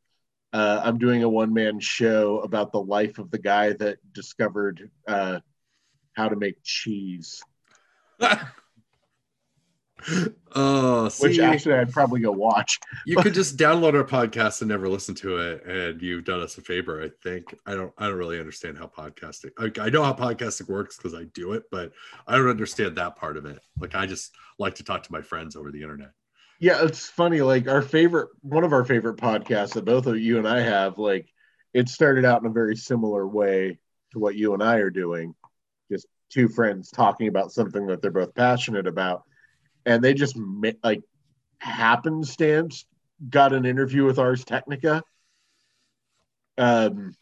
Uh, 0.53 0.81
I'm 0.85 0.99
doing 0.99 1.25
a 1.25 1.29
one 1.29 1.53
man 1.53 1.81
show 1.81 2.39
about 2.41 2.71
the 2.71 2.81
life 2.81 3.19
of 3.19 3.31
the 3.31 3.39
guy 3.39 3.73
that 3.73 3.99
discovered 4.13 4.91
uh, 5.09 5.41
how 6.13 6.29
to 6.29 6.37
make 6.37 6.63
cheese. 6.63 7.43
oh 10.55 11.11
Which 11.21 11.39
actually 11.39 11.75
I'd 11.75 11.93
probably 11.93 12.21
go 12.21 12.31
watch. 12.33 12.79
you 13.07 13.17
could 13.17 13.35
just 13.43 13.57
download 13.57 13.95
our 13.95 14.05
podcast 14.05 14.61
and 14.61 14.69
never 14.69 14.89
listen 14.89 15.15
to 15.17 15.39
it 15.39 15.65
and 15.65 16.01
you've 16.03 16.25
done 16.25 16.41
us 16.41 16.59
a 16.59 16.61
favor 16.61 17.03
i 17.03 17.11
think 17.23 17.55
i 17.67 17.75
don't 17.75 17.93
i 17.99 18.07
don't 18.07 18.17
really 18.19 18.39
understand 18.39 18.79
how 18.79 18.87
podcasting 18.87 19.51
i, 19.59 19.71
I 19.87 19.91
know 19.91 20.03
how 20.03 20.13
podcasting 20.13 20.69
works 20.69 20.97
because 20.97 21.15
i 21.15 21.25
do 21.35 21.53
it 21.53 21.65
but 21.71 21.93
i 22.27 22.37
don't 22.37 22.49
understand 22.49 22.97
that 22.97 23.17
part 23.17 23.37
of 23.37 23.47
it 23.47 23.61
like 23.81 23.95
i 23.95 24.07
just 24.07 24.33
like 24.59 24.75
to 24.77 24.85
talk 24.85 25.03
to 25.05 25.13
my 25.13 25.23
friends 25.23 25.57
over 25.57 25.71
the 25.71 25.83
internet 25.83 26.11
Yeah, 26.61 26.85
it's 26.85 27.07
funny. 27.09 27.41
Like 27.43 27.67
our 27.69 27.83
favorite, 27.83 28.29
one 28.43 28.63
of 28.65 28.73
our 28.73 28.85
favorite 28.85 29.17
podcasts 29.17 29.73
that 29.75 29.85
both 29.85 30.07
of 30.07 30.19
you 30.19 30.39
and 30.39 30.47
I 30.49 30.61
have, 30.61 30.99
like 30.99 31.27
it 31.75 31.89
started 31.89 32.25
out 32.25 32.41
in 32.43 32.47
a 32.49 32.53
very 32.53 32.77
similar 32.77 33.27
way 33.27 33.79
to 34.13 34.19
what 34.21 34.37
you 34.37 34.55
and 34.55 34.63
I 34.63 34.77
are 34.77 34.91
doing. 34.91 35.35
Just 35.91 36.07
two 36.31 36.49
friends 36.49 36.91
talking 36.91 37.27
about 37.29 37.51
something 37.53 37.87
that 37.89 38.01
they're 38.01 38.13
both 38.13 38.35
passionate 38.35 38.87
about, 38.87 39.25
and 39.87 40.03
they 40.03 40.15
just 40.15 40.37
like 40.83 41.03
happenstance 41.59 42.87
got 43.31 43.53
an 43.53 43.65
interview 43.65 44.05
with 44.05 44.19
Ars 44.19 44.45
Technica. 44.45 45.03
Um, 46.59 47.15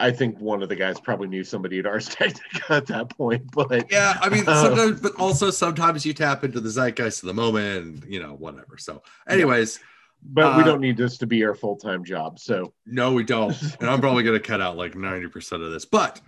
I 0.00 0.10
think 0.10 0.40
one 0.40 0.62
of 0.62 0.68
the 0.68 0.76
guys 0.76 0.98
probably 0.98 1.28
knew 1.28 1.44
somebody 1.44 1.78
at 1.78 1.86
Ars 1.86 2.08
Technica 2.14 2.72
at 2.72 2.86
that 2.86 3.10
point, 3.16 3.50
but 3.52 3.90
yeah 3.90 4.18
i 4.20 4.28
mean 4.28 4.44
Uh, 4.48 4.62
sometimes 4.62 5.00
but 5.00 5.14
also 5.16 5.50
sometimes 5.50 6.04
you 6.04 6.12
tap 6.12 6.42
into 6.44 6.60
the 6.60 6.68
zeitgeist 6.70 7.22
of 7.22 7.26
the 7.28 7.34
moment 7.34 7.84
and 7.84 8.04
you 8.12 8.20
know 8.20 8.34
whatever 8.34 8.78
so 8.78 9.02
anyways 9.28 9.78
but 10.24 10.56
we 10.56 10.62
Uh, 10.62 10.66
don't 10.66 10.80
need 10.80 10.96
this 10.96 11.18
to 11.18 11.26
be 11.26 11.44
our 11.44 11.54
full 11.54 11.76
time 11.76 12.04
job. 12.04 12.38
So 12.38 12.72
No, 12.86 13.12
we 13.12 13.24
don't. 13.24 13.60
And 13.80 13.90
I'm 13.90 14.00
probably 14.00 14.22
going 14.22 14.38
to 14.40 14.46
cut 14.46 14.60
out 14.60 14.76
like 14.76 14.94
90% 14.94 15.64
of 15.64 15.72
this. 15.72 15.84
But 15.84 16.20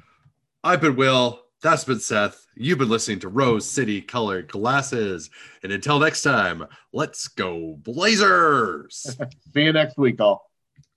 I've 0.65 0.81
been 0.81 0.97
Will. 0.97 1.44
That's 1.65 1.85
been 1.85 1.99
Seth. 1.99 2.47
You've 2.55 2.77
been 2.77 2.91
listening 2.91 3.21
to 3.21 3.29
Rose 3.29 3.65
City 3.65 4.03
Colored 4.03 4.49
Glasses. 4.49 5.31
And 5.63 5.73
until 5.73 5.99
next 5.99 6.21
time, 6.21 6.67
let's 6.93 7.27
go 7.27 7.79
Blazers. 7.83 9.17
see 9.55 9.63
you 9.63 9.73
next 9.73 9.97
week, 9.97 10.21
all. 10.21 10.51